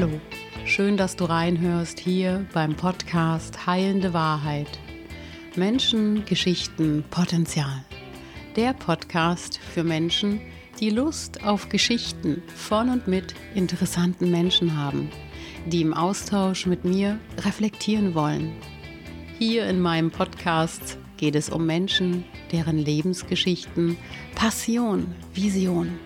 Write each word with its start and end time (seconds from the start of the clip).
Hallo, 0.00 0.20
schön, 0.64 0.96
dass 0.96 1.16
du 1.16 1.24
reinhörst 1.24 1.98
hier 1.98 2.46
beim 2.54 2.76
Podcast 2.76 3.66
Heilende 3.66 4.12
Wahrheit. 4.12 4.78
Menschen, 5.56 6.24
Geschichten, 6.24 7.02
Potenzial. 7.10 7.84
Der 8.54 8.74
Podcast 8.74 9.58
für 9.58 9.82
Menschen, 9.82 10.40
die 10.78 10.90
Lust 10.90 11.42
auf 11.42 11.68
Geschichten 11.68 12.44
von 12.54 12.90
und 12.90 13.08
mit 13.08 13.34
interessanten 13.56 14.30
Menschen 14.30 14.76
haben, 14.76 15.10
die 15.66 15.80
im 15.80 15.94
Austausch 15.94 16.66
mit 16.66 16.84
mir 16.84 17.18
reflektieren 17.38 18.14
wollen. 18.14 18.52
Hier 19.36 19.66
in 19.66 19.80
meinem 19.80 20.12
Podcast 20.12 20.96
geht 21.16 21.34
es 21.34 21.50
um 21.50 21.66
Menschen, 21.66 22.22
deren 22.52 22.78
Lebensgeschichten, 22.78 23.96
Passion, 24.36 25.12
Vision. 25.34 25.98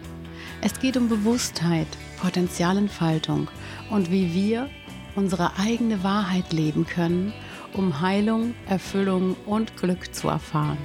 Es 0.63 0.81
geht 0.81 0.97
um 0.97 1.11
Bewusstheit, 1.11 1.89
Potenzialentfaltung 2.23 3.49
und 3.93 4.11
wie 4.11 4.33
wir 4.33 4.71
unsere 5.15 5.59
eigene 5.59 6.03
Wahrheit 6.03 6.53
leben 6.53 6.87
können, 6.87 7.33
um 7.75 8.01
Heilung, 8.01 8.55
Erfüllung 8.67 9.37
und 9.45 9.77
Glück 9.77 10.15
zu 10.15 10.29
erfahren. 10.29 10.79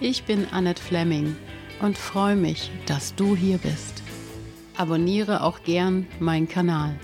Ich 0.00 0.24
bin 0.24 0.46
Annette 0.50 0.82
Fleming 0.82 1.36
und 1.80 1.96
freue 1.96 2.34
mich, 2.34 2.72
dass 2.86 3.14
du 3.14 3.36
hier 3.36 3.58
bist. 3.58 4.02
Abonniere 4.76 5.44
auch 5.44 5.62
gern 5.62 6.06
meinen 6.18 6.48
Kanal. 6.48 6.96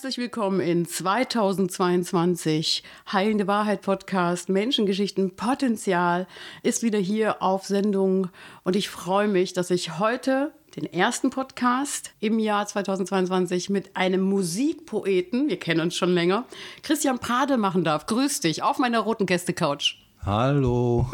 Herzlich 0.00 0.16
willkommen 0.16 0.60
in 0.60 0.86
2022. 0.86 2.82
Heilende 3.12 3.46
Wahrheit 3.46 3.82
Podcast, 3.82 4.48
Menschengeschichten, 4.48 5.36
Potenzial 5.36 6.26
ist 6.62 6.82
wieder 6.82 6.98
hier 6.98 7.42
auf 7.42 7.66
Sendung. 7.66 8.30
Und 8.64 8.76
ich 8.76 8.88
freue 8.88 9.28
mich, 9.28 9.52
dass 9.52 9.70
ich 9.70 9.98
heute 9.98 10.54
den 10.74 10.86
ersten 10.86 11.28
Podcast 11.28 12.12
im 12.18 12.38
Jahr 12.38 12.66
2022 12.66 13.68
mit 13.68 13.94
einem 13.94 14.22
Musikpoeten, 14.22 15.50
wir 15.50 15.58
kennen 15.58 15.82
uns 15.82 15.96
schon 15.96 16.14
länger, 16.14 16.46
Christian 16.82 17.18
Prade 17.18 17.58
machen 17.58 17.84
darf. 17.84 18.06
Grüß 18.06 18.40
dich 18.40 18.62
auf 18.62 18.78
meiner 18.78 19.00
roten 19.00 19.26
Gäste-Couch. 19.26 19.96
Hallo. 20.24 21.06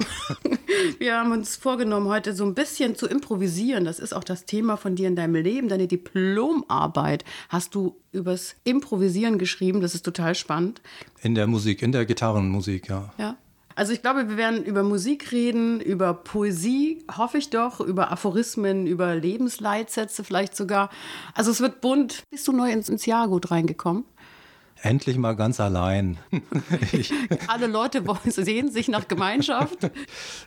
Wir 0.98 1.16
haben 1.16 1.30
uns 1.30 1.54
vorgenommen, 1.54 2.08
heute 2.08 2.34
so 2.34 2.44
ein 2.44 2.54
bisschen 2.54 2.96
zu 2.96 3.06
improvisieren. 3.06 3.84
Das 3.84 4.00
ist 4.00 4.12
auch 4.12 4.24
das 4.24 4.46
Thema 4.46 4.76
von 4.76 4.96
dir 4.96 5.06
in 5.06 5.14
deinem 5.14 5.36
Leben. 5.36 5.68
Deine 5.68 5.86
Diplomarbeit 5.86 7.24
hast 7.48 7.76
du 7.76 7.96
übers 8.10 8.56
Improvisieren 8.64 9.38
geschrieben. 9.38 9.80
Das 9.80 9.94
ist 9.94 10.04
total 10.04 10.34
spannend. 10.34 10.82
In 11.22 11.36
der 11.36 11.46
Musik, 11.46 11.82
in 11.82 11.92
der 11.92 12.04
Gitarrenmusik, 12.04 12.88
ja. 12.88 13.12
Ja. 13.16 13.36
Also 13.76 13.92
ich 13.92 14.02
glaube, 14.02 14.28
wir 14.28 14.36
werden 14.36 14.64
über 14.64 14.82
Musik 14.82 15.30
reden, 15.32 15.80
über 15.80 16.14
Poesie, 16.14 17.04
hoffe 17.14 17.38
ich 17.38 17.50
doch, 17.50 17.78
über 17.78 18.10
Aphorismen, 18.10 18.86
über 18.86 19.14
Lebensleitsätze 19.14 20.24
vielleicht 20.24 20.56
sogar. 20.56 20.88
Also 21.34 21.50
es 21.50 21.60
wird 21.60 21.80
bunt. 21.80 22.22
Bist 22.30 22.48
du 22.48 22.52
neu 22.52 22.72
ins, 22.72 22.88
ins 22.88 23.06
Jahr 23.06 23.28
gut 23.28 23.50
reingekommen? 23.50 24.04
Endlich 24.82 25.16
mal 25.16 25.34
ganz 25.34 25.58
allein. 25.58 26.19
Alle 27.48 27.66
Leute 27.66 28.05
sehen 28.27 28.70
sich 28.70 28.88
nach 28.88 29.08
Gemeinschaft. 29.08 29.91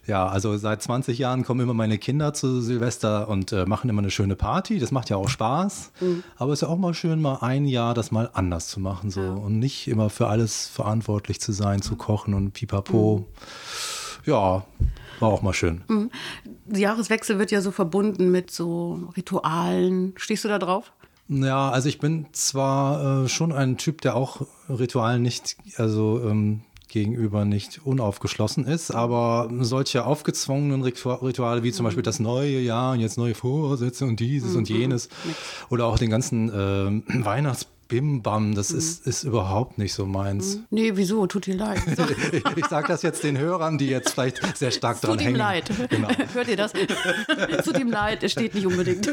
ja, 0.08 0.28
also 0.28 0.56
seit 0.58 0.84
20 0.84 1.18
Jahren 1.18 1.44
kommen 1.44 1.62
immer 1.62 1.74
meine 1.74 1.98
Kinder 1.98 2.34
zu 2.34 2.62
Silvester 2.62 3.28
und 3.28 3.52
äh, 3.52 3.66
machen 3.66 3.90
immer 3.90 4.02
eine 4.02 4.12
schöne 4.12 4.36
Party. 4.36 4.80
Das 4.80 4.92
macht 4.92 5.10
ja 5.10 5.18
auch 5.18 5.30
Spaß. 5.30 5.92
Mhm. 6.00 6.24
Aber 6.38 6.54
es 6.54 6.60
ist 6.60 6.68
ja 6.68 6.68
auch 6.68 6.78
mal 6.78 6.94
schön, 6.94 7.22
mal 7.22 7.40
ein 7.42 7.66
Jahr 7.66 7.94
das 7.94 8.12
mal 8.12 8.30
anders 8.34 8.68
zu 8.68 8.80
machen 8.80 9.10
so 9.10 9.22
ja. 9.22 9.32
und 9.32 9.60
nicht 9.60 9.88
immer 9.88 10.10
für 10.10 10.28
alles 10.28 10.68
verantwortlich 10.68 11.42
zu 11.42 11.52
sein, 11.52 11.82
zu 11.82 11.96
kochen 11.96 12.34
und 12.34 12.52
pipapo. 12.52 13.20
Mhm. 13.20 13.26
Ja, 14.26 14.66
war 15.20 15.30
auch 15.30 15.42
mal 15.42 15.54
schön. 15.54 15.82
Mhm. 15.88 16.12
Jahreswechsel 16.72 17.40
wird 17.40 17.52
ja 17.52 17.62
so 17.62 17.72
verbunden 17.72 18.32
mit 18.32 18.52
so 18.52 19.10
Ritualen. 19.18 20.14
Stehst 20.18 20.44
du 20.44 20.48
da 20.48 20.60
drauf? 20.60 20.92
Ja, 21.30 21.70
also 21.70 21.90
ich 21.90 22.00
bin 22.00 22.26
zwar 22.32 23.26
äh, 23.26 23.30
schon 23.30 23.52
ein 23.52 23.78
Typ, 23.78 24.02
der 24.02 24.16
auch 24.16 24.42
Ritualen 24.68 25.22
nicht, 25.22 25.58
also 25.78 26.22
ähm, 26.28 26.62
gegenüber 26.88 27.46
nicht 27.46 27.82
unaufgeschlossen 27.86 28.66
ist, 28.66 28.90
aber 28.92 29.50
solche 29.60 30.06
aufgezwungenen 30.06 30.82
Rituale 30.82 31.62
wie 31.64 31.72
zum 31.72 31.86
Beispiel 31.86 32.02
das 32.02 32.20
neue 32.20 32.60
Jahr 32.60 32.94
und 32.94 33.00
jetzt 33.00 33.20
neue 33.20 33.36
Vorsätze 33.36 34.06
und 34.06 34.20
dieses 34.20 34.54
mhm. 34.54 34.58
und 34.58 34.70
jenes 34.70 35.10
oder 35.70 35.86
auch 35.86 36.00
den 36.00 36.10
ganzen 36.10 36.50
äh, 37.20 37.24
Weihnachts 37.24 37.68
Bim 37.90 38.22
Bam, 38.22 38.54
das 38.54 38.72
mhm. 38.72 38.78
ist, 38.78 39.08
ist 39.08 39.24
überhaupt 39.24 39.80
nicht 39.80 39.94
so 39.94 40.06
meins. 40.06 40.58
Mhm. 40.58 40.66
Nee, 40.70 40.92
wieso? 40.94 41.26
Tut 41.26 41.48
dir 41.48 41.56
leid. 41.56 41.82
ich 42.56 42.66
sage 42.68 42.88
das 42.88 43.02
jetzt 43.02 43.24
den 43.24 43.38
Hörern, 43.38 43.80
die 43.80 43.88
jetzt 43.88 44.12
vielleicht 44.12 44.56
sehr 44.56 44.70
stark 44.70 45.02
dran 45.02 45.18
hängen. 45.18 45.34
Tut 45.34 45.36
ihm 45.36 45.40
leid. 45.40 45.90
Genau. 45.90 46.08
Hört 46.34 46.48
ihr 46.48 46.56
das? 46.56 46.72
Tut 47.66 47.80
ihm 47.80 47.90
leid, 47.90 48.24
es 48.24 48.32
steht 48.32 48.54
nicht 48.54 48.68
unbedingt. 48.68 49.12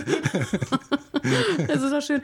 das 1.66 1.82
ist 1.82 1.92
doch 1.92 2.03
schön. 2.03 2.22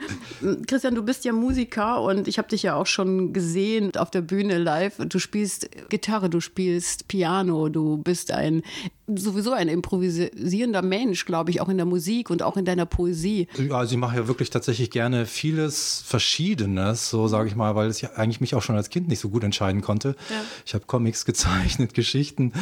Christian, 0.67 0.95
du 0.95 1.03
bist 1.03 1.25
ja 1.25 1.33
Musiker 1.33 2.01
und 2.01 2.27
ich 2.27 2.37
habe 2.37 2.47
dich 2.47 2.63
ja 2.63 2.75
auch 2.75 2.87
schon 2.87 3.33
gesehen 3.33 3.95
auf 3.97 4.11
der 4.11 4.21
Bühne 4.21 4.57
live. 4.57 4.97
Du 4.97 5.19
spielst 5.19 5.69
Gitarre, 5.89 6.29
du 6.29 6.39
spielst 6.39 7.07
Piano, 7.07 7.69
du 7.69 7.97
bist 7.97 8.31
ein 8.31 8.63
sowieso 9.07 9.51
ein 9.51 9.67
improvisierender 9.67 10.81
Mensch, 10.81 11.25
glaube 11.25 11.51
ich, 11.51 11.61
auch 11.61 11.69
in 11.69 11.77
der 11.77 11.85
Musik 11.85 12.29
und 12.29 12.41
auch 12.41 12.55
in 12.55 12.65
deiner 12.65 12.85
Poesie. 12.85 13.47
Ja, 13.57 13.75
also 13.75 13.93
ich 13.93 13.97
mache 13.99 14.15
ja 14.15 14.27
wirklich 14.27 14.49
tatsächlich 14.49 14.91
gerne 14.91 15.25
vieles 15.25 16.01
Verschiedenes, 16.05 17.09
so 17.09 17.27
sage 17.27 17.49
ich 17.49 17.55
mal, 17.55 17.75
weil 17.75 17.89
es 17.89 18.01
ja 18.01 18.11
eigentlich 18.13 18.39
mich 18.39 18.55
auch 18.55 18.61
schon 18.61 18.75
als 18.75 18.89
Kind 18.89 19.07
nicht 19.09 19.19
so 19.19 19.29
gut 19.29 19.43
entscheiden 19.43 19.81
konnte. 19.81 20.15
Ja. 20.29 20.41
Ich 20.65 20.73
habe 20.73 20.85
Comics 20.85 21.25
gezeichnet, 21.33 21.93
Geschichten 21.93 22.53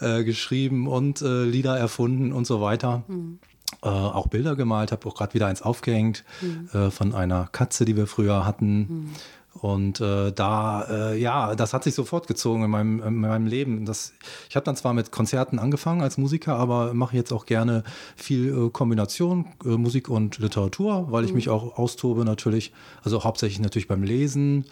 äh, 0.00 0.24
geschrieben 0.24 0.88
und 0.88 1.20
äh, 1.22 1.44
Lieder 1.44 1.76
erfunden 1.76 2.32
und 2.32 2.46
so 2.46 2.60
weiter. 2.60 3.04
Mhm. 3.08 3.38
Äh, 3.82 3.88
auch 3.88 4.26
Bilder 4.26 4.56
gemalt, 4.56 4.92
habe 4.92 5.06
auch 5.08 5.14
gerade 5.14 5.32
wieder 5.32 5.46
eins 5.46 5.62
aufgehängt 5.62 6.24
mhm. 6.42 6.68
äh, 6.74 6.90
von 6.90 7.14
einer 7.14 7.48
Katze, 7.50 7.86
die 7.86 7.96
wir 7.96 8.06
früher 8.06 8.44
hatten. 8.44 8.78
Mhm. 8.78 9.10
Und 9.54 10.00
äh, 10.00 10.30
da, 10.32 10.86
äh, 10.88 11.20
ja, 11.20 11.54
das 11.56 11.74
hat 11.74 11.82
sich 11.82 11.94
so 11.94 12.04
fortgezogen 12.04 12.62
in 12.62 12.70
meinem, 12.70 13.02
in 13.02 13.14
meinem 13.16 13.46
Leben. 13.46 13.84
Das, 13.84 14.12
ich 14.48 14.54
habe 14.54 14.64
dann 14.64 14.76
zwar 14.76 14.94
mit 14.94 15.10
Konzerten 15.10 15.58
angefangen 15.58 16.02
als 16.02 16.18
Musiker, 16.18 16.56
aber 16.56 16.94
mache 16.94 17.16
jetzt 17.16 17.32
auch 17.32 17.46
gerne 17.46 17.82
viel 18.16 18.48
äh, 18.48 18.70
Kombination 18.70 19.46
äh, 19.64 19.70
Musik 19.70 20.08
und 20.08 20.38
Literatur, 20.38 21.10
weil 21.10 21.24
ich 21.24 21.30
mhm. 21.30 21.36
mich 21.36 21.48
auch 21.48 21.78
austobe 21.78 22.24
natürlich, 22.24 22.72
also 23.02 23.24
hauptsächlich 23.24 23.60
natürlich 23.60 23.88
beim 23.88 24.04
Lesen, 24.04 24.66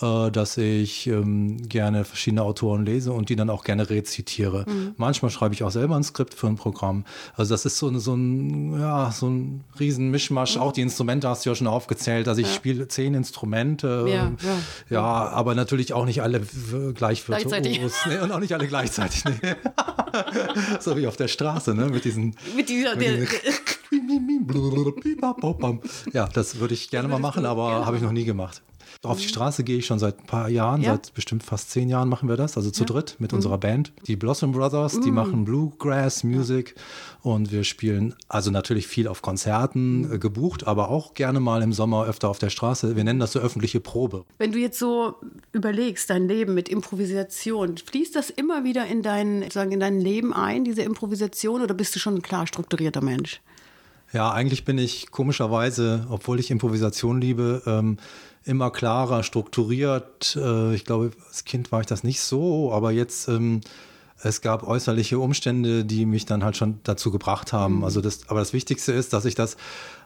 äh, 0.00 0.30
dass 0.30 0.56
ich 0.56 1.06
ähm, 1.08 1.68
gerne 1.68 2.04
verschiedene 2.04 2.42
Autoren 2.42 2.86
lese 2.86 3.12
und 3.12 3.28
die 3.28 3.36
dann 3.36 3.50
auch 3.50 3.64
gerne 3.64 3.90
rezitiere. 3.90 4.64
Mhm. 4.66 4.94
Manchmal 4.96 5.30
schreibe 5.30 5.54
ich 5.54 5.62
auch 5.62 5.70
selber 5.70 5.94
ein 5.94 6.04
Skript 6.04 6.32
für 6.32 6.46
ein 6.46 6.56
Programm. 6.56 7.04
Also 7.36 7.52
das 7.52 7.66
ist 7.66 7.76
so, 7.76 7.96
so 7.98 8.14
ein, 8.14 8.80
ja, 8.80 9.12
so 9.12 9.28
ein 9.28 9.64
riesen 9.78 10.10
Mischmasch. 10.10 10.56
Mhm. 10.56 10.62
Auch 10.62 10.72
die 10.72 10.80
Instrumente 10.80 11.28
hast 11.28 11.44
du 11.44 11.50
ja 11.50 11.54
schon 11.54 11.66
aufgezählt. 11.66 12.28
Also 12.28 12.40
ich 12.40 12.48
ja. 12.48 12.54
spiele 12.54 12.88
zehn 12.88 13.12
Instrumente. 13.12 14.06
Ja 14.08 14.21
ja, 14.42 14.58
ja. 14.90 15.02
aber 15.02 15.54
natürlich 15.54 15.92
auch 15.92 16.04
nicht 16.04 16.22
alle 16.22 16.40
gleich 16.94 17.28
virtuos. 17.28 17.94
Nee, 18.06 18.18
und 18.18 18.32
auch 18.32 18.38
nicht 18.38 18.52
alle 18.52 18.66
gleichzeitig. 18.66 19.24
Nee. 19.24 19.54
so 20.80 20.96
wie 20.96 21.06
auf 21.06 21.16
der 21.16 21.28
Straße, 21.28 21.74
ne? 21.74 21.86
Mit 21.86 22.04
diesen. 22.04 22.36
Mit 22.56 22.68
dieser. 22.68 22.96
Mit 22.96 23.06
diesen 23.06 23.28
ja, 26.12 26.26
das 26.28 26.58
würde 26.58 26.74
ich 26.74 26.90
gerne 26.90 27.08
mal 27.08 27.18
machen, 27.18 27.44
aber 27.44 27.84
habe 27.86 27.96
ich 27.96 28.02
noch 28.02 28.12
nie 28.12 28.24
gemacht. 28.24 28.62
Auf 29.04 29.18
die 29.18 29.26
Straße 29.26 29.64
gehe 29.64 29.78
ich 29.78 29.86
schon 29.86 29.98
seit 29.98 30.20
ein 30.20 30.26
paar 30.26 30.48
Jahren, 30.48 30.80
ja. 30.80 30.92
seit 30.92 31.12
bestimmt 31.12 31.42
fast 31.42 31.70
zehn 31.70 31.88
Jahren 31.88 32.08
machen 32.08 32.28
wir 32.28 32.36
das, 32.36 32.56
also 32.56 32.70
zu 32.70 32.84
ja. 32.84 32.86
dritt 32.86 33.16
mit 33.18 33.32
mhm. 33.32 33.36
unserer 33.36 33.58
Band. 33.58 33.92
Die 34.06 34.14
Blossom 34.14 34.52
Brothers, 34.52 35.00
die 35.00 35.08
mhm. 35.08 35.14
machen 35.16 35.44
Bluegrass 35.44 36.22
Music 36.22 36.76
ja. 36.76 37.32
und 37.32 37.50
wir 37.50 37.64
spielen 37.64 38.14
also 38.28 38.52
natürlich 38.52 38.86
viel 38.86 39.08
auf 39.08 39.20
Konzerten 39.20 40.02
mhm. 40.02 40.12
äh, 40.12 40.18
gebucht, 40.18 40.68
aber 40.68 40.88
auch 40.88 41.14
gerne 41.14 41.40
mal 41.40 41.62
im 41.62 41.72
Sommer 41.72 42.06
öfter 42.06 42.28
auf 42.28 42.38
der 42.38 42.50
Straße. 42.50 42.94
Wir 42.94 43.02
nennen 43.02 43.18
das 43.18 43.32
so 43.32 43.40
öffentliche 43.40 43.80
Probe. 43.80 44.24
Wenn 44.38 44.52
du 44.52 44.58
jetzt 44.60 44.78
so 44.78 45.16
überlegst, 45.50 46.08
dein 46.08 46.28
Leben 46.28 46.54
mit 46.54 46.68
Improvisation, 46.68 47.78
fließt 47.78 48.14
das 48.14 48.30
immer 48.30 48.62
wieder 48.62 48.86
in 48.86 49.02
dein, 49.02 49.50
sagen, 49.50 49.72
in 49.72 49.80
dein 49.80 50.00
Leben 50.00 50.32
ein, 50.32 50.62
diese 50.62 50.82
Improvisation, 50.82 51.62
oder 51.62 51.74
bist 51.74 51.96
du 51.96 51.98
schon 51.98 52.14
ein 52.14 52.22
klar 52.22 52.46
strukturierter 52.46 53.00
Mensch? 53.00 53.40
Ja, 54.12 54.30
eigentlich 54.30 54.64
bin 54.64 54.76
ich 54.76 55.10
komischerweise, 55.10 56.06
obwohl 56.10 56.38
ich 56.38 56.50
Improvisation 56.50 57.20
liebe, 57.20 57.62
ähm, 57.66 57.96
immer 58.44 58.70
klarer 58.70 59.22
strukturiert. 59.22 60.36
Äh, 60.36 60.74
ich 60.74 60.84
glaube, 60.84 61.12
als 61.28 61.44
Kind 61.44 61.72
war 61.72 61.80
ich 61.80 61.86
das 61.86 62.04
nicht 62.04 62.20
so, 62.20 62.72
aber 62.72 62.90
jetzt 62.90 63.28
ähm, 63.28 63.60
es 64.22 64.40
gab 64.40 64.66
äußerliche 64.66 65.18
Umstände, 65.18 65.84
die 65.84 66.06
mich 66.06 66.26
dann 66.26 66.44
halt 66.44 66.56
schon 66.56 66.80
dazu 66.84 67.10
gebracht 67.10 67.52
haben. 67.52 67.78
Mhm. 67.78 67.84
Also 67.84 68.00
das, 68.00 68.28
aber 68.28 68.40
das 68.40 68.52
Wichtigste 68.52 68.92
ist, 68.92 69.12
dass 69.12 69.24
ich 69.24 69.34
das 69.34 69.56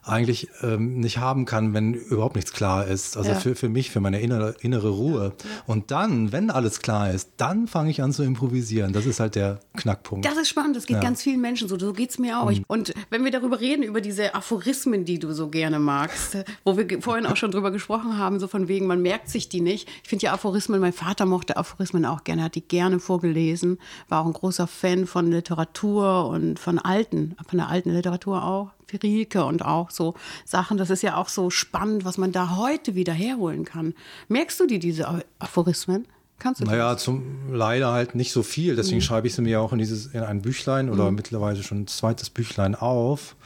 eigentlich 0.06 0.48
ähm, 0.62 1.00
nicht 1.00 1.18
haben 1.18 1.46
kann, 1.46 1.74
wenn 1.74 1.92
überhaupt 1.92 2.36
nichts 2.36 2.52
klar 2.52 2.86
ist. 2.86 3.16
Also 3.16 3.30
ja. 3.30 3.36
für, 3.36 3.56
für 3.56 3.68
mich, 3.68 3.90
für 3.90 4.00
meine 4.00 4.20
innere, 4.20 4.54
innere 4.60 4.90
Ruhe. 4.90 5.32
Ja. 5.36 5.50
Und 5.66 5.90
dann, 5.90 6.30
wenn 6.30 6.50
alles 6.50 6.78
klar 6.80 7.10
ist, 7.10 7.30
dann 7.38 7.66
fange 7.66 7.90
ich 7.90 8.02
an 8.02 8.12
zu 8.12 8.22
improvisieren. 8.22 8.92
Das 8.92 9.04
ist 9.04 9.18
halt 9.18 9.34
der 9.34 9.58
Knackpunkt. 9.76 10.24
Das 10.24 10.36
ist 10.36 10.48
spannend, 10.48 10.76
das 10.76 10.86
geht 10.86 10.98
ja. 10.98 11.02
ganz 11.02 11.22
vielen 11.22 11.40
Menschen 11.40 11.68
so. 11.68 11.76
So 11.76 11.92
geht 11.92 12.10
es 12.10 12.18
mir 12.18 12.40
auch. 12.40 12.50
Mhm. 12.50 12.64
Und 12.68 12.94
wenn 13.10 13.24
wir 13.24 13.32
darüber 13.32 13.60
reden, 13.60 13.82
über 13.82 14.00
diese 14.00 14.34
Aphorismen, 14.34 15.04
die 15.04 15.18
du 15.18 15.32
so 15.32 15.48
gerne 15.48 15.80
magst, 15.80 16.36
wo 16.64 16.76
wir 16.76 17.02
vorhin 17.02 17.26
auch 17.26 17.36
schon 17.36 17.50
drüber 17.50 17.72
gesprochen 17.72 18.16
haben, 18.16 18.38
so 18.38 18.46
von 18.46 18.68
wegen, 18.68 18.86
man 18.86 19.02
merkt 19.02 19.28
sich 19.28 19.48
die 19.48 19.60
nicht. 19.60 19.88
Ich 20.04 20.08
finde 20.08 20.26
ja 20.26 20.32
Aphorismen, 20.32 20.80
mein 20.80 20.92
Vater 20.92 21.26
mochte 21.26 21.56
Aphorismen 21.56 22.04
auch 22.04 22.22
gerne, 22.22 22.44
hat 22.44 22.54
die 22.54 22.66
gerne 22.66 23.00
vorgelesen, 23.00 23.78
war 24.08 24.22
auch 24.22 24.26
ein 24.26 24.32
großer 24.32 24.66
Fan 24.66 25.06
von 25.06 25.30
Literatur 25.30 26.28
und 26.28 26.58
von 26.58 26.78
alten, 26.78 27.36
von 27.48 27.58
der 27.58 27.68
alten 27.68 27.90
Literatur 27.90 28.44
auch. 28.44 28.70
Rilke 29.02 29.44
und 29.44 29.64
auch 29.64 29.90
so 29.90 30.14
Sachen. 30.44 30.78
Das 30.78 30.90
ist 30.90 31.02
ja 31.02 31.16
auch 31.16 31.28
so 31.28 31.50
spannend, 31.50 32.04
was 32.04 32.18
man 32.18 32.30
da 32.30 32.56
heute 32.56 32.94
wieder 32.94 33.12
herholen 33.12 33.64
kann. 33.64 33.94
Merkst 34.28 34.60
du 34.60 34.66
die, 34.66 34.78
diese 34.78 35.24
Aphorismen? 35.40 36.06
Kannst 36.38 36.60
du 36.60 36.66
naja, 36.66 36.96
zum, 36.96 37.52
leider 37.52 37.92
halt 37.92 38.14
nicht 38.14 38.30
so 38.30 38.42
viel. 38.42 38.76
Deswegen 38.76 38.98
mhm. 38.98 39.02
schreibe 39.02 39.26
ich 39.26 39.34
sie 39.34 39.42
mir 39.42 39.60
auch 39.60 39.72
in, 39.72 39.78
dieses, 39.78 40.06
in 40.06 40.20
ein 40.20 40.42
Büchlein 40.42 40.90
oder 40.90 41.10
mhm. 41.10 41.16
mittlerweile 41.16 41.62
schon 41.62 41.82
ein 41.82 41.86
zweites 41.86 42.30
Büchlein 42.30 42.74
auf. 42.74 43.36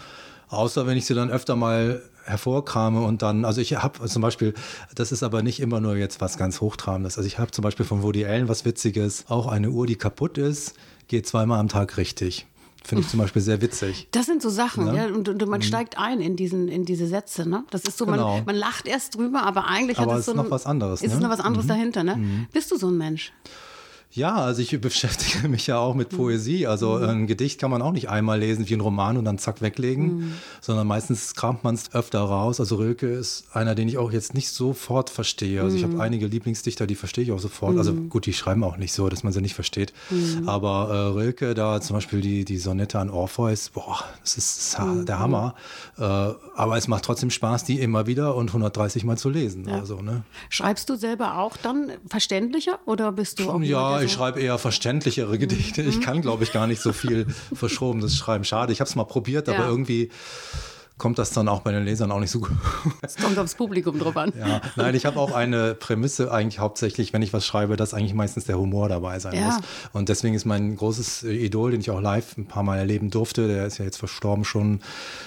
Außer 0.48 0.86
wenn 0.86 0.98
ich 0.98 1.06
sie 1.06 1.14
dann 1.14 1.30
öfter 1.30 1.54
mal 1.54 2.02
hervorkrame 2.24 3.00
und 3.00 3.22
dann, 3.22 3.44
also 3.44 3.60
ich 3.60 3.76
habe 3.76 4.06
zum 4.06 4.22
Beispiel, 4.22 4.54
das 4.94 5.12
ist 5.12 5.22
aber 5.22 5.42
nicht 5.42 5.60
immer 5.60 5.80
nur 5.80 5.96
jetzt 5.96 6.20
was 6.20 6.38
ganz 6.38 6.60
Hochtrabendes. 6.60 7.16
Also 7.18 7.26
ich 7.26 7.38
habe 7.38 7.50
zum 7.50 7.62
Beispiel 7.62 7.86
von 7.86 8.02
Woody 8.02 8.24
Allen 8.24 8.48
was 8.48 8.64
Witziges, 8.64 9.24
auch 9.28 9.46
eine 9.46 9.70
Uhr, 9.70 9.86
die 9.86 9.96
kaputt 9.96 10.38
ist, 10.38 10.74
geht 11.08 11.26
zweimal 11.26 11.58
am 11.58 11.68
Tag 11.68 11.96
richtig. 11.96 12.46
Finde 12.82 13.02
ich 13.02 13.10
zum 13.10 13.20
Beispiel 13.20 13.42
sehr 13.42 13.60
witzig. 13.60 14.08
Das 14.10 14.26
sind 14.26 14.40
so 14.40 14.48
Sachen, 14.48 14.86
ne? 14.86 14.96
ja, 14.96 15.06
und, 15.06 15.28
und, 15.28 15.46
man 15.46 15.60
mhm. 15.60 15.64
steigt 15.64 15.98
ein 15.98 16.20
in, 16.20 16.36
diesen, 16.36 16.68
in 16.68 16.86
diese 16.86 17.06
Sätze. 17.06 17.46
Ne? 17.46 17.64
Das 17.70 17.82
ist 17.82 17.98
so, 17.98 18.06
genau. 18.06 18.36
man, 18.36 18.44
man 18.46 18.56
lacht 18.56 18.88
erst 18.88 19.16
drüber, 19.16 19.42
aber 19.42 19.66
eigentlich 19.66 19.98
aber 19.98 20.12
hat 20.12 20.20
es 20.20 20.26
so. 20.26 20.32
ist 20.32 20.36
noch 20.36 20.50
was 20.50 20.64
anderes. 20.64 21.02
Ist 21.02 21.14
ne? 21.14 21.20
noch 21.20 21.28
was 21.28 21.40
anderes 21.40 21.66
mhm. 21.66 21.68
dahinter, 21.68 22.04
ne? 22.04 22.16
Mhm. 22.16 22.46
Bist 22.52 22.70
du 22.70 22.76
so 22.76 22.88
ein 22.88 22.96
Mensch? 22.96 23.32
Ja, 24.12 24.36
also 24.36 24.60
ich 24.60 24.78
beschäftige 24.80 25.48
mich 25.48 25.66
ja 25.66 25.78
auch 25.78 25.94
mit 25.94 26.12
mhm. 26.12 26.16
Poesie. 26.16 26.66
Also 26.66 26.98
mhm. 26.98 27.04
ein 27.04 27.26
Gedicht 27.26 27.60
kann 27.60 27.70
man 27.70 27.80
auch 27.82 27.92
nicht 27.92 28.08
einmal 28.08 28.40
lesen 28.40 28.68
wie 28.68 28.74
ein 28.74 28.80
Roman 28.80 29.16
und 29.16 29.24
dann 29.24 29.38
zack 29.38 29.62
weglegen, 29.62 30.04
mhm. 30.04 30.34
sondern 30.60 30.86
meistens 30.86 31.34
kramt 31.34 31.64
man 31.64 31.74
es 31.74 31.94
öfter 31.94 32.20
raus. 32.20 32.60
Also 32.60 32.76
Rilke 32.76 33.06
ist 33.06 33.44
einer, 33.52 33.74
den 33.74 33.88
ich 33.88 33.98
auch 33.98 34.10
jetzt 34.12 34.34
nicht 34.34 34.50
sofort 34.50 35.10
verstehe. 35.10 35.62
Also 35.62 35.76
ich 35.76 35.84
habe 35.84 35.94
mhm. 35.94 36.00
einige 36.00 36.26
Lieblingsdichter, 36.26 36.86
die 36.86 36.96
verstehe 36.96 37.24
ich 37.24 37.32
auch 37.32 37.38
sofort. 37.38 37.78
Also 37.78 37.92
mhm. 37.92 38.08
gut, 38.08 38.26
die 38.26 38.32
schreiben 38.32 38.64
auch 38.64 38.76
nicht 38.76 38.92
so, 38.92 39.08
dass 39.08 39.22
man 39.22 39.32
sie 39.32 39.40
nicht 39.40 39.54
versteht. 39.54 39.92
Mhm. 40.10 40.48
Aber 40.48 40.88
äh, 40.90 41.18
Rilke, 41.18 41.54
da 41.54 41.80
zum 41.80 41.94
Beispiel 41.94 42.20
die, 42.20 42.44
die 42.44 42.58
Sonette 42.58 42.98
an 42.98 43.10
Orpheus, 43.10 43.70
boah, 43.70 44.04
das 44.22 44.36
ist 44.36 44.76
der 45.06 45.18
Hammer. 45.18 45.54
Äh, 45.98 46.02
aber 46.02 46.76
es 46.76 46.88
macht 46.88 47.04
trotzdem 47.04 47.30
Spaß, 47.30 47.64
die 47.64 47.80
immer 47.80 48.06
wieder 48.06 48.34
und 48.34 48.48
130 48.48 49.04
Mal 49.04 49.16
zu 49.16 49.30
lesen. 49.30 49.68
Ja. 49.68 49.78
Also, 49.78 50.02
ne? 50.02 50.22
Schreibst 50.48 50.88
du 50.90 50.96
selber 50.96 51.38
auch 51.38 51.56
dann 51.56 51.92
verständlicher 52.08 52.80
oder 52.86 53.12
bist 53.12 53.38
du 53.38 53.50
auch 53.50 53.60
ja, 53.60 53.99
ich 54.02 54.12
schreibe 54.12 54.40
eher 54.40 54.58
verständlichere 54.58 55.38
Gedichte. 55.38 55.82
Ich 55.82 55.96
mhm. 55.96 56.00
kann, 56.00 56.22
glaube 56.22 56.44
ich, 56.44 56.52
gar 56.52 56.66
nicht 56.66 56.80
so 56.80 56.92
viel 56.92 57.26
verschrobenes 57.54 58.16
schreiben. 58.16 58.44
Schade, 58.44 58.72
ich 58.72 58.80
habe 58.80 58.88
es 58.88 58.96
mal 58.96 59.04
probiert, 59.04 59.48
aber 59.48 59.66
irgendwie 59.66 60.10
kommt 61.00 61.18
das 61.18 61.30
dann 61.30 61.48
auch 61.48 61.62
bei 61.62 61.72
den 61.72 61.84
Lesern 61.84 62.12
auch 62.12 62.20
nicht 62.20 62.30
so 62.30 62.40
gut. 62.40 62.52
Es 63.02 63.16
kommt 63.16 63.38
aufs 63.38 63.54
Publikum 63.54 63.98
drauf 63.98 64.16
an. 64.16 64.32
Ja, 64.38 64.60
nein, 64.76 64.94
ich 64.94 65.06
habe 65.06 65.18
auch 65.18 65.32
eine 65.32 65.74
Prämisse 65.74 66.30
eigentlich 66.30 66.60
hauptsächlich, 66.60 67.12
wenn 67.12 67.22
ich 67.22 67.32
was 67.32 67.44
schreibe, 67.44 67.76
dass 67.76 67.94
eigentlich 67.94 68.14
meistens 68.14 68.44
der 68.44 68.58
Humor 68.58 68.88
dabei 68.88 69.18
sein 69.18 69.34
ja. 69.34 69.46
muss. 69.46 69.56
Und 69.92 70.10
deswegen 70.10 70.34
ist 70.34 70.44
mein 70.44 70.76
großes 70.76 71.24
Idol, 71.24 71.72
den 71.72 71.80
ich 71.80 71.90
auch 71.90 72.00
live 72.00 72.36
ein 72.36 72.46
paar 72.46 72.62
Mal 72.62 72.78
erleben 72.78 73.10
durfte, 73.10 73.48
der 73.48 73.66
ist 73.66 73.78
ja 73.78 73.86
jetzt 73.86 73.96
verstorben 73.96 74.44
schon 74.44 74.80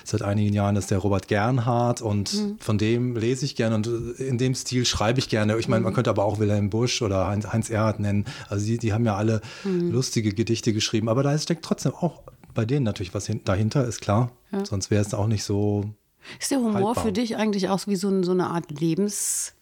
seit 0.04 0.22
einigen 0.22 0.54
Jahren, 0.54 0.76
ist 0.76 0.92
der 0.92 1.00
Robert 1.00 1.28
Gernhardt 1.28 2.02
und 2.02 2.34
mhm. 2.34 2.58
von 2.60 2.78
dem 2.78 3.16
lese 3.16 3.44
ich 3.44 3.56
gerne 3.56 3.76
und 3.76 3.88
in 4.20 4.38
dem 4.38 4.54
Stil 4.54 4.86
schreibe 4.86 5.20
ich 5.20 5.28
gerne. 5.28 5.58
Ich 5.58 5.68
meine, 5.68 5.82
man 5.82 5.92
mhm. 5.92 5.96
könnte 5.96 6.12
aber 6.12 6.24
auch 6.24 6.40
Wilhelm 6.40 6.70
Busch 6.70 7.02
oder 7.02 7.28
Heinz, 7.28 7.48
Heinz 7.52 7.72
Erhardt 7.72 8.00
nennen. 8.00 8.26
Also 8.48 8.66
die, 8.66 8.78
die 8.78 8.94
haben 8.94 9.06
ja 9.06 9.16
alle 9.16 9.42
mhm. 9.64 9.92
lustige 9.92 10.34
Gedichte 10.34 10.72
geschrieben, 10.72 11.10
aber 11.10 11.24
da 11.24 11.36
steckt 11.38 11.66
trotzdem 11.66 11.94
auch 11.96 12.22
bei 12.54 12.66
denen 12.66 12.84
natürlich 12.84 13.14
was 13.14 13.32
dahinter, 13.46 13.86
ist 13.86 14.02
klar. 14.02 14.32
Ja. 14.52 14.66
Sonst 14.66 14.92
wäre 14.92 15.02
es 15.02 15.14
auch 15.14 15.28
nicht 15.28 15.44
so. 15.44 15.86
Ist 16.40 16.52
der 16.52 16.60
Humor 16.60 16.74
haltbar. 16.74 17.04
für 17.04 17.12
dich 17.12 17.36
eigentlich 17.38 17.70
auch 17.70 17.86
wie 17.88 17.96
so, 17.96 18.24
so 18.24 18.32
eine 18.32 18.48
Art 18.48 18.72
Lebens 18.80 19.54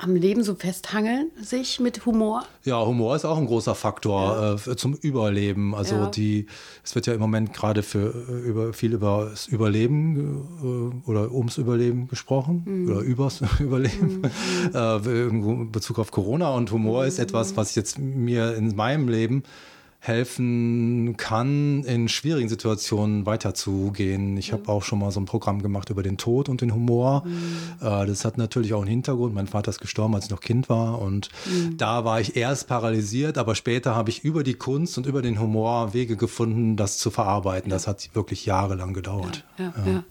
am 0.00 0.14
Leben 0.14 0.44
so 0.44 0.54
festhangeln 0.54 1.32
sich 1.42 1.80
mit 1.80 2.06
Humor? 2.06 2.44
Ja, 2.64 2.84
Humor 2.86 3.16
ist 3.16 3.24
auch 3.24 3.36
ein 3.36 3.46
großer 3.46 3.74
Faktor 3.74 4.58
ja. 4.64 4.72
äh, 4.72 4.76
zum 4.76 4.94
Überleben. 4.94 5.74
Also 5.74 5.96
ja. 5.96 6.06
die, 6.06 6.46
es 6.84 6.94
wird 6.94 7.06
ja 7.08 7.14
im 7.14 7.20
Moment 7.20 7.52
gerade 7.52 7.82
für 7.82 8.14
äh, 8.14 8.48
über 8.48 8.72
viel 8.72 8.92
über 8.94 9.28
das 9.30 9.48
Überleben 9.48 11.02
äh, 11.04 11.10
oder 11.10 11.32
ums 11.32 11.58
Überleben 11.58 12.06
gesprochen 12.06 12.62
mhm. 12.64 12.90
oder 12.90 13.00
übers 13.00 13.42
Überleben 13.58 14.22
mhm. 14.22 14.30
äh, 14.72 15.26
in 15.26 15.72
Bezug 15.72 15.98
auf 15.98 16.12
Corona 16.12 16.50
und 16.54 16.70
Humor 16.70 17.02
mhm. 17.02 17.08
ist 17.08 17.18
etwas, 17.18 17.56
was 17.56 17.74
jetzt 17.74 17.98
mir 17.98 18.54
in 18.54 18.76
meinem 18.76 19.08
Leben 19.08 19.42
helfen 20.00 21.16
kann, 21.16 21.82
in 21.82 22.08
schwierigen 22.08 22.48
Situationen 22.48 23.26
weiterzugehen. 23.26 24.36
Ich 24.36 24.52
habe 24.52 24.68
auch 24.68 24.82
schon 24.82 25.00
mal 25.00 25.10
so 25.10 25.20
ein 25.20 25.24
Programm 25.24 25.60
gemacht 25.60 25.90
über 25.90 26.02
den 26.02 26.16
Tod 26.16 26.48
und 26.48 26.60
den 26.60 26.72
Humor. 26.72 27.24
Mhm. 27.26 27.86
Äh, 27.86 28.06
das 28.06 28.24
hat 28.24 28.38
natürlich 28.38 28.74
auch 28.74 28.80
einen 28.80 28.90
Hintergrund. 28.90 29.34
Mein 29.34 29.48
Vater 29.48 29.70
ist 29.70 29.80
gestorben, 29.80 30.14
als 30.14 30.26
ich 30.26 30.30
noch 30.30 30.40
Kind 30.40 30.68
war. 30.68 31.00
Und 31.00 31.30
mhm. 31.46 31.76
da 31.76 32.04
war 32.04 32.20
ich 32.20 32.36
erst 32.36 32.68
paralysiert, 32.68 33.38
aber 33.38 33.54
später 33.54 33.96
habe 33.96 34.10
ich 34.10 34.24
über 34.24 34.44
die 34.44 34.54
Kunst 34.54 34.98
und 34.98 35.06
über 35.06 35.20
den 35.20 35.40
Humor 35.40 35.92
Wege 35.94 36.16
gefunden, 36.16 36.76
das 36.76 36.98
zu 36.98 37.10
verarbeiten. 37.10 37.70
Ja. 37.70 37.76
Das 37.76 37.88
hat 37.88 38.08
wirklich 38.14 38.46
jahrelang 38.46 38.94
gedauert. 38.94 39.44
Ja, 39.58 39.74
ja, 39.84 40.04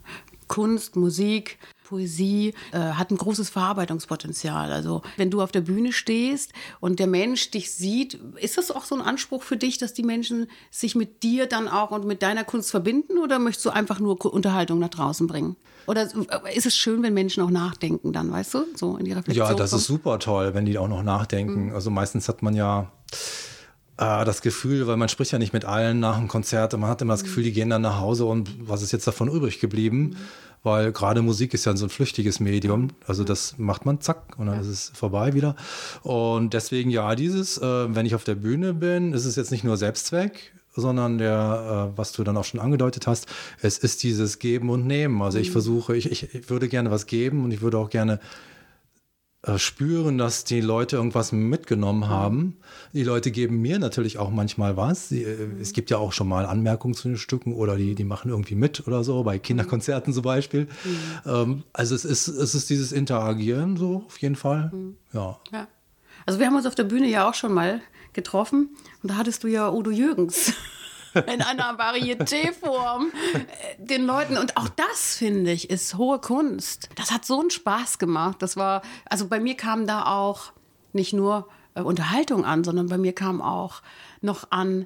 Kunst, 0.48 0.96
Musik, 0.96 1.58
Poesie 1.88 2.54
äh, 2.74 2.78
hat 2.78 3.12
ein 3.12 3.18
großes 3.18 3.50
Verarbeitungspotenzial. 3.50 4.72
Also 4.72 5.02
wenn 5.16 5.32
du 5.32 5.42
auf 5.42 5.52
der 5.52 5.62
Bühne 5.62 5.94
stehst 5.94 6.52
und 6.80 7.00
der 7.00 7.08
Mensch 7.08 7.50
dich 7.52 7.72
sieht, 7.72 8.20
ist 8.36 8.58
das 8.58 8.72
auch 8.72 8.84
so 8.84 8.96
ein 8.96 9.02
Anspruch 9.02 9.44
für 9.44 9.58
dich, 9.58 9.78
dass 9.78 9.94
die 9.94 10.04
Menschen 10.04 10.48
sich 10.70 10.96
mit 10.96 11.24
dir 11.24 11.46
dann 11.48 11.68
auch 11.68 11.92
und 11.92 12.06
mit 12.06 12.22
deiner 12.22 12.44
Kunst 12.44 12.72
verbinden 12.72 13.18
oder 13.18 13.40
möchtest 13.40 13.66
du 13.66 13.70
einfach 13.70 14.00
nur 14.00 14.24
Unterhaltung 14.26 14.80
nach 14.80 14.90
draußen 14.90 15.28
bringen? 15.28 15.56
Oder 15.88 16.10
ist 16.54 16.66
es 16.66 16.76
schön, 16.76 17.02
wenn 17.02 17.14
Menschen 17.14 17.42
auch 17.44 17.50
nachdenken 17.50 18.12
dann, 18.12 18.30
weißt 18.30 18.54
du, 18.56 18.66
so 18.76 18.98
in 18.98 19.06
die 19.06 19.14
Reflexion? 19.14 19.48
Ja, 19.48 19.54
das 19.54 19.70
kommt? 19.70 19.82
ist 19.82 19.88
super 19.88 20.20
toll, 20.20 20.54
wenn 20.54 20.66
die 20.66 20.78
auch 20.78 20.90
noch 20.90 21.04
nachdenken. 21.04 21.68
Mhm. 21.68 21.74
Also 21.74 21.90
meistens 21.90 22.28
hat 22.28 22.42
man 22.42 22.56
ja 22.56 22.92
äh, 23.98 24.26
das 24.26 24.42
Gefühl, 24.42 24.88
weil 24.88 24.98
man 24.98 25.10
spricht 25.10 25.32
ja 25.32 25.40
nicht 25.40 25.54
mit 25.54 25.66
allen 25.66 26.00
nach 26.00 26.18
dem 26.18 26.28
Konzert 26.28 26.74
und 26.74 26.82
man 26.82 26.90
hat 26.90 27.02
immer 27.02 27.14
das 27.14 27.24
mhm. 27.24 27.28
Gefühl, 27.28 27.44
die 27.44 27.54
gehen 27.54 27.70
dann 27.70 27.82
nach 27.82 28.00
Hause 28.00 28.26
und 28.26 28.68
was 28.68 28.82
ist 28.82 28.92
jetzt 28.92 29.08
davon 29.08 29.30
übrig 29.30 29.60
geblieben? 29.60 30.00
Mhm 30.00 30.18
weil 30.64 30.92
gerade 30.92 31.22
Musik 31.22 31.54
ist 31.54 31.66
ja 31.66 31.76
so 31.76 31.86
ein 31.86 31.90
flüchtiges 31.90 32.40
Medium. 32.40 32.90
Also 33.06 33.24
das 33.24 33.58
macht 33.58 33.86
man 33.86 34.02
zack 34.02 34.38
und 34.38 34.48
dann 34.48 34.56
ja. 34.56 34.62
ist 34.62 34.68
es 34.68 34.92
vorbei 34.94 35.34
wieder. 35.34 35.56
Und 36.04 36.54
deswegen 36.54 36.90
ja, 36.90 37.16
dieses, 37.16 37.58
äh, 37.58 37.96
wenn 37.96 38.06
ich 38.06 38.16
auf 38.16 38.24
der 38.24 38.36
Bühne 38.36 38.74
bin, 38.74 39.14
ist 39.14 39.26
es 39.26 39.36
jetzt 39.36 39.52
nicht 39.52 39.64
nur 39.64 39.78
Selbstzweck, 39.78 40.54
sondern 40.76 41.18
der, 41.18 41.92
äh, 41.94 41.98
was 41.98 42.12
du 42.12 42.24
dann 42.24 42.38
auch 42.38 42.44
schon 42.44 42.60
angedeutet 42.60 43.08
hast, 43.08 43.28
es 43.62 43.78
ist 43.78 44.04
dieses 44.04 44.40
Geben 44.40 44.70
und 44.70 44.86
Nehmen. 44.86 45.22
Also 45.22 45.40
ich 45.40 45.50
mhm. 45.50 45.54
versuche, 45.54 45.96
ich, 45.96 46.12
ich 46.12 46.50
würde 46.50 46.68
gerne 46.68 46.92
was 46.92 47.06
geben 47.06 47.44
und 47.44 47.52
ich 47.52 47.62
würde 47.62 47.78
auch 47.78 47.90
gerne 47.90 48.20
spüren, 49.58 50.18
dass 50.18 50.44
die 50.44 50.62
Leute 50.62 50.98
irgendwas 50.98 51.32
mitgenommen 51.32 52.10
haben. 52.10 52.58
Die 52.94 53.04
Leute 53.04 53.32
geben 53.32 53.62
mir 53.62 53.80
natürlich 53.80 54.18
auch 54.18 54.30
manchmal 54.30 54.76
was. 54.76 55.12
Äh, 55.12 55.24
es 55.62 55.74
gibt 55.74 55.90
ja 55.90 55.98
auch 55.98 56.12
schon 56.12 56.28
mal 56.28 56.46
Anmerkungen 56.46 56.94
zu 56.94 57.08
den 57.08 57.18
Stücken 57.18 57.54
oder 57.54 57.78
die, 57.78 57.96
die 57.96 58.04
machen 58.04 58.30
irgendwie 58.30 58.56
mit 58.56 58.86
oder 58.88 59.04
so, 59.04 59.24
bei 59.24 59.40
Kinderkonzerten 59.40 60.14
zum 60.14 60.24
Beispiel. 60.24 60.68
Mhm. 60.84 61.00
Ähm, 61.26 61.64
also 61.74 61.96
es 61.96 62.06
ist, 62.06 62.28
es 62.28 62.56
ist 62.56 62.70
dieses 62.70 62.92
Interagieren 62.92 63.78
so 63.78 64.04
auf 64.06 64.18
jeden 64.20 64.36
Fall. 64.36 64.70
Mhm. 64.74 64.98
Ja. 65.14 65.40
ja. 65.52 65.68
Also 66.26 66.40
wir 66.40 66.48
haben 66.48 66.56
uns 66.56 66.66
auf 66.66 66.76
der 66.76 66.84
Bühne 66.84 67.08
ja 67.10 67.30
auch 67.30 67.34
schon 67.34 67.54
mal 67.54 67.82
getroffen 68.14 68.76
und 69.02 69.12
da 69.12 69.16
hattest 69.16 69.44
du 69.44 69.48
ja 69.48 69.72
Udo 69.72 69.92
Jürgens 69.92 70.54
in 71.14 71.42
einer 71.42 71.78
Varietéform 71.78 73.08
äh, 73.34 73.86
den 73.86 74.06
Leuten. 74.06 74.38
Und 74.38 74.58
auch 74.58 74.70
das, 74.70 75.16
finde 75.16 75.52
ich, 75.52 75.70
ist 75.70 75.96
hohe 75.96 76.20
Kunst. 76.20 76.90
Das 76.96 77.12
hat 77.12 77.26
so 77.26 77.40
einen 77.40 77.50
Spaß 77.50 78.00
gemacht. 78.00 78.42
Das 78.42 78.58
war, 78.58 78.82
also 79.06 79.28
bei 79.28 79.40
mir 79.40 79.56
kam 79.56 79.88
da 79.88 80.06
auch 80.06 80.52
nicht 80.94 81.14
nur 81.14 81.48
äh, 81.76 81.82
Unterhaltung 81.82 82.46
an, 82.46 82.64
sondern 82.64 82.88
bei 82.88 82.98
mir 82.98 83.14
kam 83.14 83.42
auch 83.42 83.82
noch 84.22 84.52
an 84.52 84.86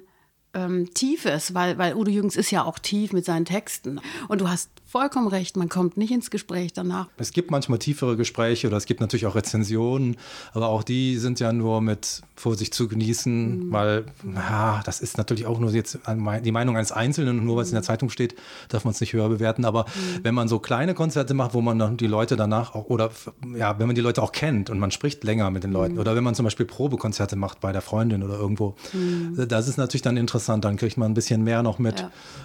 ähm, 0.54 0.92
Tiefes, 0.94 1.54
weil, 1.54 1.78
weil 1.78 1.94
Udo 1.94 2.10
Jürgens 2.10 2.36
ist 2.36 2.50
ja 2.50 2.64
auch 2.64 2.78
tief 2.78 3.12
mit 3.12 3.24
seinen 3.24 3.44
Texten. 3.44 4.00
Und 4.28 4.40
du 4.40 4.48
hast 4.48 4.70
vollkommen 4.92 5.28
recht, 5.28 5.56
man 5.56 5.70
kommt 5.70 5.96
nicht 5.96 6.12
ins 6.12 6.30
Gespräch 6.30 6.74
danach. 6.74 7.08
Es 7.16 7.32
gibt 7.32 7.50
manchmal 7.50 7.78
tiefere 7.78 8.14
Gespräche 8.14 8.66
oder 8.66 8.76
es 8.76 8.84
gibt 8.84 9.00
natürlich 9.00 9.24
auch 9.24 9.34
Rezensionen, 9.34 10.18
aber 10.52 10.68
auch 10.68 10.82
die 10.82 11.16
sind 11.16 11.40
ja 11.40 11.50
nur 11.50 11.80
mit 11.80 12.20
Vorsicht 12.36 12.74
zu 12.74 12.88
genießen, 12.88 13.68
mhm. 13.68 13.72
weil 13.72 14.04
ja, 14.34 14.82
das 14.84 15.00
ist 15.00 15.16
natürlich 15.16 15.46
auch 15.46 15.58
nur 15.58 15.70
jetzt 15.70 15.98
die 16.44 16.52
Meinung 16.52 16.76
eines 16.76 16.92
Einzelnen 16.92 17.38
und 17.38 17.46
nur 17.46 17.56
weil 17.56 17.62
es 17.62 17.70
in 17.70 17.74
der 17.74 17.82
Zeitung 17.82 18.10
steht, 18.10 18.34
darf 18.68 18.84
man 18.84 18.92
es 18.92 19.00
nicht 19.00 19.14
höher 19.14 19.30
bewerten. 19.30 19.64
Aber 19.64 19.84
mhm. 19.84 20.24
wenn 20.24 20.34
man 20.34 20.48
so 20.48 20.58
kleine 20.58 20.92
Konzerte 20.92 21.32
macht, 21.32 21.54
wo 21.54 21.62
man 21.62 21.78
dann 21.78 21.96
die 21.96 22.06
Leute 22.06 22.36
danach 22.36 22.74
auch, 22.74 22.90
oder 22.90 23.10
ja, 23.56 23.78
wenn 23.78 23.86
man 23.86 23.96
die 23.96 24.02
Leute 24.02 24.22
auch 24.22 24.32
kennt 24.32 24.68
und 24.68 24.78
man 24.78 24.90
spricht 24.90 25.24
länger 25.24 25.50
mit 25.50 25.64
den 25.64 25.72
Leuten, 25.72 25.94
mhm. 25.94 26.00
oder 26.00 26.14
wenn 26.16 26.24
man 26.24 26.34
zum 26.34 26.44
Beispiel 26.44 26.66
Probekonzerte 26.66 27.34
macht 27.34 27.60
bei 27.60 27.72
der 27.72 27.80
Freundin 27.80 28.22
oder 28.22 28.34
irgendwo, 28.34 28.74
mhm. 28.92 29.42
das 29.48 29.68
ist 29.68 29.78
natürlich 29.78 30.02
dann 30.02 30.18
interessant, 30.18 30.66
dann 30.66 30.76
kriegt 30.76 30.98
man 30.98 31.12
ein 31.12 31.14
bisschen 31.14 31.42
mehr 31.42 31.62
noch 31.62 31.78
mit, 31.78 32.04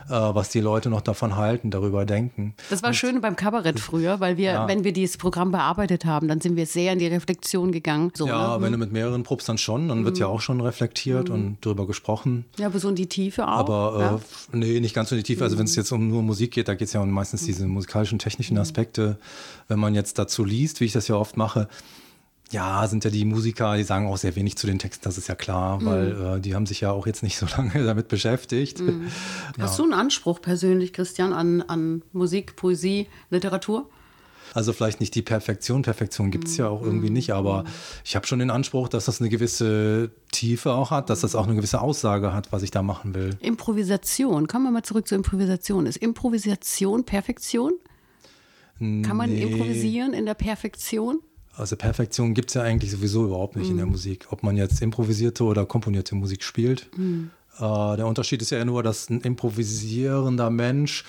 ja. 0.10 0.30
äh, 0.30 0.36
was 0.36 0.48
die 0.48 0.62
Leute 0.62 0.90
noch 0.90 1.02
davon 1.02 1.36
halten, 1.36 1.72
darüber 1.72 2.06
denken 2.06 2.37
denken. 2.38 2.54
Das 2.70 2.82
war 2.84 2.90
und, 2.90 2.96
schön 2.96 3.22
beim 3.22 3.36
Kabarett 3.36 3.80
früher, 3.80 4.20
weil 4.20 4.38
wir, 4.38 4.52
ja. 4.52 4.68
wenn 4.68 4.84
wir 4.84 4.94
dieses 4.94 5.18
Programm 5.18 5.52
bearbeitet 5.52 6.06
haben, 6.06 6.28
dann 6.28 6.42
sind 6.42 6.56
wir 6.56 6.66
sehr 6.66 6.94
in 6.94 7.00
die 7.00 7.08
Reflexion 7.08 7.72
gegangen. 7.72 8.12
So, 8.16 8.28
ja, 8.28 8.58
ne? 8.58 8.64
wenn 8.64 8.72
du 8.72 8.78
mit 8.78 8.92
mehreren 8.92 9.24
probst, 9.24 9.50
dann 9.50 9.58
schon, 9.58 9.88
dann 9.88 10.02
mhm. 10.02 10.06
wird 10.06 10.20
ja 10.20 10.28
auch 10.28 10.42
schon 10.42 10.62
reflektiert 10.62 11.30
mhm. 11.30 11.36
und 11.36 11.58
darüber 11.62 11.88
gesprochen. 11.88 12.46
Ja, 12.58 12.68
aber 12.68 12.80
so 12.80 12.90
in 12.90 12.96
die 12.96 13.08
Tiefe 13.08 13.48
auch. 13.48 13.58
Aber 13.58 14.00
ja. 14.00 14.16
äh, 14.16 14.58
nee, 14.58 14.80
nicht 14.80 14.96
ganz 14.96 15.10
so 15.10 15.16
in 15.16 15.20
die 15.20 15.24
Tiefe. 15.24 15.44
Also 15.44 15.58
wenn 15.58 15.66
es 15.66 15.76
mhm. 15.76 15.82
jetzt 15.82 15.92
um 15.92 16.08
nur 16.08 16.22
Musik 16.22 16.52
geht, 16.52 16.68
da 16.68 16.76
geht 16.76 16.88
es 16.88 16.94
ja 16.94 17.02
um 17.02 17.10
meistens 17.10 17.46
diese 17.46 17.68
musikalischen, 17.68 18.20
technischen 18.20 18.56
mhm. 18.56 18.62
Aspekte. 18.62 19.18
Wenn 19.68 19.80
man 19.80 19.96
jetzt 19.96 20.20
dazu 20.20 20.44
liest, 20.44 20.80
wie 20.80 20.86
ich 20.86 20.94
das 20.94 21.08
ja 21.08 21.16
oft 21.16 21.38
mache, 21.38 21.68
ja, 22.52 22.88
sind 22.88 23.04
ja 23.04 23.10
die 23.10 23.26
Musiker, 23.26 23.76
die 23.76 23.84
sagen 23.84 24.08
auch 24.08 24.18
sehr 24.18 24.36
wenig 24.36 24.58
zu 24.58 24.68
den 24.68 24.80
Texten, 24.80 25.04
das 25.04 25.18
ist 25.18 25.28
ja 25.28 25.36
klar, 25.36 25.80
mhm. 25.80 25.86
weil 25.86 26.38
äh, 26.38 26.40
die 26.40 26.56
haben 26.56 26.66
sich 26.66 26.82
ja 26.82 26.92
auch 26.92 27.08
jetzt 27.08 27.24
nicht 27.24 27.38
so 27.38 27.46
lange 27.58 27.84
damit 27.84 28.08
beschäftigt. 28.08 28.80
Mhm. 28.80 29.08
Ja. 29.58 29.64
Hast 29.64 29.80
du 29.80 29.84
einen 29.84 29.94
Anspruch 29.94 30.40
persönlich, 30.40 30.94
Christian, 30.94 31.34
an, 31.34 31.64
an 31.64 32.04
Musik, 32.12 32.56
Poesie, 32.56 33.08
Literatur? 33.32 33.90
Also 34.54 34.72
vielleicht 34.72 35.00
nicht 35.00 35.16
die 35.16 35.22
Perfektion, 35.22 35.82
Perfektion 35.82 36.30
gibt 36.30 36.48
es 36.48 36.58
ja 36.58 36.68
auch 36.68 36.84
irgendwie 36.84 37.10
nicht, 37.10 37.32
aber 37.32 37.64
mhm. 37.64 37.68
ich 38.04 38.16
habe 38.16 38.28
schon 38.28 38.40
den 38.40 38.52
Anspruch, 38.52 38.88
dass 38.88 39.06
das 39.06 39.20
eine 39.20 39.30
gewisse 39.30 40.12
Tiefe 40.32 40.74
auch 40.74 40.92
hat, 40.92 41.10
dass 41.10 41.22
das 41.22 41.34
auch 41.34 41.46
eine 41.48 41.56
gewisse 41.56 41.82
Aussage 41.82 42.34
hat, 42.34 42.52
was 42.52 42.62
ich 42.62 42.72
da 42.72 42.84
machen 42.84 43.16
will. 43.16 43.36
Improvisation, 43.40 44.48
kommen 44.48 44.66
wir 44.66 44.72
mal 44.72 44.84
zurück 44.84 45.08
zur 45.08 45.16
Improvisation. 45.16 45.86
Ist 45.88 45.98
Improvisation 45.98 47.04
Perfektion? 47.04 47.74
Kann 48.80 49.18
man 49.18 49.32
nee. 49.32 49.42
improvisieren 49.42 50.14
in 50.14 50.28
der 50.28 50.36
Perfektion? 50.36 51.20
Also 51.58 51.76
Perfektion 51.76 52.34
gibt 52.34 52.50
es 52.50 52.54
ja 52.54 52.62
eigentlich 52.62 52.92
sowieso 52.92 53.26
überhaupt 53.26 53.56
nicht 53.56 53.66
mhm. 53.66 53.72
in 53.72 53.78
der 53.78 53.86
mhm. 53.88 53.94
Musik. 53.94 54.28
Ob 54.30 54.44
man 54.44 54.56
jetzt 54.58 54.82
improvisierte 54.82 55.44
oder 55.44 55.66
komponierte 55.66 56.16
Musik 56.16 56.44
spielt. 56.44 56.90
Mhm. 56.96 57.32
Äh, 57.58 57.60
der 57.98 58.06
Unterschied 58.06 58.42
ist 58.42 58.52
ja 58.52 58.64
nur, 58.64 58.84
dass 58.84 59.10
ein 59.10 59.22
improvisierender 59.22 60.50
Mensch 60.50 61.04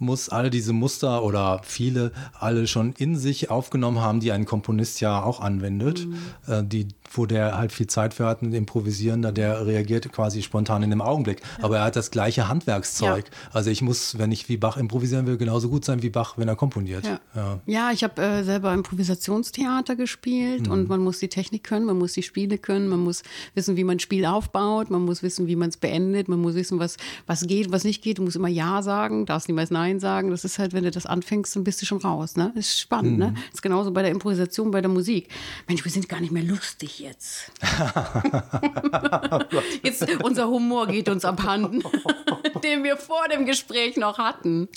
muss 0.00 0.28
alle 0.28 0.50
diese 0.50 0.72
Muster 0.72 1.22
oder 1.22 1.60
viele 1.62 2.10
alle 2.38 2.66
schon 2.66 2.92
in 2.98 3.16
sich 3.16 3.50
aufgenommen 3.50 4.00
haben, 4.00 4.18
die 4.18 4.32
ein 4.32 4.44
Komponist 4.44 5.00
ja 5.00 5.22
auch 5.22 5.40
anwendet, 5.40 6.06
mhm. 6.06 6.16
äh, 6.46 6.64
die, 6.64 6.88
wo 7.16 7.26
der 7.26 7.56
halt 7.56 7.72
viel 7.72 7.86
Zeit 7.86 8.14
für 8.14 8.26
hat, 8.26 8.42
ein 8.42 8.52
Improvisierender, 8.52 9.32
der 9.32 9.66
reagiert 9.66 10.12
quasi 10.12 10.42
spontan 10.42 10.82
in 10.82 10.90
dem 10.90 11.00
Augenblick. 11.00 11.40
Ja. 11.58 11.64
Aber 11.64 11.78
er 11.78 11.84
hat 11.84 11.96
das 11.96 12.10
gleiche 12.10 12.48
Handwerkszeug. 12.48 13.24
Ja. 13.26 13.50
Also 13.52 13.70
ich 13.70 13.82
muss, 13.82 14.18
wenn 14.18 14.32
ich 14.32 14.48
wie 14.48 14.56
Bach 14.56 14.76
improvisieren 14.76 15.26
will, 15.26 15.36
genauso 15.36 15.68
gut 15.68 15.84
sein 15.84 16.02
wie 16.02 16.10
Bach, 16.10 16.34
wenn 16.36 16.48
er 16.48 16.56
komponiert. 16.56 17.04
Ja, 17.04 17.20
ja. 17.34 17.60
ja 17.66 17.90
ich 17.92 18.04
habe 18.04 18.20
äh, 18.20 18.44
selber 18.44 18.72
Improvisationstheater 18.74 19.96
gespielt 19.96 20.66
mhm. 20.66 20.72
und 20.72 20.88
man 20.88 21.00
muss 21.00 21.18
die 21.18 21.28
Technik 21.28 21.64
können, 21.64 21.86
man 21.86 21.98
muss 21.98 22.12
die 22.12 22.22
Spiele 22.22 22.58
können, 22.58 22.88
man 22.88 23.00
muss 23.00 23.22
wissen, 23.54 23.76
wie 23.76 23.84
man 23.84 23.96
ein 23.96 24.00
Spiel 24.00 24.26
aufbaut, 24.26 24.90
man 24.90 25.04
muss 25.04 25.22
wissen, 25.22 25.46
wie 25.46 25.56
man 25.56 25.68
es 25.68 25.76
beendet, 25.76 26.28
man 26.28 26.40
muss 26.40 26.54
wissen, 26.54 26.78
was, 26.78 26.96
was 27.26 27.46
geht, 27.46 27.72
was 27.72 27.84
nicht 27.84 28.02
geht. 28.02 28.18
Du 28.18 28.22
musst 28.22 28.36
immer 28.36 28.48
Ja 28.48 28.82
sagen, 28.82 29.26
darfst 29.26 29.48
niemals 29.48 29.70
Nein 29.70 30.00
sagen. 30.00 30.30
Das 30.30 30.44
ist 30.44 30.58
halt, 30.58 30.72
wenn 30.72 30.84
du 30.84 30.90
das 30.90 31.06
anfängst, 31.06 31.54
dann 31.56 31.64
bist 31.64 31.80
du 31.82 31.86
schon 31.86 31.98
raus. 31.98 32.36
Ne? 32.36 32.52
Das 32.54 32.66
ist 32.66 32.80
spannend. 32.80 33.18
Ne? 33.18 33.28
Mhm. 33.28 33.32
Ne? 33.34 33.40
Das 33.46 33.54
ist 33.54 33.62
genauso 33.62 33.90
bei 33.92 34.02
der 34.02 34.10
Improvisation, 34.10 34.70
bei 34.70 34.80
der 34.80 34.90
Musik. 34.90 35.28
Mensch, 35.68 35.84
wir 35.84 35.92
sind 35.92 36.08
gar 36.08 36.20
nicht 36.20 36.32
mehr 36.32 36.42
lustig 36.42 37.03
jetzt. 37.04 37.52
jetzt 39.82 40.22
unser 40.22 40.48
Humor 40.48 40.88
geht 40.88 41.08
uns 41.08 41.24
abhanden, 41.24 41.82
den 42.64 42.82
wir 42.82 42.96
vor 42.96 43.28
dem 43.28 43.46
Gespräch 43.46 43.96
noch 43.96 44.18
hatten. 44.18 44.68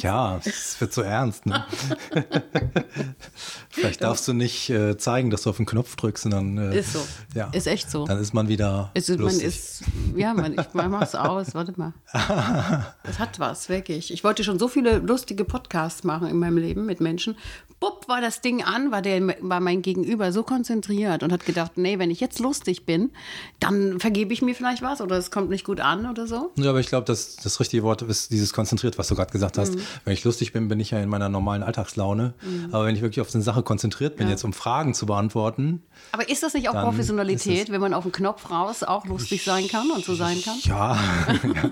Ja, 0.00 0.40
es 0.44 0.80
wird 0.80 0.92
so 0.92 1.02
ernst. 1.02 1.46
Ne? 1.46 1.64
Vielleicht 3.70 4.02
darfst 4.02 4.26
du 4.28 4.32
nicht 4.32 4.70
äh, 4.70 4.96
zeigen, 4.96 5.30
dass 5.30 5.42
du 5.42 5.50
auf 5.50 5.56
den 5.56 5.66
Knopf 5.66 5.96
drückst, 5.96 6.24
sondern 6.24 6.58
äh, 6.58 6.78
ist 6.78 6.92
so. 6.92 7.00
Ja, 7.34 7.48
ist 7.52 7.66
echt 7.66 7.90
so. 7.90 8.06
Dann 8.06 8.18
ist 8.18 8.34
man 8.34 8.48
wieder 8.48 8.90
ist, 8.94 9.08
lustig. 9.08 9.42
Man 9.42 9.48
ist, 9.48 9.82
ja, 10.16 10.34
man, 10.34 10.52
ich 10.52 10.74
mach's 10.74 11.14
aus. 11.14 11.54
Warte 11.54 11.74
mal. 11.76 11.92
Das 13.04 13.18
hat 13.18 13.40
was, 13.40 13.68
wirklich. 13.68 14.12
Ich 14.12 14.24
wollte 14.24 14.44
schon 14.44 14.58
so 14.58 14.68
viele 14.68 14.98
lustige 14.98 15.44
Podcasts 15.44 16.04
machen 16.04 16.28
in 16.28 16.38
meinem 16.38 16.56
Leben 16.56 16.86
mit 16.86 17.00
Menschen. 17.00 17.36
Bupp 17.82 18.06
war 18.06 18.20
das 18.20 18.40
Ding 18.40 18.62
an, 18.62 18.92
war 18.92 19.02
der 19.02 19.20
war 19.40 19.58
mein 19.58 19.82
Gegenüber 19.82 20.30
so 20.32 20.44
konzentriert 20.44 21.24
und 21.24 21.32
hat 21.32 21.44
gedacht, 21.44 21.72
nee, 21.76 21.98
wenn 21.98 22.12
ich 22.12 22.20
jetzt 22.20 22.38
lustig 22.38 22.86
bin, 22.86 23.10
dann 23.58 23.98
vergebe 23.98 24.32
ich 24.32 24.40
mir 24.40 24.54
vielleicht 24.54 24.82
was 24.82 25.00
oder 25.00 25.16
es 25.16 25.32
kommt 25.32 25.50
nicht 25.50 25.64
gut 25.64 25.80
an 25.80 26.08
oder 26.08 26.28
so. 26.28 26.52
Ja, 26.54 26.70
aber 26.70 26.78
ich 26.78 26.86
glaube, 26.86 27.06
das, 27.06 27.36
das 27.36 27.58
richtige 27.58 27.82
Wort 27.82 28.02
ist 28.02 28.30
dieses 28.30 28.52
konzentriert, 28.52 28.98
was 28.98 29.08
du 29.08 29.16
gerade 29.16 29.32
gesagt 29.32 29.58
hast. 29.58 29.74
Mhm. 29.74 29.81
Wenn 30.04 30.14
ich 30.14 30.24
lustig 30.24 30.52
bin, 30.52 30.68
bin 30.68 30.80
ich 30.80 30.90
ja 30.90 30.98
in 30.98 31.08
meiner 31.08 31.28
normalen 31.28 31.62
Alltagslaune. 31.62 32.34
Mhm. 32.42 32.68
Aber 32.72 32.86
wenn 32.86 32.94
ich 32.94 33.02
wirklich 33.02 33.20
auf 33.20 33.34
eine 33.34 33.42
Sache 33.42 33.62
konzentriert 33.62 34.16
bin, 34.16 34.26
ja. 34.26 34.32
jetzt 34.32 34.44
um 34.44 34.52
Fragen 34.52 34.94
zu 34.94 35.06
beantworten. 35.06 35.82
Aber 36.12 36.28
ist 36.28 36.42
das 36.42 36.54
nicht 36.54 36.68
auch 36.68 36.74
Professionalität, 36.74 37.70
wenn 37.70 37.80
man 37.80 37.94
auf 37.94 38.04
den 38.04 38.12
Knopf 38.12 38.50
raus 38.50 38.82
auch 38.82 39.06
lustig 39.06 39.44
sein 39.44 39.68
kann 39.68 39.90
und 39.90 40.04
so 40.04 40.14
sein 40.14 40.42
kann? 40.42 40.56
Ja, 40.62 40.98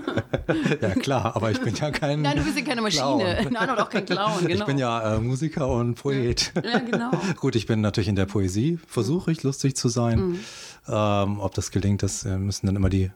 ja 0.80 0.90
klar, 0.90 1.36
aber 1.36 1.50
ich 1.50 1.60
bin 1.60 1.74
ja 1.74 1.90
kein. 1.90 2.22
Nein, 2.22 2.36
du 2.36 2.44
bist 2.44 2.56
ja 2.56 2.64
keine 2.64 2.82
Maschine. 2.82 3.00
Clown. 3.00 3.52
Nein, 3.52 3.70
und 3.70 3.78
auch 3.78 3.90
kein 3.90 4.04
Clown, 4.04 4.46
genau. 4.46 4.60
Ich 4.60 4.64
bin 4.64 4.78
ja 4.78 5.16
äh, 5.16 5.20
Musiker 5.20 5.68
und 5.68 5.94
Poet. 5.94 6.52
Ja, 6.62 6.78
genau. 6.78 7.10
Gut, 7.40 7.56
ich 7.56 7.66
bin 7.66 7.80
natürlich 7.80 8.08
in 8.08 8.16
der 8.16 8.26
Poesie, 8.26 8.78
versuche 8.86 9.32
ich 9.32 9.42
lustig 9.42 9.76
zu 9.76 9.88
sein. 9.88 10.20
Mhm. 10.20 10.40
Ähm, 10.88 11.40
ob 11.40 11.54
das 11.54 11.70
gelingt, 11.70 12.02
das 12.02 12.24
äh, 12.24 12.38
müssen 12.38 12.66
dann 12.66 12.76
immer 12.76 12.88
die 12.88 13.10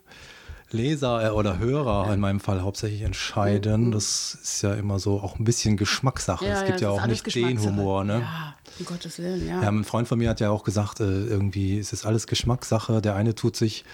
Leser 0.71 1.27
äh, 1.27 1.31
oder 1.31 1.59
Hörer 1.59 2.13
in 2.13 2.21
meinem 2.21 2.41
Fall 2.41 2.63
hauptsächlich 2.63 3.03
entscheiden. 3.03 3.87
Mhm. 3.87 3.93
Das 3.93 4.39
ist 4.43 4.63
ja 4.63 4.75
immer 4.75 4.99
so 4.99 5.21
auch 5.21 5.39
ein 5.39 5.45
bisschen 5.45 5.77
Geschmackssache. 5.77 6.47
Ja, 6.47 6.61
es 6.61 6.67
gibt 6.67 6.81
ja, 6.81 6.89
ja 6.89 6.95
auch 6.95 7.07
nicht 7.07 7.35
den 7.35 7.61
Humor. 7.61 8.05
Ne? 8.05 8.21
Ja, 8.21 8.55
um 8.79 8.87
Gottes 8.87 9.19
Willen, 9.19 9.47
ja. 9.47 9.63
ja. 9.63 9.69
Ein 9.69 9.85
Freund 9.85 10.09
von 10.09 10.19
mir 10.19 10.31
hat 10.31 10.41
ja 10.41 10.51
auch 10.51 10.65
gesagt, 10.65 11.01
äh, 11.01 11.05
irgendwie 11.05 11.79
ist 11.79 11.93
es 11.93 12.05
alles 12.05 12.27
Geschmackssache. 12.27 13.01
Der 13.01 13.15
eine 13.15 13.35
tut 13.35 13.57
sich 13.57 13.85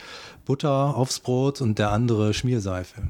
Butter 0.44 0.96
aufs 0.96 1.20
Brot 1.20 1.60
und 1.60 1.78
der 1.78 1.90
andere 1.90 2.34
Schmierseife. 2.34 3.02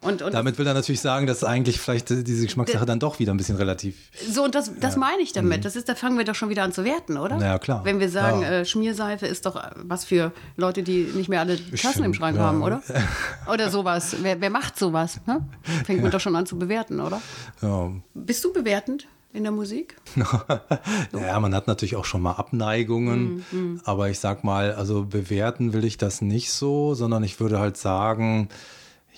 Und, 0.00 0.22
und 0.22 0.32
damit 0.32 0.58
will 0.58 0.66
er 0.66 0.74
natürlich 0.74 1.00
sagen, 1.00 1.26
dass 1.26 1.42
eigentlich 1.42 1.80
vielleicht 1.80 2.10
diese 2.10 2.44
Geschmackssache 2.44 2.86
dann 2.86 3.00
doch 3.00 3.18
wieder 3.18 3.34
ein 3.34 3.36
bisschen 3.36 3.56
relativ. 3.56 3.96
So, 4.30 4.44
und 4.44 4.54
das, 4.54 4.70
das 4.78 4.94
ja. 4.94 5.00
meine 5.00 5.22
ich 5.22 5.32
damit. 5.32 5.58
Mhm. 5.58 5.62
Das 5.62 5.74
ist, 5.74 5.88
da 5.88 5.96
fangen 5.96 6.16
wir 6.18 6.24
doch 6.24 6.36
schon 6.36 6.50
wieder 6.50 6.62
an 6.62 6.72
zu 6.72 6.84
werten, 6.84 7.16
oder? 7.16 7.38
Ja, 7.38 7.58
klar. 7.58 7.84
Wenn 7.84 7.98
wir 7.98 8.08
sagen, 8.08 8.42
ja. 8.42 8.50
äh, 8.50 8.64
Schmierseife 8.64 9.26
ist 9.26 9.44
doch 9.44 9.60
was 9.76 10.04
für 10.04 10.32
Leute, 10.56 10.84
die 10.84 11.10
nicht 11.14 11.28
mehr 11.28 11.40
alle 11.40 11.58
Tassen 11.72 12.04
im 12.04 12.14
Schrank 12.14 12.36
ja. 12.36 12.44
haben, 12.44 12.62
oder? 12.62 12.82
Oder 13.52 13.70
sowas. 13.70 14.16
Wer, 14.22 14.40
wer 14.40 14.50
macht 14.50 14.78
sowas? 14.78 15.20
Ne? 15.26 15.40
Fängt 15.84 16.02
man 16.02 16.10
doch 16.10 16.20
schon 16.20 16.36
an 16.36 16.46
zu 16.46 16.58
bewerten, 16.58 17.00
oder? 17.00 17.20
Ja. 17.62 17.90
Bist 18.14 18.44
du 18.44 18.52
bewertend? 18.52 19.06
in 19.32 19.42
der 19.42 19.52
Musik? 19.52 19.96
ja, 21.12 21.38
man 21.38 21.54
hat 21.54 21.66
natürlich 21.66 21.96
auch 21.96 22.06
schon 22.06 22.22
mal 22.22 22.32
Abneigungen, 22.32 23.44
mm, 23.50 23.56
mm. 23.56 23.80
aber 23.84 24.08
ich 24.08 24.18
sag 24.18 24.42
mal, 24.42 24.72
also 24.72 25.04
bewerten 25.04 25.74
will 25.74 25.84
ich 25.84 25.98
das 25.98 26.22
nicht 26.22 26.50
so, 26.50 26.94
sondern 26.94 27.22
ich 27.22 27.38
würde 27.38 27.58
halt 27.58 27.76
sagen, 27.76 28.48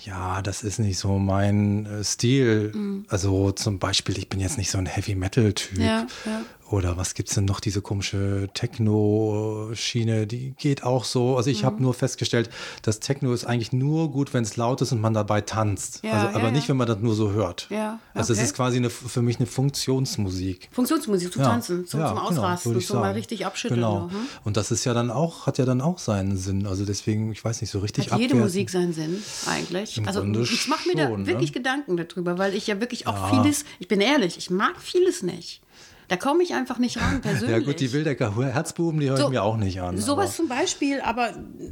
ja, 0.05 0.41
das 0.41 0.63
ist 0.63 0.79
nicht 0.79 0.97
so 0.97 1.19
mein 1.19 1.85
äh, 1.85 2.03
Stil. 2.03 2.71
Mhm. 2.73 3.05
Also 3.09 3.51
zum 3.51 3.79
Beispiel, 3.79 4.17
ich 4.17 4.29
bin 4.29 4.39
jetzt 4.39 4.57
nicht 4.57 4.71
so 4.71 4.77
ein 4.77 4.85
Heavy-Metal-Typ. 4.85 5.77
Ja, 5.77 6.07
ja. 6.25 6.41
Oder 6.71 6.95
was 6.95 7.15
gibt 7.15 7.27
es 7.27 7.35
denn 7.35 7.45
noch? 7.45 7.59
Diese 7.59 7.81
komische 7.81 8.47
Techno-Schiene, 8.53 10.25
die 10.25 10.51
geht 10.51 10.83
auch 10.83 11.03
so. 11.03 11.35
Also 11.35 11.49
ich 11.49 11.63
mhm. 11.63 11.65
habe 11.65 11.83
nur 11.83 11.93
festgestellt, 11.93 12.49
dass 12.81 13.01
Techno 13.01 13.33
ist 13.33 13.43
eigentlich 13.43 13.73
nur 13.73 14.09
gut, 14.09 14.33
wenn 14.33 14.43
es 14.43 14.55
laut 14.55 14.81
ist 14.81 14.93
und 14.93 15.01
man 15.01 15.13
dabei 15.13 15.41
tanzt. 15.41 16.01
Ja, 16.03 16.13
also, 16.13 16.27
aber 16.37 16.47
ja, 16.47 16.51
nicht, 16.51 16.69
wenn 16.69 16.77
man 16.77 16.87
das 16.87 16.99
nur 16.99 17.13
so 17.13 17.31
hört. 17.31 17.67
Ja, 17.69 17.99
okay. 18.11 18.19
Also 18.19 18.31
es 18.31 18.41
ist 18.41 18.55
quasi 18.55 18.77
eine, 18.77 18.89
für 18.89 19.21
mich 19.21 19.37
eine 19.37 19.47
Funktionsmusik. 19.47 20.69
Funktionsmusik, 20.71 21.33
zu 21.33 21.39
tanzen, 21.39 21.85
zum, 21.85 21.99
zum 21.99 21.99
genau, 21.99 22.21
Ausrasten, 22.21 22.71
genau, 22.71 22.85
so 22.85 22.95
mal 22.95 23.11
richtig 23.11 23.45
abschütteln. 23.45 23.81
Genau. 23.81 24.09
Hm? 24.09 24.27
Und 24.45 24.55
das 24.55 24.71
ist 24.71 24.85
ja 24.85 24.93
dann 24.93 25.11
auch, 25.11 25.47
hat 25.47 25.57
ja 25.57 25.65
dann 25.65 25.81
auch 25.81 25.97
seinen 25.97 26.37
Sinn. 26.37 26.65
Also 26.65 26.85
deswegen, 26.85 27.33
ich 27.33 27.43
weiß 27.43 27.59
nicht, 27.59 27.69
so 27.69 27.79
richtig 27.79 28.11
Hat 28.11 28.19
jede 28.19 28.35
Musik 28.35 28.69
seinen 28.69 28.93
Sinn, 28.93 29.21
eigentlich. 29.45 29.97
Im 29.97 30.07
also 30.07 30.21
Grunde 30.21 30.41
ich 30.43 30.67
mache 30.69 30.87
mir 30.87 30.95
da 30.95 31.09
ne? 31.09 31.27
wirklich 31.27 31.51
Gedanken 31.51 31.97
darüber, 31.97 32.37
weil 32.37 32.55
ich 32.55 32.67
ja 32.67 32.79
wirklich 32.79 33.07
auch 33.07 33.29
vieles, 33.29 33.65
ich 33.79 33.89
bin 33.89 33.99
ehrlich, 33.99 34.37
ich 34.37 34.49
mag 34.49 34.79
vieles 34.79 35.21
nicht. 35.21 35.61
Da 36.11 36.17
komme 36.17 36.43
ich 36.43 36.53
einfach 36.53 36.77
nicht 36.77 36.99
ran, 36.99 37.21
persönlich. 37.21 37.49
Ja 37.57 37.59
gut, 37.59 37.79
die 37.79 37.93
Wildecker 37.93 38.35
Herzbuben, 38.35 38.99
die 38.99 39.09
höre 39.09 39.15
so, 39.15 39.23
ich 39.23 39.29
mir 39.29 39.43
auch 39.43 39.55
nicht 39.55 39.81
an. 39.81 39.97
Sowas 39.97 40.35
zum 40.35 40.49
Beispiel, 40.49 40.99
aber 40.99 41.29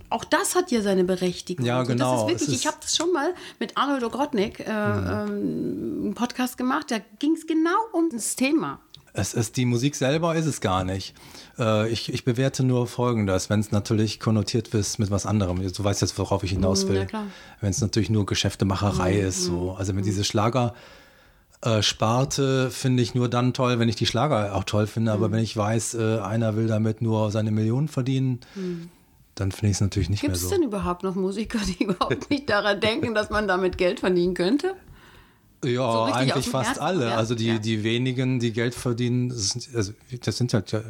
auch 0.10 0.24
das 0.24 0.56
hat 0.56 0.72
ja 0.72 0.82
seine 0.82 1.04
Berechtigung. 1.04 1.66
Ja, 1.66 1.84
genau. 1.84 2.26
Das 2.26 2.42
ist 2.42 2.48
wirklich, 2.48 2.62
ich 2.62 2.66
habe 2.66 2.78
das 2.80 2.96
schon 2.96 3.12
mal 3.12 3.34
mit 3.60 3.76
Arnold 3.76 4.02
Ogrodnik 4.06 4.62
äh, 4.62 4.64
mhm. 4.64 4.70
ähm, 4.70 6.02
einen 6.04 6.14
Podcast 6.16 6.58
gemacht, 6.58 6.90
da 6.90 7.00
ging 7.20 7.34
es 7.34 7.48
genau 7.48 7.76
um 7.92 8.10
das 8.14 8.38
Thema. 8.38 8.80
Es 9.12 9.34
ist 9.34 9.58
die 9.58 9.66
Musik 9.66 9.98
selber 9.98 10.34
ist 10.36 10.46
es 10.46 10.62
gar 10.62 10.86
nicht. 10.86 11.16
Äh, 11.58 11.90
ich, 11.90 12.14
ich 12.14 12.24
bewerte 12.24 12.64
nur 12.64 12.88
Folgendes, 12.88 13.50
wenn 13.50 13.60
es 13.60 13.74
natürlich 13.74 14.22
konnotiert 14.22 14.70
ist 14.70 15.00
mit 15.00 15.12
was 15.12 15.26
anderem. 15.26 15.62
Du 15.62 15.84
weißt 15.84 16.00
jetzt, 16.00 16.18
worauf 16.18 16.44
ich 16.44 16.52
hinaus 16.52 16.88
will. 16.88 17.06
Ja, 17.12 17.26
wenn 17.60 17.72
es 17.72 17.82
natürlich 17.82 18.10
nur 18.10 18.26
Geschäftemacherei 18.26 19.16
mhm. 19.16 19.28
ist. 19.28 19.44
So. 19.44 19.76
Also 19.78 19.90
wenn 19.96 20.02
mhm. 20.02 20.06
diese 20.06 20.24
Schlager 20.24 20.74
äh, 21.62 21.82
Sparte 21.82 22.70
finde 22.72 23.04
ich 23.04 23.16
nur 23.16 23.30
dann 23.30 23.54
toll, 23.54 23.80
wenn 23.80 23.90
ich 23.90 23.96
die 23.96 24.06
Schlager 24.06 24.56
auch 24.56 24.64
toll 24.64 24.88
finde. 24.88 25.12
Aber 25.12 25.28
mhm. 25.28 25.34
wenn 25.34 25.44
ich 25.44 25.56
weiß, 25.56 25.96
äh, 25.96 26.20
einer 26.20 26.56
will 26.56 26.68
damit 26.68 27.02
nur 27.02 27.32
seine 27.32 27.52
Millionen 27.52 27.88
verdienen, 27.88 28.40
mhm. 28.56 28.90
dann 29.36 29.52
finde 29.52 29.68
ich 29.68 29.78
es 29.78 29.82
natürlich 29.82 30.10
nicht 30.10 30.22
Gibt's 30.22 30.42
mehr 30.42 30.50
so. 30.50 30.50
Gibt 30.50 30.54
es 30.54 30.60
denn 30.60 30.68
überhaupt 30.68 31.04
noch 31.04 31.16
Musiker, 31.16 31.60
die 31.60 31.84
überhaupt 31.84 32.30
nicht 32.30 32.50
daran 32.50 32.80
denken, 32.80 33.14
dass 33.14 33.30
man 33.30 33.48
damit 33.48 33.78
Geld 33.78 34.00
verdienen 34.00 34.34
könnte? 34.34 34.76
Ja, 35.66 35.92
so 35.92 36.14
eigentlich 36.14 36.48
fast 36.48 36.70
Herzen, 36.70 36.82
alle. 36.82 37.10
Ja? 37.10 37.18
Also 37.18 37.36
die, 37.36 37.48
ja. 37.48 37.58
die 37.58 37.84
wenigen, 37.84 38.40
die 38.40 38.54
Geld 38.54 38.74
verdienen, 38.74 39.28
das 39.28 39.50
sind, 39.50 39.76
also 39.76 39.92
das 40.24 40.38
sind, 40.38 40.54
halt 40.54 40.72
ja, 40.72 40.82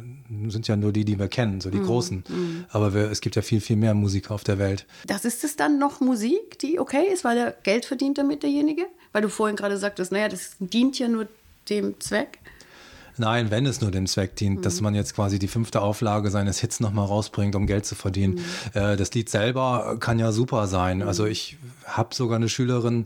sind 0.46 0.68
ja 0.68 0.76
nur 0.76 0.92
die, 0.92 1.04
die 1.04 1.18
wir 1.18 1.26
kennen, 1.26 1.60
so 1.60 1.70
die 1.70 1.78
mhm. 1.78 1.86
Großen. 1.86 2.24
Mhm. 2.28 2.64
Aber 2.68 2.94
wir, 2.94 3.10
es 3.10 3.20
gibt 3.20 3.34
ja 3.34 3.42
viel, 3.42 3.60
viel 3.60 3.74
mehr 3.74 3.94
Musiker 3.94 4.32
auf 4.32 4.44
der 4.44 4.60
Welt. 4.60 4.86
Das 5.08 5.24
ist 5.24 5.42
es 5.42 5.56
dann 5.56 5.80
noch 5.80 6.00
Musik, 6.00 6.56
die 6.60 6.78
okay 6.78 7.12
ist, 7.12 7.24
weil 7.24 7.36
er 7.36 7.50
Geld 7.64 7.84
verdient 7.84 8.18
damit 8.18 8.44
derjenige? 8.44 8.86
Weil 9.12 9.22
du 9.22 9.28
vorhin 9.28 9.56
gerade 9.56 9.76
sagtest, 9.76 10.12
naja, 10.12 10.28
das 10.28 10.56
dient 10.58 10.98
ja 10.98 11.08
nur 11.08 11.26
dem 11.68 11.98
Zweck. 12.00 12.38
Nein, 13.16 13.50
wenn 13.50 13.66
es 13.66 13.80
nur 13.80 13.90
dem 13.90 14.06
Zweck 14.06 14.36
dient, 14.36 14.58
mhm. 14.58 14.62
dass 14.62 14.80
man 14.80 14.94
jetzt 14.94 15.14
quasi 15.14 15.38
die 15.38 15.48
fünfte 15.48 15.82
Auflage 15.82 16.30
seines 16.30 16.58
Hits 16.60 16.80
nochmal 16.80 17.06
rausbringt, 17.06 17.54
um 17.54 17.66
Geld 17.66 17.84
zu 17.84 17.94
verdienen. 17.94 18.34
Mhm. 18.34 18.80
Äh, 18.80 18.96
das 18.96 19.12
Lied 19.12 19.28
selber 19.28 19.96
kann 20.00 20.18
ja 20.18 20.32
super 20.32 20.66
sein. 20.66 20.98
Mhm. 20.98 21.08
Also 21.08 21.26
ich 21.26 21.58
habe 21.84 22.14
sogar 22.14 22.36
eine 22.36 22.48
Schülerin, 22.48 23.04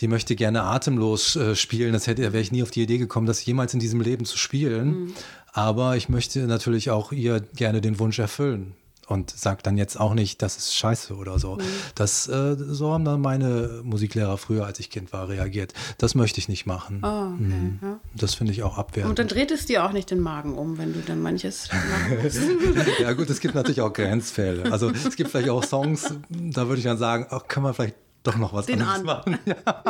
die 0.00 0.08
möchte 0.08 0.36
gerne 0.36 0.62
atemlos 0.64 1.36
äh, 1.36 1.56
spielen. 1.56 1.92
Das 1.92 2.06
hätte, 2.06 2.22
wäre 2.22 2.40
ich 2.40 2.52
nie 2.52 2.62
auf 2.62 2.70
die 2.70 2.82
Idee 2.82 2.98
gekommen, 2.98 3.26
das 3.26 3.44
jemals 3.44 3.74
in 3.74 3.80
diesem 3.80 4.00
Leben 4.00 4.24
zu 4.24 4.36
spielen. 4.36 4.88
Mhm. 4.88 5.14
Aber 5.52 5.96
ich 5.96 6.08
möchte 6.08 6.40
natürlich 6.40 6.90
auch 6.90 7.10
ihr 7.10 7.40
gerne 7.40 7.80
den 7.80 7.98
Wunsch 7.98 8.18
erfüllen 8.18 8.74
und 9.08 9.30
sagt 9.30 9.66
dann 9.66 9.78
jetzt 9.78 9.98
auch 9.98 10.14
nicht, 10.14 10.42
das 10.42 10.56
ist 10.56 10.76
scheiße 10.76 11.14
oder 11.14 11.38
so. 11.38 11.56
Mhm. 11.56 11.62
Das, 11.94 12.28
äh, 12.28 12.56
so 12.58 12.92
haben 12.92 13.04
dann 13.04 13.20
meine 13.20 13.80
Musiklehrer 13.82 14.36
früher, 14.38 14.66
als 14.66 14.80
ich 14.80 14.90
Kind 14.90 15.12
war, 15.12 15.28
reagiert. 15.28 15.72
Das 15.96 16.14
möchte 16.14 16.38
ich 16.38 16.48
nicht 16.48 16.66
machen. 16.66 17.00
Oh, 17.02 17.06
okay, 17.06 17.42
mhm. 17.42 17.78
ja. 17.82 18.00
Das 18.14 18.34
finde 18.34 18.52
ich 18.52 18.62
auch 18.62 18.76
abwertend. 18.76 19.10
Und 19.10 19.18
dann 19.18 19.28
dreht 19.28 19.50
es 19.50 19.66
dir 19.66 19.84
auch 19.84 19.92
nicht 19.92 20.10
den 20.10 20.20
Magen 20.20 20.54
um, 20.54 20.78
wenn 20.78 20.92
du 20.92 21.00
dann 21.00 21.20
manches 21.20 21.68
ja 22.98 23.12
gut, 23.12 23.30
es 23.30 23.40
gibt 23.40 23.54
natürlich 23.54 23.80
auch 23.80 23.92
Grenzfälle. 23.92 24.70
Also 24.70 24.90
es 24.90 25.16
gibt 25.16 25.30
vielleicht 25.30 25.50
auch 25.50 25.64
Songs, 25.64 26.14
da 26.28 26.68
würde 26.68 26.78
ich 26.78 26.84
dann 26.84 26.98
sagen, 26.98 27.26
ach, 27.30 27.48
kann 27.48 27.62
man 27.62 27.74
vielleicht 27.74 27.96
doch 28.22 28.36
noch 28.36 28.52
was 28.52 28.66
Den 28.66 28.82
anderes 28.82 29.04
machen. 29.04 29.38
Ja. 29.46 29.82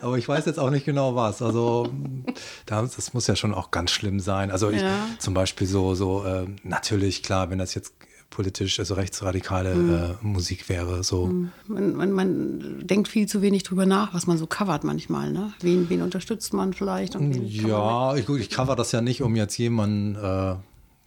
Aber 0.00 0.18
ich 0.18 0.28
weiß 0.28 0.46
jetzt 0.46 0.58
auch 0.58 0.70
nicht 0.70 0.84
genau 0.84 1.14
was. 1.14 1.42
Also 1.42 1.88
das 2.66 3.14
muss 3.14 3.26
ja 3.26 3.36
schon 3.36 3.54
auch 3.54 3.70
ganz 3.70 3.90
schlimm 3.90 4.20
sein. 4.20 4.50
Also 4.50 4.70
ich, 4.70 4.82
ja. 4.82 5.06
zum 5.18 5.34
Beispiel 5.34 5.66
so, 5.66 5.94
so 5.94 6.24
äh, 6.24 6.46
natürlich 6.62 7.22
klar, 7.22 7.50
wenn 7.50 7.58
das 7.58 7.74
jetzt 7.74 7.94
politisch, 8.34 8.80
also 8.80 8.94
rechtsradikale 8.94 9.74
mhm. 9.74 9.94
äh, 9.94 10.26
Musik 10.26 10.68
wäre. 10.68 11.04
So. 11.04 11.26
Mhm. 11.26 11.52
Man, 11.68 11.94
man, 11.94 12.12
man, 12.12 12.86
denkt 12.86 13.08
viel 13.08 13.26
zu 13.26 13.42
wenig 13.42 13.62
drüber 13.62 13.86
nach, 13.86 14.12
was 14.12 14.26
man 14.26 14.38
so 14.38 14.46
covert 14.46 14.84
manchmal. 14.84 15.32
Ne? 15.32 15.52
Wen, 15.60 15.88
wen 15.88 16.02
unterstützt 16.02 16.52
man 16.52 16.72
vielleicht? 16.72 17.14
ja, 17.14 18.14
ich, 18.16 18.28
ich 18.28 18.50
cover 18.50 18.76
das 18.76 18.92
ja 18.92 19.00
nicht, 19.00 19.22
um 19.22 19.36
jetzt 19.36 19.56
jemanden 19.56 20.16
äh, 20.16 20.56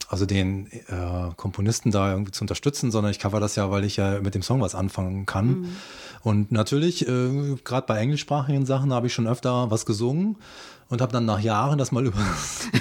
also 0.08 0.26
den 0.26 0.68
äh, 0.72 1.34
Komponisten 1.36 1.92
da 1.92 2.12
irgendwie 2.12 2.32
zu 2.32 2.44
unterstützen, 2.44 2.92
sondern 2.92 3.12
ich 3.12 3.20
cover 3.20 3.40
das 3.40 3.56
ja, 3.56 3.70
weil 3.72 3.84
ich 3.84 3.98
ja 3.98 4.22
mit 4.22 4.36
dem 4.36 4.42
Song 4.42 4.62
was 4.62 4.74
anfangen 4.74 5.26
kann. 5.26 5.48
Mhm. 5.48 5.68
Und 6.24 6.52
natürlich, 6.52 7.08
äh, 7.08 7.56
gerade 7.64 7.88
bei 7.88 8.00
englischsprachigen 8.00 8.66
Sachen 8.66 8.94
habe 8.94 9.08
ich 9.08 9.14
schon 9.14 9.28
öfter 9.28 9.70
was 9.70 9.86
gesungen 9.86 10.38
und 10.90 11.02
habe 11.02 11.12
dann 11.12 11.26
nach 11.26 11.42
Jahren 11.42 11.78
das 11.78 11.92
mal 11.92 12.06
über, 12.06 12.20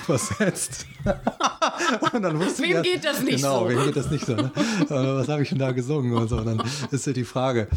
übersetzt. 0.07 0.87
und 2.13 2.23
dann 2.23 2.39
wusste 2.39 2.63
wem 2.63 2.77
ich, 2.77 2.93
geht 2.93 3.05
das 3.05 3.21
nicht 3.23 3.37
genau, 3.37 3.61
so? 3.61 3.67
Genau, 3.67 3.81
wem 3.81 3.87
geht 3.87 3.97
das 3.97 4.11
nicht 4.11 4.25
so? 4.25 4.35
Ne? 4.35 4.51
was 4.89 5.29
habe 5.29 5.43
ich 5.43 5.49
denn 5.49 5.59
da 5.59 5.73
gesungen 5.73 6.13
und 6.13 6.29
so? 6.29 6.37
Und 6.39 6.47
dann 6.47 6.63
ist 6.91 7.07
ja 7.07 7.13
die 7.13 7.25
Frage. 7.25 7.69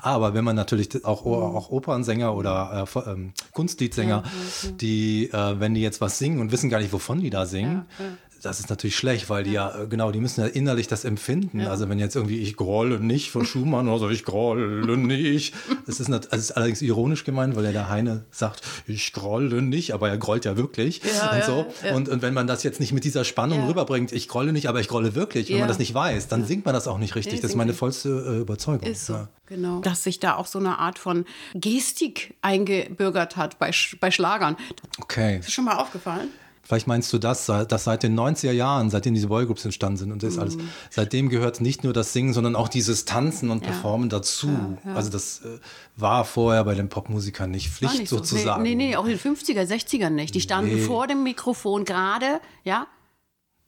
Aber 0.00 0.34
wenn 0.34 0.44
man 0.44 0.56
natürlich 0.56 1.04
auch, 1.04 1.26
auch 1.26 1.70
Opernsänger 1.70 2.34
oder 2.34 2.86
äh, 2.94 3.10
ähm, 3.10 3.32
Kunstliedsänger, 3.52 4.22
ja, 4.24 4.70
die, 4.80 5.30
äh, 5.30 5.60
wenn 5.60 5.74
die 5.74 5.82
jetzt 5.82 6.00
was 6.00 6.18
singen 6.18 6.40
und 6.40 6.52
wissen 6.52 6.70
gar 6.70 6.80
nicht, 6.80 6.92
wovon 6.92 7.20
die 7.20 7.30
da 7.30 7.44
singen, 7.44 7.84
ja, 7.98 8.04
das 8.44 8.60
ist 8.60 8.68
natürlich 8.68 8.96
schlecht, 8.96 9.30
weil 9.30 9.44
die 9.44 9.52
ja, 9.52 9.82
äh, 9.82 9.86
genau, 9.86 10.10
die 10.10 10.20
müssen 10.20 10.42
ja 10.42 10.46
innerlich 10.46 10.86
das 10.86 11.04
empfinden. 11.04 11.60
Ja. 11.60 11.70
Also 11.70 11.88
wenn 11.88 11.98
jetzt 11.98 12.14
irgendwie 12.14 12.40
ich 12.40 12.56
grolle 12.56 13.00
nicht 13.00 13.30
von 13.30 13.46
Schumann 13.46 13.88
oder 13.88 13.98
so, 13.98 14.10
ich 14.10 14.24
grolle 14.24 14.96
nicht. 14.96 15.54
Das 15.86 16.00
ist, 16.00 16.08
nicht, 16.08 16.32
also 16.32 16.42
ist 16.42 16.52
allerdings 16.52 16.82
ironisch 16.82 17.24
gemeint, 17.24 17.56
weil 17.56 17.64
ja 17.64 17.72
der 17.72 17.88
Heine 17.88 18.24
sagt, 18.30 18.62
ich 18.86 19.12
grolle 19.12 19.62
nicht, 19.62 19.92
aber 19.92 20.08
er 20.08 20.18
grollt 20.18 20.44
ja 20.44 20.56
wirklich 20.56 21.00
ja, 21.04 21.32
und 21.32 21.44
so. 21.44 21.66
Ja, 21.86 21.94
und, 21.94 22.08
und 22.08 22.22
wenn 22.22 22.34
man 22.34 22.46
das 22.46 22.62
jetzt 22.62 22.80
nicht 22.80 22.92
mit 22.92 23.04
dieser 23.04 23.24
Spannung 23.24 23.66
rüberbringt, 23.66 24.12
ich 24.12 24.28
grolle 24.28 24.52
nicht, 24.52 24.68
aber 24.68 24.80
ich 24.80 24.88
grolle 24.88 25.14
wirklich, 25.14 25.50
wenn 25.50 25.60
man 25.60 25.68
das 25.68 25.78
nicht 25.78 25.94
weiß, 25.94 26.28
dann 26.28 26.44
singt 26.44 26.64
man 26.64 26.74
das 26.74 26.86
auch 26.86 26.98
nicht 26.98 27.14
richtig. 27.14 27.40
das 27.40 27.50
ist 27.50 27.56
meine 27.56 27.74
vollste 27.74 28.08
äh, 28.08 28.40
Überzeugung. 28.40 28.88
Ist 28.88 29.06
so, 29.06 29.26
genau. 29.46 29.80
Dass 29.80 30.04
sich 30.04 30.20
da 30.20 30.36
auch 30.36 30.46
so 30.46 30.58
eine 30.58 30.78
Art 30.78 30.98
von 30.98 31.24
Gestik 31.54 32.34
eingebürgert 32.42 33.36
hat 33.36 33.58
bei, 33.58 33.70
bei 34.00 34.10
Schlagern. 34.10 34.56
Okay. 35.00 35.38
Ist 35.38 35.48
das 35.48 35.54
schon 35.54 35.64
mal 35.64 35.76
aufgefallen? 35.76 36.28
Vielleicht 36.64 36.86
meinst 36.86 37.12
du 37.12 37.18
das, 37.18 37.46
dass 37.46 37.84
seit 37.84 38.02
den 38.02 38.18
90er 38.18 38.52
Jahren, 38.52 38.90
seitdem 38.90 39.14
diese 39.14 39.28
Boygroups 39.28 39.64
entstanden 39.64 39.98
sind 39.98 40.12
und 40.12 40.22
das 40.22 40.34
mhm. 40.34 40.40
alles, 40.40 40.58
seitdem 40.90 41.28
gehört 41.28 41.60
nicht 41.60 41.84
nur 41.84 41.92
das 41.92 42.12
Singen, 42.12 42.32
sondern 42.32 42.56
auch 42.56 42.68
dieses 42.68 43.04
Tanzen 43.04 43.50
und 43.50 43.64
ja. 43.64 43.70
Performen 43.70 44.08
dazu. 44.08 44.48
Ja, 44.48 44.90
ja. 44.90 44.96
Also 44.96 45.10
das 45.10 45.42
äh, 45.44 45.58
war 45.96 46.24
vorher 46.24 46.64
bei 46.64 46.74
den 46.74 46.88
Popmusikern 46.88 47.50
nicht 47.50 47.70
Pflicht 47.70 47.98
nicht 47.98 48.08
so. 48.08 48.16
sozusagen. 48.16 48.62
Nee, 48.62 48.74
nee, 48.74 48.96
auch 48.96 49.04
in 49.04 49.18
den 49.18 49.20
50er, 49.20 49.62
60ern 49.62 50.10
nicht. 50.10 50.34
Die 50.34 50.40
standen 50.40 50.74
nee. 50.74 50.80
vor 50.80 51.06
dem 51.06 51.22
Mikrofon 51.22 51.84
gerade, 51.84 52.40
ja, 52.64 52.86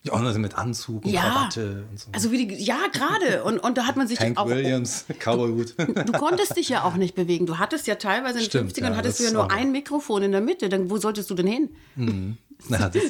ja, 0.07 0.13
auch 0.13 0.21
noch 0.21 0.37
mit 0.39 0.57
Anzug 0.57 1.05
und 1.05 1.11
ja, 1.11 1.23
Krawatte 1.23 1.85
und 1.91 1.99
so. 1.99 2.09
Also 2.13 2.31
wie 2.31 2.47
die, 2.47 2.55
ja, 2.63 2.79
gerade. 2.93 3.43
Und, 3.43 3.59
und 3.59 3.77
da 3.77 3.87
hat 3.87 3.97
man 3.97 4.07
sich 4.07 4.21
Hank 4.21 4.39
auch. 4.39 4.47
Williams, 4.47 5.05
Cowboyhut. 5.19 5.75
Du 5.79 6.13
konntest 6.19 6.57
dich 6.57 6.69
ja 6.69 6.85
auch 6.85 6.95
nicht 6.95 7.17
bewegen. 7.17 7.47
Du 7.47 7.59
hattest 7.59 7.89
ja 7.89 7.97
teilweise 7.97 8.39
in 8.39 8.45
den 8.45 8.49
Stimmt, 8.49 8.73
50ern 8.73 8.91
ja, 8.91 8.97
hattest 8.97 9.19
du 9.19 9.25
ja 9.25 9.33
nur 9.33 9.51
ein 9.51 9.73
Mikrofon 9.73 10.23
in 10.23 10.33
der 10.33 10.41
Mitte. 10.41 10.69
Dann 10.69 10.91
wo 10.91 10.99
solltest 10.99 11.29
du 11.31 11.35
denn 11.35 11.49
hin? 11.49 11.71
Mhm. 11.97 12.39
Na, 12.69 12.89
das, 12.89 13.03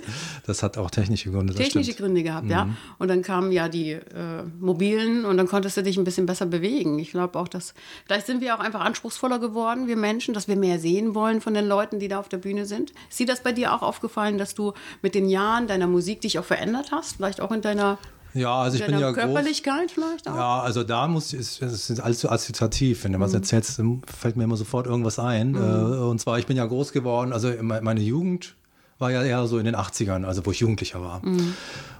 das, 0.44 0.62
hat 0.62 0.76
auch 0.76 0.90
technische 0.90 1.30
Gründe. 1.30 1.54
Technische 1.54 1.92
stimmt. 1.92 1.98
Gründe 1.98 2.22
gehabt, 2.22 2.44
mhm. 2.44 2.50
ja. 2.50 2.68
Und 2.98 3.08
dann 3.08 3.22
kamen 3.22 3.52
ja 3.52 3.68
die 3.68 3.92
äh, 3.92 4.42
mobilen 4.58 5.24
und 5.24 5.36
dann 5.36 5.46
konntest 5.46 5.76
du 5.76 5.82
dich 5.82 5.96
ein 5.96 6.04
bisschen 6.04 6.26
besser 6.26 6.46
bewegen. 6.46 6.98
Ich 6.98 7.12
glaube 7.12 7.38
auch, 7.38 7.48
dass 7.48 7.74
vielleicht 8.06 8.26
sind 8.26 8.40
wir 8.40 8.54
auch 8.54 8.60
einfach 8.60 8.80
anspruchsvoller 8.80 9.38
geworden, 9.38 9.86
wir 9.86 9.96
Menschen, 9.96 10.34
dass 10.34 10.48
wir 10.48 10.56
mehr 10.56 10.78
sehen 10.78 11.14
wollen 11.14 11.40
von 11.40 11.54
den 11.54 11.66
Leuten, 11.66 11.98
die 11.98 12.08
da 12.08 12.18
auf 12.18 12.28
der 12.28 12.38
Bühne 12.38 12.66
sind. 12.66 12.92
Ist 13.08 13.18
dir 13.20 13.26
das 13.26 13.42
bei 13.42 13.52
dir 13.52 13.72
auch 13.72 13.82
aufgefallen, 13.82 14.38
dass 14.38 14.54
du 14.54 14.72
mit 15.02 15.14
den 15.14 15.28
Jahren 15.28 15.66
deiner 15.68 15.86
Musik 15.86 16.20
dich 16.20 16.38
auch 16.38 16.44
verändert 16.44 16.90
hast? 16.92 17.16
Vielleicht 17.16 17.40
auch 17.40 17.52
in 17.52 17.62
deiner 17.62 17.98
ja, 18.34 18.54
also 18.54 18.76
ich 18.76 18.84
bin 18.84 18.98
ja 18.98 19.12
Körperlichkeit 19.12 19.86
groß, 19.86 19.92
vielleicht 19.94 20.28
auch? 20.28 20.34
Ja, 20.34 20.60
also 20.60 20.84
da 20.84 21.08
muss 21.08 21.32
es 21.32 21.58
ist 21.58 22.00
alles 22.00 22.20
so 22.20 22.28
assoziativ. 22.28 23.04
Wenn 23.04 23.12
du 23.12 23.18
mhm. 23.18 23.22
was 23.22 23.32
erzählst, 23.32 23.80
fällt 24.06 24.36
mir 24.36 24.44
immer 24.44 24.58
sofort 24.58 24.86
irgendwas 24.86 25.18
ein. 25.18 25.52
Mhm. 25.52 25.56
Äh, 25.56 25.96
und 26.02 26.20
zwar, 26.20 26.38
ich 26.38 26.46
bin 26.46 26.56
ja 26.56 26.66
groß 26.66 26.92
geworden, 26.92 27.32
also 27.32 27.50
meine 27.62 28.00
Jugend 28.00 28.54
war 28.98 29.10
ja 29.10 29.22
eher 29.22 29.46
so 29.46 29.58
in 29.58 29.64
den 29.64 29.76
80ern, 29.76 30.24
also 30.24 30.46
wo 30.46 30.50
ich 30.50 30.60
Jugendlicher 30.60 31.00
war. 31.00 31.24
Mhm. 31.24 31.54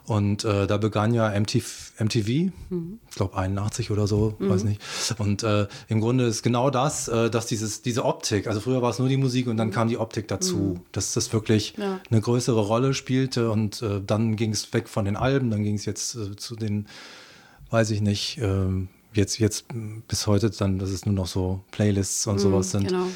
Und 0.07 0.45
äh, 0.45 0.69
da 0.69 0.77
begann 0.77 1.13
ja 1.15 1.29
MTV, 1.29 1.93
MTV 1.99 2.53
mhm. 2.71 3.01
ich 3.11 3.17
glaube 3.17 3.37
81 3.37 3.91
oder 3.91 4.07
so, 4.07 4.37
mhm. 4.39 4.51
weiß 4.51 4.65
nicht. 4.65 4.81
Und 5.19 5.43
äh, 5.43 5.67
im 5.89 6.01
Grunde 6.01 6.27
ist 6.27 6.43
genau 6.43 6.71
das, 6.71 7.09
äh, 7.09 7.29
dass 7.29 7.47
dieses, 7.47 7.83
diese 7.83 8.05
Optik, 8.05 8.47
also 8.47 8.61
früher 8.61 8.83
war 8.83 8.91
es 8.91 8.99
nur 8.99 9.09
die 9.09 9.17
Musik 9.17 9.49
und 9.49 9.57
dann 9.57 9.73
kam 9.73 9.89
die 9.89 9.99
Optik 9.99 10.29
dazu, 10.29 10.57
mhm. 10.57 10.81
dass 10.93 11.13
das 11.13 11.33
wirklich 11.33 11.75
ja. 11.77 12.01
eine 12.09 12.21
größere 12.21 12.61
Rolle 12.61 12.95
spielte 12.95 13.51
und 13.51 13.83
äh, 13.83 14.01
dann 14.05 14.37
ging 14.37 14.53
es 14.53 14.73
weg 14.73 14.89
von 14.89 15.05
den 15.05 15.17
Alben, 15.17 15.51
dann 15.51 15.65
ging 15.65 15.75
es 15.75 15.85
jetzt 15.85 16.15
äh, 16.15 16.37
zu 16.37 16.55
den, 16.55 16.87
weiß 17.71 17.91
ich 17.91 18.01
nicht, 18.01 18.39
äh, 18.39 18.69
jetzt, 19.13 19.39
jetzt 19.39 19.67
bis 20.07 20.27
heute 20.29 20.51
dann, 20.51 20.79
dass 20.79 20.91
es 20.91 21.05
nur 21.05 21.17
noch 21.17 21.27
so 21.27 21.61
Playlists 21.73 22.29
und 22.29 22.37
mhm, 22.37 22.41
sowas 22.41 22.71
sind. 22.71 22.89
Genau 22.89 23.07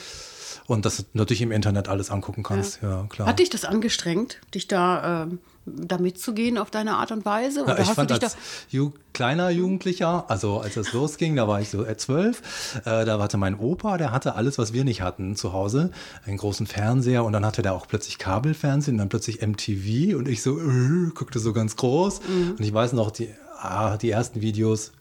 und 0.70 0.84
dass 0.84 0.98
du 0.98 1.02
natürlich 1.14 1.42
im 1.42 1.50
Internet 1.50 1.88
alles 1.88 2.12
angucken 2.12 2.44
kannst. 2.44 2.80
Ja, 2.80 2.90
ja 2.90 3.06
klar. 3.08 3.26
Hat 3.26 3.40
dich 3.40 3.50
das 3.50 3.64
angestrengt, 3.64 4.38
dich 4.54 4.68
da, 4.68 5.24
äh, 5.24 5.26
da 5.66 5.98
mitzugehen 5.98 6.58
auf 6.58 6.70
deine 6.70 6.94
Art 6.94 7.10
und 7.10 7.24
Weise? 7.24 7.64
Oder 7.64 7.76
ja, 7.76 7.82
ich 7.82 7.88
fand 7.88 8.12
als 8.12 8.36
Ju 8.68 8.92
kleiner 9.12 9.50
Jugendlicher, 9.50 10.30
also 10.30 10.60
als 10.60 10.74
das 10.74 10.92
losging, 10.92 11.34
da 11.34 11.48
war 11.48 11.60
ich 11.60 11.70
so 11.70 11.84
äh, 11.84 11.96
zwölf, 11.96 12.76
äh, 12.84 13.04
da 13.04 13.18
hatte 13.18 13.36
mein 13.36 13.58
Opa, 13.58 13.98
der 13.98 14.12
hatte 14.12 14.36
alles, 14.36 14.58
was 14.58 14.72
wir 14.72 14.84
nicht 14.84 15.02
hatten 15.02 15.34
zu 15.34 15.52
Hause, 15.52 15.90
einen 16.24 16.36
großen 16.36 16.68
Fernseher 16.68 17.24
und 17.24 17.32
dann 17.32 17.44
hatte 17.44 17.62
der 17.62 17.74
auch 17.74 17.88
plötzlich 17.88 18.18
Kabelfernsehen, 18.18 18.96
dann 18.96 19.08
plötzlich 19.08 19.44
MTV 19.44 20.16
und 20.16 20.28
ich 20.28 20.40
so 20.40 20.56
äh, 20.56 21.10
guckte 21.16 21.40
so 21.40 21.52
ganz 21.52 21.74
groß 21.74 22.20
mhm. 22.20 22.50
und 22.52 22.60
ich 22.60 22.72
weiß 22.72 22.92
noch 22.92 23.10
die, 23.10 23.28
ah, 23.58 23.96
die 23.96 24.10
ersten 24.10 24.40
Videos, 24.40 24.92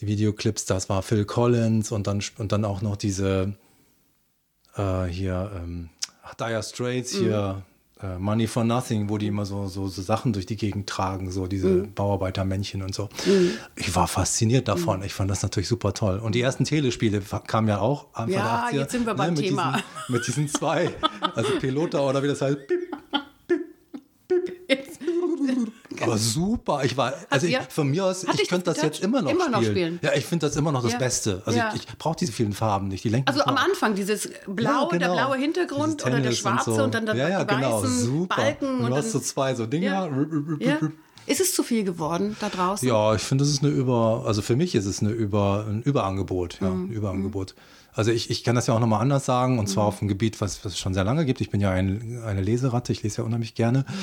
die 0.00 0.06
Videoclips, 0.06 0.64
das 0.64 0.88
war 0.88 1.02
Phil 1.02 1.24
Collins 1.24 1.90
und 1.90 2.06
dann 2.06 2.22
und 2.38 2.52
dann 2.52 2.64
auch 2.64 2.82
noch 2.82 2.94
diese 2.94 3.54
äh, 4.80 5.12
hier 5.12 5.50
ähm, 5.56 5.90
Dire 6.38 6.62
Straits, 6.62 7.12
hier 7.12 7.62
mhm. 8.00 8.08
äh, 8.08 8.18
Money 8.18 8.46
for 8.46 8.64
Nothing, 8.64 9.08
wo 9.08 9.18
die 9.18 9.26
immer 9.26 9.44
so, 9.44 9.66
so, 9.66 9.88
so, 9.88 10.02
Sachen 10.02 10.32
durch 10.32 10.46
die 10.46 10.56
Gegend 10.56 10.88
tragen, 10.88 11.30
so 11.30 11.46
diese 11.46 11.68
mhm. 11.68 11.94
Bauarbeitermännchen 11.94 12.82
und 12.82 12.94
so. 12.94 13.08
Mhm. 13.26 13.52
Ich 13.76 13.94
war 13.94 14.08
fasziniert 14.08 14.68
davon. 14.68 15.00
Mhm. 15.00 15.06
Ich 15.06 15.14
fand 15.14 15.30
das 15.30 15.42
natürlich 15.42 15.68
super 15.68 15.92
toll. 15.92 16.18
Und 16.18 16.34
die 16.34 16.40
ersten 16.40 16.64
Telespiele 16.64 17.20
kamen 17.46 17.68
ja 17.68 17.80
auch 17.80 18.06
Anfang 18.12 18.34
ja, 18.34 18.66
80er. 18.68 18.72
Ja, 18.72 18.80
jetzt 18.80 18.92
sind 18.92 19.06
wir 19.06 19.14
beim 19.14 19.34
ne, 19.34 19.40
mit 19.40 19.48
Thema. 19.48 19.72
Diesen, 19.72 20.12
mit 20.14 20.26
diesen 20.26 20.48
zwei, 20.48 20.90
also 21.34 21.58
Pilota 21.58 22.00
oder 22.00 22.22
wie 22.22 22.28
das 22.28 22.40
heißt, 22.40 22.66
Pip, 22.66 22.80
war 26.06 26.18
super. 26.18 26.84
Ich 26.84 26.96
war, 26.96 27.14
also 27.28 27.46
ich, 27.46 27.58
von 27.68 27.88
mir 27.88 28.04
aus, 28.04 28.24
ich 28.24 28.48
könnte 28.48 28.64
das 28.64 28.82
jetzt 28.82 29.02
immer 29.02 29.22
noch, 29.22 29.30
immer 29.30 29.44
spielen. 29.44 29.52
noch 29.52 29.70
spielen. 29.70 30.00
Ja, 30.02 30.12
ich 30.14 30.24
finde 30.24 30.46
das 30.46 30.56
immer 30.56 30.72
noch 30.72 30.82
das 30.82 30.92
ja. 30.92 30.98
Beste. 30.98 31.42
Also 31.44 31.58
ja. 31.58 31.72
ich, 31.74 31.82
ich 31.82 31.98
brauche 31.98 32.16
diese 32.16 32.32
vielen 32.32 32.52
Farben 32.52 32.88
nicht. 32.88 33.04
Die 33.04 33.08
lenken 33.08 33.28
also 33.28 33.42
am 33.42 33.56
Anfang 33.56 33.94
dieses 33.94 34.30
blau, 34.46 34.88
genau. 34.88 34.98
der 35.14 35.22
blaue 35.22 35.36
Hintergrund 35.36 36.04
oder 36.04 36.20
der 36.20 36.32
schwarze 36.32 36.70
und, 36.70 36.76
so. 36.76 36.84
und 36.84 36.94
dann 36.94 37.06
ja, 37.16 37.28
ja, 37.28 37.44
die 37.44 37.54
genau. 37.54 37.84
super. 37.84 38.36
Balken. 38.36 38.80
Und 38.80 38.90
du 38.90 38.96
hast 38.96 39.12
so 39.12 39.20
zwei 39.20 39.54
so 39.54 39.66
Dinger. 39.66 40.10
Ja. 40.60 40.78
Ist 41.26 41.40
es 41.40 41.54
zu 41.54 41.62
viel 41.62 41.84
geworden 41.84 42.36
da 42.40 42.48
draußen? 42.48 42.88
Ja, 42.88 43.14
ich 43.14 43.22
finde, 43.22 43.44
das 43.44 43.52
ist 43.52 43.62
eine 43.62 43.72
Über, 43.72 44.24
also 44.26 44.42
für 44.42 44.56
mich 44.56 44.74
ist 44.74 44.86
es 44.86 45.00
eine 45.00 45.10
Über, 45.10 45.66
ein 45.68 45.82
Überangebot, 45.82 46.58
ja, 46.60 46.70
mhm. 46.70 46.86
ein 46.86 46.90
Überangebot. 46.90 47.54
Mhm. 47.92 47.98
Also 48.00 48.12
ich, 48.12 48.30
ich 48.30 48.44
kann 48.44 48.54
das 48.54 48.66
ja 48.66 48.74
auch 48.74 48.80
nochmal 48.80 49.00
anders 49.00 49.24
sagen, 49.24 49.58
und 49.58 49.66
zwar 49.68 49.84
mhm. 49.84 49.88
auf 49.88 50.00
einem 50.00 50.08
Gebiet, 50.08 50.40
was, 50.40 50.64
was 50.64 50.72
es 50.72 50.78
schon 50.78 50.94
sehr 50.94 51.04
lange 51.04 51.24
gibt. 51.24 51.40
Ich 51.40 51.50
bin 51.50 51.60
ja 51.60 51.70
ein, 51.70 52.22
eine 52.24 52.40
Leseratte, 52.40 52.92
ich 52.92 53.02
lese 53.02 53.18
ja 53.18 53.24
unheimlich 53.24 53.54
gerne. 53.54 53.80
Mhm. 53.80 53.94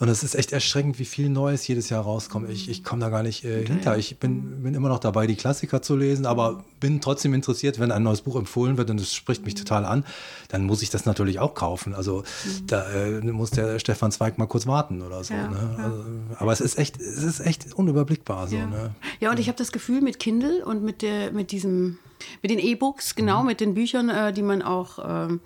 Und 0.00 0.08
es 0.08 0.22
ist 0.22 0.34
echt 0.34 0.52
erschreckend, 0.52 0.98
wie 0.98 1.04
viel 1.04 1.28
Neues 1.28 1.66
jedes 1.66 1.88
Jahr 1.88 2.02
rauskommt. 2.02 2.50
Ich, 2.50 2.68
ich 2.68 2.84
komme 2.84 3.00
da 3.00 3.08
gar 3.08 3.22
nicht 3.22 3.44
äh, 3.44 3.64
hinter. 3.64 3.96
Ich 3.96 4.18
bin, 4.18 4.62
bin 4.62 4.74
immer 4.74 4.88
noch 4.88 4.98
dabei, 4.98 5.26
die 5.26 5.36
Klassiker 5.36 5.82
zu 5.82 5.96
lesen, 5.96 6.26
aber 6.26 6.64
bin 6.80 7.00
trotzdem 7.00 7.34
interessiert, 7.34 7.78
wenn 7.78 7.92
ein 7.92 8.02
neues 8.02 8.22
Buch 8.22 8.36
empfohlen 8.36 8.76
wird 8.76 8.90
und 8.90 9.00
es 9.00 9.14
spricht 9.14 9.44
mich 9.44 9.54
total 9.54 9.84
an, 9.84 10.04
dann 10.48 10.64
muss 10.64 10.82
ich 10.82 10.90
das 10.90 11.06
natürlich 11.06 11.38
auch 11.38 11.54
kaufen. 11.54 11.94
Also 11.94 12.24
mhm. 12.44 12.66
da 12.66 12.90
äh, 12.90 13.20
muss 13.20 13.50
der 13.50 13.78
Stefan 13.78 14.12
Zweig 14.12 14.38
mal 14.38 14.46
kurz 14.46 14.66
warten 14.66 15.02
oder 15.02 15.24
so. 15.24 15.34
Ja, 15.34 15.48
ne? 15.48 15.76
also, 15.78 16.04
aber 16.38 16.52
es 16.52 16.60
ist 16.60 16.78
echt, 16.78 17.00
es 17.00 17.22
ist 17.22 17.40
echt 17.40 17.74
unüberblickbar. 17.74 18.48
So, 18.48 18.56
ja. 18.56 18.66
Ne? 18.66 18.90
ja, 19.20 19.30
und 19.30 19.38
ich 19.38 19.48
habe 19.48 19.58
das 19.58 19.72
Gefühl, 19.72 20.00
mit 20.00 20.18
Kindle 20.18 20.64
und 20.64 20.82
mit, 20.82 21.02
der, 21.02 21.32
mit 21.32 21.52
diesem 21.52 21.98
mit 22.42 22.50
den 22.50 22.58
E-Books, 22.58 23.14
genau, 23.14 23.40
mhm. 23.40 23.46
mit 23.46 23.60
den 23.60 23.74
Büchern, 23.74 24.08
äh, 24.08 24.32
die 24.32 24.42
man 24.42 24.62
auch. 24.62 24.98
Ähm, 25.04 25.40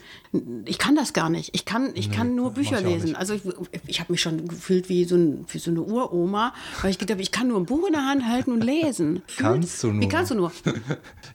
ich 0.65 0.79
kann 0.79 0.97
das 0.97 1.13
gar 1.13 1.29
nicht. 1.29 1.55
Ich 1.55 1.65
kann, 1.65 1.91
ich 1.95 2.09
nee, 2.09 2.17
kann 2.17 2.35
nur 2.35 2.53
Bücher 2.53 2.81
lesen. 2.81 3.15
Also 3.17 3.35
ich, 3.35 3.43
ich 3.87 4.01
habe 4.01 4.13
mich 4.13 4.21
schon 4.21 4.49
gefühlt 4.49 4.89
wie 4.89 5.05
so, 5.05 5.17
ein, 5.17 5.45
wie 5.49 5.59
so 5.59 5.71
eine 5.71 5.83
Uroma, 5.83 6.55
weil 6.81 6.91
ich 6.91 6.99
gedacht 6.99 7.17
habe, 7.17 7.23
ich 7.23 7.33
kann 7.33 7.49
nur 7.49 7.61
ein 7.61 7.67
Buch 7.67 7.87
in 7.87 7.93
der 7.93 8.07
Hand 8.07 8.27
halten 8.27 8.53
und 8.53 8.63
lesen. 8.63 9.23
Kannst 9.37 9.83
du 9.83 9.93
nur. 9.93 10.03
Wie 10.03 10.09
kannst 10.09 10.31
du 10.31 10.35
nur? 10.35 10.53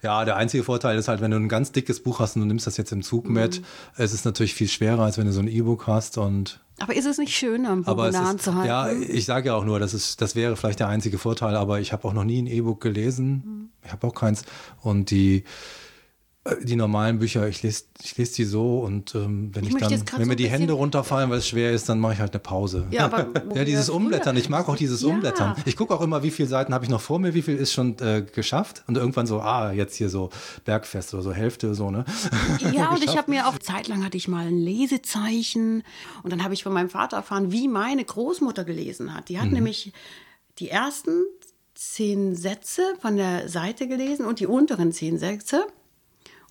ja, 0.01 0.25
der 0.25 0.37
einzige 0.37 0.63
Vorteil 0.63 0.97
ist 0.97 1.07
halt, 1.07 1.21
wenn 1.21 1.31
du 1.31 1.37
ein 1.37 1.49
ganz 1.49 1.71
dickes 1.71 2.01
Buch 2.01 2.19
hast 2.19 2.35
und 2.35 2.41
du 2.41 2.47
nimmst 2.47 2.67
das 2.67 2.77
jetzt 2.77 2.91
im 2.91 3.03
Zug 3.03 3.27
mhm. 3.27 3.33
mit, 3.33 3.61
es 3.95 4.13
ist 4.13 4.25
natürlich 4.25 4.53
viel 4.53 4.67
schwerer, 4.67 5.03
als 5.03 5.17
wenn 5.17 5.27
du 5.27 5.33
so 5.33 5.41
ein 5.41 5.47
E-Book 5.47 5.87
hast 5.87 6.17
und 6.17 6.59
aber 6.79 6.95
ist 6.95 7.05
es 7.05 7.17
nicht 7.17 7.35
schön, 7.35 7.65
am 7.65 7.83
Buch 7.83 8.05
in 8.05 8.11
der 8.11 8.25
Hand 8.25 8.41
zu 8.41 8.53
halten? 8.53 8.67
Ja, 8.67 8.91
ich 8.91 9.25
sage 9.25 9.47
ja 9.47 9.55
auch 9.55 9.65
nur, 9.65 9.79
das, 9.79 9.93
ist, 9.93 10.21
das 10.21 10.35
wäre 10.35 10.55
vielleicht 10.55 10.79
der 10.79 10.87
einzige 10.87 11.17
Vorteil, 11.17 11.55
aber 11.55 11.79
ich 11.79 11.91
habe 11.93 12.07
auch 12.07 12.13
noch 12.13 12.23
nie 12.23 12.41
ein 12.41 12.47
E-Book 12.47 12.81
gelesen. 12.81 13.43
Mhm. 13.45 13.69
Ich 13.83 13.91
habe 13.91 14.05
auch 14.05 14.13
keins. 14.13 14.43
Und 14.81 15.09
die, 15.09 15.43
die 16.63 16.75
normalen 16.75 17.19
Bücher, 17.19 17.47
ich 17.47 17.63
lese 17.63 17.85
ich 18.01 18.17
lese 18.17 18.35
die 18.35 18.45
so 18.45 18.79
und 18.79 19.15
ähm, 19.15 19.49
wenn 19.53 19.63
ich, 19.63 19.73
ich 19.73 19.79
dann, 19.79 19.91
wenn 19.91 19.99
so 19.99 20.25
mir 20.25 20.35
die 20.35 20.47
Hände 20.47 20.73
runterfallen, 20.73 21.29
weil 21.29 21.39
es 21.39 21.47
schwer 21.47 21.71
ist, 21.71 21.89
dann 21.89 21.99
mache 21.99 22.13
ich 22.13 22.19
halt 22.19 22.33
eine 22.33 22.39
Pause. 22.39 22.87
Ja, 22.91 23.05
aber 23.05 23.27
ja 23.55 23.63
dieses 23.65 23.89
Umblättern, 23.89 24.37
ich 24.37 24.49
mag 24.49 24.67
auch 24.69 24.75
dieses 24.75 25.01
ja. 25.01 25.09
Umblättern. 25.09 25.55
Ich 25.65 25.75
gucke 25.75 25.93
auch 25.93 26.01
immer, 26.01 26.23
wie 26.23 26.31
viele 26.31 26.47
Seiten 26.47 26.73
habe 26.73 26.85
ich 26.85 26.89
noch 26.89 27.01
vor 27.01 27.19
mir, 27.19 27.33
wie 27.33 27.41
viel 27.41 27.55
ist 27.55 27.73
schon 27.73 27.97
äh, 27.99 28.23
geschafft 28.23 28.83
und 28.87 28.97
irgendwann 28.97 29.27
so, 29.27 29.41
ah, 29.41 29.71
jetzt 29.71 29.95
hier 29.95 30.09
so 30.09 30.29
Bergfest 30.65 31.13
oder 31.13 31.23
so 31.23 31.33
Hälfte 31.33 31.73
so, 31.75 31.91
ne? 31.91 32.05
Ja, 32.73 32.91
und 32.91 33.03
ich 33.03 33.17
habe 33.17 33.31
mir 33.31 33.47
auch 33.47 33.57
zeitlang 33.57 34.03
hatte 34.03 34.17
ich 34.17 34.27
mal 34.27 34.47
ein 34.47 34.57
Lesezeichen 34.57 35.83
und 36.23 36.31
dann 36.31 36.43
habe 36.43 36.53
ich 36.53 36.63
von 36.63 36.73
meinem 36.73 36.89
Vater 36.89 37.17
erfahren, 37.17 37.51
wie 37.51 37.67
meine 37.67 38.03
Großmutter 38.03 38.63
gelesen 38.63 39.13
hat. 39.13 39.29
Die 39.29 39.39
hat 39.39 39.47
mhm. 39.47 39.53
nämlich 39.53 39.93
die 40.59 40.69
ersten 40.69 41.23
zehn 41.75 42.35
Sätze 42.35 42.81
von 42.99 43.17
der 43.17 43.49
Seite 43.49 43.87
gelesen 43.87 44.25
und 44.25 44.39
die 44.39 44.47
unteren 44.47 44.91
zehn 44.91 45.19
Sätze 45.19 45.65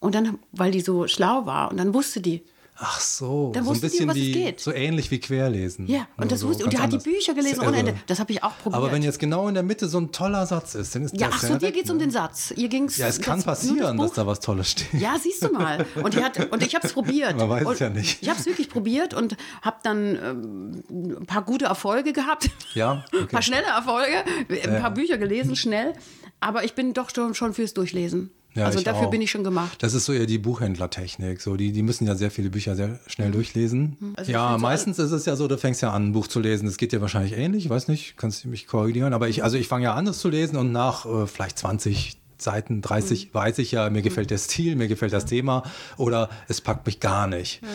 und 0.00 0.14
dann, 0.14 0.38
weil 0.52 0.70
die 0.70 0.80
so 0.80 1.06
schlau 1.06 1.46
war, 1.46 1.70
und 1.70 1.78
dann 1.78 1.94
wusste 1.94 2.20
die, 2.20 2.42
Ach 2.78 3.00
so, 3.00 3.52
dann 3.54 3.64
so 3.64 3.72
ein 3.72 3.80
bisschen 3.80 4.12
die, 4.12 4.35
wie, 4.35 4.54
so 4.59 4.70
ähnlich 4.70 5.11
wie 5.11 5.18
Querlesen. 5.18 5.87
Ja, 5.87 6.06
und 6.18 6.30
das 6.30 6.40
so, 6.40 6.48
wusste, 6.48 6.64
und 6.64 6.74
die 6.74 6.78
hat 6.78 6.92
die 6.92 6.98
Bücher 6.98 7.32
gelesen 7.32 7.61
ohne 7.61 7.78
Ende. 7.78 7.94
Das 8.06 8.20
habe 8.20 8.32
ich 8.32 8.44
auch 8.44 8.52
probiert. 8.59 8.74
Aber 8.74 8.92
wenn 8.92 9.02
jetzt 9.02 9.18
genau 9.18 9.48
in 9.48 9.54
der 9.54 9.62
Mitte 9.62 9.88
so 9.88 9.98
ein 9.98 10.12
toller 10.12 10.44
Satz 10.44 10.74
ist, 10.74 10.94
dann 10.94 11.04
ist 11.04 11.18
ja, 11.18 11.28
das 11.28 11.37
ach 11.37 11.42
so, 11.42 11.56
dir 11.56 11.72
geht 11.72 11.87
es 11.87 11.90
um 11.90 11.98
den 11.98 12.11
Satz. 12.11 12.52
Ihr 12.54 12.68
ging's, 12.68 12.98
ja, 12.98 13.06
es 13.06 13.22
kann 13.22 13.38
das, 13.38 13.46
passieren, 13.46 13.96
das 13.96 14.09
dass 14.09 14.16
da 14.16 14.26
was 14.26 14.40
Tolles 14.40 14.72
steht. 14.72 15.00
Ja, 15.00 15.16
siehst 15.18 15.42
du 15.42 15.52
mal. 15.52 15.87
Und, 16.02 16.12
die 16.12 16.22
hat, 16.22 16.52
und 16.52 16.62
ich 16.62 16.74
habe 16.74 16.87
es 16.87 16.92
probiert. 16.92 17.38
Man 17.38 17.48
weiß 17.48 17.66
es 17.66 17.78
ja 17.78 17.88
nicht. 17.88 18.18
Ich 18.20 18.28
habe 18.28 18.38
es 18.38 18.44
wirklich 18.44 18.68
probiert 18.68 19.14
und 19.14 19.38
habe 19.62 19.78
dann 19.82 20.18
ähm, 20.22 21.16
ein 21.20 21.26
paar 21.26 21.42
gute 21.42 21.64
Erfolge 21.64 22.12
gehabt. 22.12 22.50
Ja, 22.74 23.04
okay. 23.12 23.22
ein 23.22 23.28
paar 23.28 23.42
schnelle 23.42 23.66
Erfolge, 23.66 24.22
ein 24.50 24.70
paar 24.70 24.80
ja. 24.80 24.88
Bücher 24.90 25.16
gelesen, 25.16 25.56
schnell. 25.56 25.94
Aber 26.40 26.64
ich 26.64 26.74
bin 26.74 26.92
doch 26.92 27.09
schon 27.32 27.54
fürs 27.54 27.72
Durchlesen. 27.72 28.32
Ja, 28.57 28.64
also 28.64 28.81
dafür 28.81 29.07
auch. 29.07 29.11
bin 29.11 29.21
ich 29.21 29.31
schon 29.31 29.45
gemacht. 29.45 29.83
Das 29.83 29.95
ist 29.95 30.07
so 30.07 30.12
eher 30.12 30.27
die 30.27 30.38
Buchhändlertechnik. 30.38 31.40
So, 31.40 31.57
die, 31.57 31.73
die 31.73 31.83
müssen 31.83 32.07
ja 32.07 32.14
sehr 32.14 32.31
viele 32.31 32.51
Bücher 32.51 32.75
sehr 32.75 32.99
schnell 33.07 33.29
mhm. 33.29 33.33
durchlesen. 33.33 34.14
Also 34.16 34.33
ja, 34.33 34.57
meistens 34.59 34.99
ist 34.99 35.12
es 35.12 35.27
ja 35.27 35.37
so, 35.37 35.47
du 35.47 35.59
fängst 35.59 35.83
ja 35.83 35.92
an, 35.92 36.09
ein 36.09 36.12
Buch 36.12 36.27
zu 36.27 36.40
lesen. 36.40 36.66
Das 36.66 36.79
geht 36.79 36.92
dir 36.92 37.01
wahrscheinlich 37.03 37.35
ähnlich, 37.35 37.66
ich 37.66 37.71
weiß 37.71 37.88
nicht, 37.88 38.16
kannst 38.16 38.45
du 38.45 38.49
mich 38.49 38.66
korrigieren. 38.66 39.12
Aber 39.12 39.29
ich, 39.29 39.45
also 39.45 39.59
ich 39.59 39.69
fange 39.69 39.85
ja 39.85 39.95
an, 39.95 40.07
das 40.07 40.19
zu 40.19 40.29
lesen 40.29 40.57
und 40.57 40.73
nach 40.73 41.07
äh, 41.07 41.27
vielleicht 41.27 41.59
20, 41.59 42.16
Seiten 42.38 42.83
30 42.83 43.27
mhm. 43.27 43.35
weiß 43.35 43.59
ich 43.59 43.72
ja, 43.72 43.88
mir 43.90 44.03
gefällt 44.03 44.31
der 44.31 44.38
Stil, 44.38 44.77
mir 44.77 44.88
gefällt 44.88 45.12
das 45.12 45.25
Thema 45.25 45.62
oder 45.96 46.29
es 46.49 46.61
packt 46.61 46.87
mich 46.87 47.01
gar 47.01 47.27
nicht. 47.27 47.62
Ja. 47.62 47.68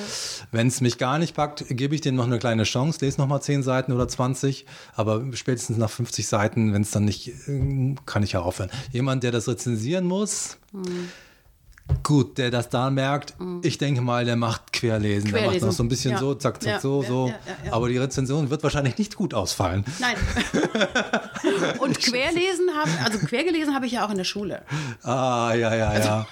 Wenn 0.52 0.68
es 0.68 0.82
mich 0.82 0.98
gar 0.98 1.20
nicht 1.20 1.36
packt, 1.36 1.66
gebe 1.70 1.96
ich 1.96 2.02
dem 2.02 2.16
noch 2.16 2.26
eine 2.26 2.40
kleine 2.40 2.64
Chance, 2.64 3.00
lese 3.02 3.20
noch 3.20 3.28
mal 3.28 3.42
10 3.42 3.64
Seiten 3.64 3.92
oder 3.92 4.08
20, 4.08 4.66
aber 4.94 5.24
spätestens 5.34 5.78
nach 5.78 5.90
50 5.90 6.28
Seiten, 6.28 6.74
wenn 6.74 6.84
es 6.84 6.92
dann 6.92 7.06
nicht, 7.06 7.30
äh, 7.48 7.96
kann 8.06 8.24
ich 8.24 8.34
ja 8.34 8.42
aufhören. 8.42 8.70
Jemand, 8.92 9.24
der 9.24 9.32
das 9.32 9.48
rezensieren 9.48 10.06
muss, 10.06 10.58
mhm. 10.72 11.10
Gut, 12.04 12.38
der 12.38 12.52
das 12.52 12.70
da 12.70 12.90
merkt, 12.90 13.40
mhm. 13.40 13.62
ich 13.64 13.78
denke 13.78 14.02
mal, 14.02 14.26
der 14.26 14.36
macht 14.36 14.74
Querlesen. 14.74 15.30
Querlesen. 15.30 15.34
Der 15.34 15.52
macht 15.52 15.62
noch 15.62 15.72
so 15.72 15.84
ein 15.84 15.90
bisschen 15.90 16.12
ja. 16.12 16.18
so, 16.18 16.36
zack, 16.36 16.62
zack, 16.62 16.74
ja. 16.74 16.80
so, 16.80 17.04
so. 17.04 17.28
Ja, 17.28 17.74
Aber 17.74 17.90
die 17.90 17.98
Rezension 17.98 18.50
wird 18.50 18.64
wahrscheinlich 18.64 18.98
nicht 18.98 19.16
gut 19.16 19.34
ausfallen. 19.34 19.86
Nein. 20.00 20.16
Und 21.80 22.00
Querlesen 22.00 22.70
habe, 22.76 22.92
also 23.04 23.20
quergelesen 23.20 23.74
habe 23.74 23.86
ich 23.86 23.94
ja 23.94 24.06
auch 24.06 24.12
in 24.12 24.18
der 24.18 24.24
Schule. 24.24 24.62
Ah, 25.04 25.54
ja, 25.54 25.76
ja, 25.76 25.90
also, 25.90 26.08
ja. 26.10 26.28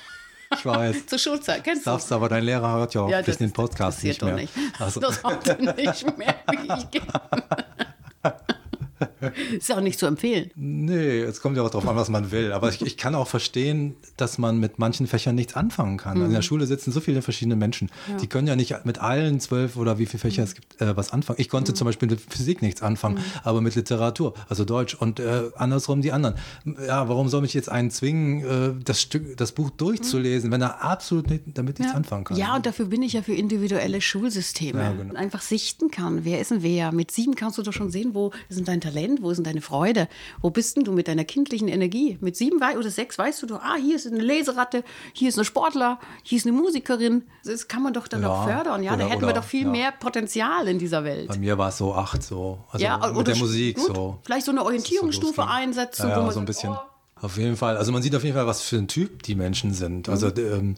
Ich 0.51 0.65
weiß. 0.65 1.05
Zur 1.07 1.19
Schulzeit, 1.19 1.63
kennst 1.63 1.85
du? 1.85 1.91
Darfst 1.91 2.11
aber 2.11 2.29
dein 2.29 2.43
Lehrer 2.43 2.71
hört 2.73 2.93
ja 2.93 3.01
auch 3.01 3.09
ja, 3.09 3.21
den 3.21 3.51
Podcast 3.51 4.03
nicht 4.03 4.21
mehr. 4.21 4.35
Nicht. 4.35 4.53
Also. 4.79 4.99
Das 4.99 5.23
haut 5.23 5.47
er 5.47 5.57
nicht 5.75 6.17
mehr. 6.17 6.35
Ist 9.57 9.69
ja 9.69 9.77
auch 9.77 9.81
nicht 9.81 9.99
zu 9.99 10.05
empfehlen. 10.05 10.51
Nee, 10.55 11.19
es 11.19 11.41
kommt 11.41 11.57
ja 11.57 11.63
auch 11.63 11.69
darauf 11.69 11.87
an, 11.87 11.95
was 11.95 12.09
man 12.09 12.31
will. 12.31 12.51
Aber 12.51 12.69
ich, 12.69 12.81
ich, 12.81 12.97
kann 12.97 13.15
auch 13.15 13.27
verstehen, 13.27 13.95
dass 14.17 14.37
man 14.37 14.59
mit 14.59 14.79
manchen 14.79 15.07
Fächern 15.07 15.35
nichts 15.35 15.55
anfangen 15.55 15.97
kann. 15.97 16.17
Mhm. 16.17 16.25
In 16.25 16.31
der 16.31 16.39
mhm. 16.39 16.43
Schule 16.43 16.65
sitzen 16.65 16.91
so 16.91 16.99
viele 16.99 17.21
verschiedene 17.21 17.55
Menschen. 17.55 17.89
Ja. 18.07 18.17
Die 18.17 18.27
können 18.27 18.47
ja 18.47 18.55
nicht 18.55 18.85
mit 18.85 18.99
allen 18.99 19.39
zwölf 19.39 19.77
oder 19.77 19.97
wie 19.97 20.05
viele 20.05 20.19
Fächer 20.19 20.41
mhm. 20.41 20.47
es 20.47 20.55
gibt, 20.55 20.81
äh, 20.81 20.95
was 20.95 21.11
anfangen. 21.11 21.39
Ich 21.39 21.49
konnte 21.49 21.71
mhm. 21.71 21.75
zum 21.75 21.85
Beispiel 21.85 22.09
mit 22.09 22.21
Physik 22.21 22.61
nichts 22.61 22.81
anfangen, 22.81 23.15
mhm. 23.15 23.23
aber 23.43 23.61
mit 23.61 23.75
Literatur, 23.75 24.33
also 24.47 24.65
Deutsch 24.65 24.95
und 24.95 25.19
äh, 25.19 25.43
andersrum 25.55 26.01
die 26.01 26.11
anderen. 26.11 26.35
Ja, 26.85 27.09
warum 27.09 27.29
soll 27.29 27.41
mich 27.41 27.53
jetzt 27.53 27.69
einen 27.69 27.91
zwingen, 27.91 28.43
äh, 28.43 28.83
das 28.83 29.01
Stück, 29.01 29.37
das 29.37 29.51
Buch 29.51 29.69
durchzulesen, 29.69 30.51
wenn 30.51 30.61
er 30.61 30.83
absolut 30.83 31.29
nicht, 31.29 31.43
damit 31.53 31.79
nichts 31.79 31.93
ja. 31.93 31.97
anfangen 31.97 32.23
kann? 32.25 32.37
Ja, 32.37 32.55
und 32.55 32.65
dafür 32.65 32.85
bin 32.85 33.01
ich 33.01 33.13
ja 33.13 33.21
für 33.21 33.33
individuelle 33.33 34.01
Schulsysteme. 34.01 34.81
Ja, 34.81 34.91
genau. 34.93 35.15
Einfach 35.15 35.41
sichten 35.41 35.91
kann. 35.91 36.25
Wer 36.25 36.39
ist 36.39 36.51
denn 36.51 36.63
wer? 36.63 36.91
Mit 36.91 37.11
sieben 37.11 37.35
kannst 37.35 37.57
du 37.57 37.63
doch 37.63 37.73
schon 37.73 37.91
sehen, 37.91 38.13
wo 38.13 38.31
ist 38.49 38.57
denn 38.57 38.65
dein 38.65 38.81
Talent, 38.81 39.08
wo 39.21 39.31
ist 39.31 39.37
denn 39.37 39.43
deine 39.43 39.61
Freude? 39.61 40.07
Wo 40.41 40.49
bist 40.49 40.77
denn 40.77 40.83
du 40.83 40.91
mit 40.91 41.07
deiner 41.07 41.23
kindlichen 41.23 41.67
Energie? 41.67 42.17
Mit 42.21 42.35
sieben 42.35 42.57
oder 42.57 42.89
sechs 42.89 43.17
weißt 43.17 43.41
du 43.41 43.47
doch, 43.47 43.61
ah, 43.61 43.75
hier 43.75 43.95
ist 43.95 44.07
eine 44.07 44.19
Leseratte, 44.19 44.83
hier 45.13 45.29
ist 45.29 45.37
eine 45.37 45.45
Sportler, 45.45 45.99
hier 46.23 46.37
ist 46.37 46.45
eine 46.45 46.55
Musikerin. 46.55 47.23
Das 47.43 47.67
kann 47.67 47.81
man 47.83 47.93
doch 47.93 48.07
dann 48.07 48.21
ja, 48.21 48.27
doch 48.27 48.45
fördern. 48.45 48.83
Ja, 48.83 48.93
oder, 48.93 49.03
da 49.03 49.09
hätten 49.09 49.23
oder, 49.23 49.27
wir 49.27 49.41
doch 49.41 49.43
viel 49.43 49.63
ja. 49.63 49.69
mehr 49.69 49.91
Potenzial 49.91 50.67
in 50.67 50.79
dieser 50.79 51.03
Welt. 51.03 51.27
Bei 51.27 51.37
mir 51.37 51.57
war 51.57 51.69
es 51.69 51.77
so 51.77 51.93
acht, 51.93 52.21
so. 52.23 52.59
Also 52.71 52.85
ja, 52.85 53.11
mit 53.11 53.27
der 53.27 53.37
Musik 53.37 53.77
gut, 53.77 53.95
so. 53.95 54.19
Vielleicht 54.23 54.45
so 54.45 54.51
eine 54.51 54.63
Orientierungsstufe 54.63 55.35
so 55.35 55.41
einsetzen. 55.41 56.09
Ja, 56.09 56.21
ja 56.21 56.31
so 56.31 56.39
ein 56.39 56.45
bisschen. 56.45 56.71
Oh. 56.71 56.77
Auf 57.21 57.37
jeden 57.37 57.57
Fall. 57.57 57.77
Also 57.77 57.91
man 57.91 58.01
sieht 58.01 58.15
auf 58.15 58.23
jeden 58.23 58.35
Fall, 58.35 58.47
was 58.47 58.61
für 58.61 58.77
ein 58.77 58.87
Typ 58.87 59.23
die 59.23 59.35
Menschen 59.35 59.73
sind. 59.73 60.09
Also 60.09 60.27
mhm. 60.27 60.37
ähm, 60.37 60.75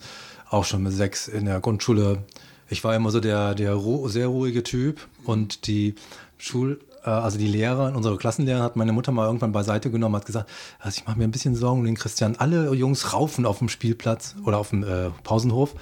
auch 0.50 0.66
schon 0.66 0.84
mit 0.84 0.94
sechs 0.94 1.28
in 1.28 1.46
der 1.46 1.60
Grundschule. 1.60 2.24
Ich 2.70 2.84
war 2.84 2.96
immer 2.96 3.12
so 3.12 3.20
der, 3.20 3.54
der 3.54 3.80
sehr 4.06 4.28
ruhige 4.28 4.64
Typ 4.64 5.08
und 5.26 5.68
die 5.68 5.96
Schul 6.38 6.80
also 7.10 7.38
die 7.38 7.48
Lehrer, 7.48 7.96
unsere 7.96 8.18
Klassenlehrer 8.18 8.62
hat 8.62 8.76
meine 8.76 8.92
Mutter 8.92 9.12
mal 9.12 9.26
irgendwann 9.26 9.52
beiseite 9.52 9.90
genommen, 9.90 10.16
hat 10.16 10.26
gesagt, 10.26 10.50
also 10.80 11.00
ich 11.00 11.08
mache 11.08 11.18
mir 11.18 11.24
ein 11.24 11.32
bisschen 11.32 11.56
Sorgen 11.56 11.80
um 11.80 11.86
den 11.86 11.96
Christian. 11.96 12.36
Alle 12.38 12.74
Jungs 12.74 13.14
raufen 13.14 13.46
auf 13.46 13.60
dem 13.60 13.70
Spielplatz 13.70 14.36
oder 14.46 14.58
auf 14.58 14.70
dem 14.70 14.84
äh, 14.84 15.10
Pausenhof 15.24 15.74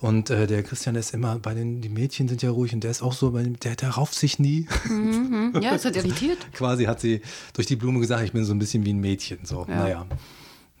und 0.00 0.30
äh, 0.30 0.46
der 0.46 0.62
Christian 0.62 0.94
ist 0.96 1.14
immer 1.14 1.38
bei 1.38 1.54
den, 1.54 1.80
die 1.80 1.88
Mädchen 1.88 2.28
sind 2.28 2.42
ja 2.42 2.50
ruhig 2.50 2.74
und 2.74 2.84
der 2.84 2.90
ist 2.90 3.02
auch 3.02 3.12
so, 3.12 3.30
der, 3.30 3.76
der 3.76 3.90
rauft 3.90 4.14
sich 4.14 4.38
nie. 4.38 4.66
Mhm, 4.88 5.60
ja, 5.60 5.74
es 5.74 5.84
hat 5.84 5.96
irritiert. 5.96 6.38
Quasi 6.52 6.84
hat 6.84 7.00
sie 7.00 7.22
durch 7.54 7.66
die 7.66 7.76
Blume 7.76 8.00
gesagt, 8.00 8.22
ich 8.24 8.32
bin 8.32 8.44
so 8.44 8.52
ein 8.52 8.58
bisschen 8.58 8.84
wie 8.84 8.92
ein 8.92 9.00
Mädchen, 9.00 9.38
so, 9.44 9.66
ja. 9.68 9.76
naja. 9.76 10.06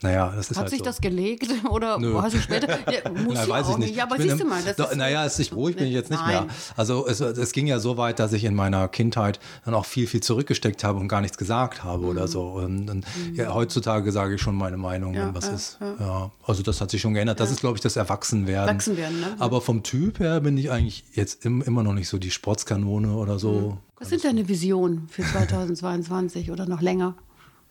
Naja, 0.02 0.30
das 0.36 0.50
ist 0.50 0.58
Hat 0.58 0.64
halt 0.64 0.70
sich 0.70 0.80
so. 0.80 0.84
das 0.84 1.00
gelegt 1.00 1.48
oder 1.70 1.98
Nö. 1.98 2.20
hast 2.20 2.34
du 2.34 2.38
später? 2.38 2.78
Ja, 2.90 3.10
muss 3.24 3.34
Nein, 3.34 3.48
weiß 3.48 3.68
ich 3.70 3.76
nicht. 3.78 3.96
Ja, 3.96 4.04
aber 4.04 4.20
siehst 4.20 4.38
du 4.38 4.44
mal. 4.44 4.62
Das 4.62 4.90
ist, 4.90 4.96
naja, 4.96 5.24
es 5.24 5.38
ist 5.38 5.54
ruhig 5.54 5.76
bin 5.76 5.86
ich 5.86 5.94
jetzt 5.94 6.10
nicht 6.10 6.20
Nein. 6.20 6.44
mehr. 6.44 6.54
Also 6.76 7.06
es, 7.06 7.20
es, 7.20 7.52
ging 7.52 7.66
ja 7.66 7.78
so 7.78 7.96
weit, 7.96 8.18
dass 8.18 8.34
ich 8.34 8.44
in 8.44 8.54
meiner 8.54 8.88
Kindheit 8.88 9.40
dann 9.64 9.72
auch 9.72 9.86
viel, 9.86 10.06
viel 10.06 10.22
zurückgesteckt 10.22 10.84
habe 10.84 10.98
und 10.98 11.08
gar 11.08 11.22
nichts 11.22 11.38
gesagt 11.38 11.82
habe 11.82 12.02
mhm. 12.02 12.08
oder 12.10 12.28
so. 12.28 12.42
Und, 12.42 12.90
und 12.90 13.06
mhm. 13.16 13.34
ja, 13.34 13.54
heutzutage 13.54 14.12
sage 14.12 14.34
ich 14.34 14.42
schon 14.42 14.54
meine 14.54 14.76
Meinung, 14.76 15.14
ja, 15.14 15.26
wenn 15.26 15.34
was 15.34 15.46
ja, 15.46 15.54
ist. 15.54 15.78
Ja. 15.98 16.30
Also 16.46 16.62
das 16.62 16.82
hat 16.82 16.90
sich 16.90 17.00
schon 17.00 17.14
geändert. 17.14 17.40
Das 17.40 17.50
ist, 17.50 17.60
glaube 17.60 17.78
ich, 17.78 17.80
das 17.80 17.96
Erwachsenwerden. 17.96 18.68
Erwachsenwerden, 18.68 19.20
ne? 19.20 19.36
Aber 19.38 19.62
vom 19.62 19.82
Typ 19.82 20.20
her 20.20 20.40
bin 20.40 20.58
ich 20.58 20.70
eigentlich 20.70 21.04
jetzt 21.14 21.46
im, 21.46 21.62
immer 21.62 21.82
noch 21.82 21.94
nicht 21.94 22.08
so 22.08 22.18
die 22.18 22.30
Sportskanone 22.30 23.14
oder 23.14 23.38
so. 23.38 23.78
Was 23.98 24.10
sind 24.10 24.24
deine 24.24 24.46
Visionen 24.46 25.08
für 25.08 25.22
2022 25.32 26.50
oder 26.50 26.66
noch 26.66 26.82
länger? 26.82 27.14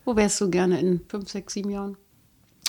Wo 0.04 0.16
wärst 0.16 0.40
du 0.40 0.50
gerne 0.50 0.80
in 0.80 1.00
fünf, 1.08 1.28
sechs, 1.30 1.54
sieben 1.54 1.70
Jahren? 1.70 1.96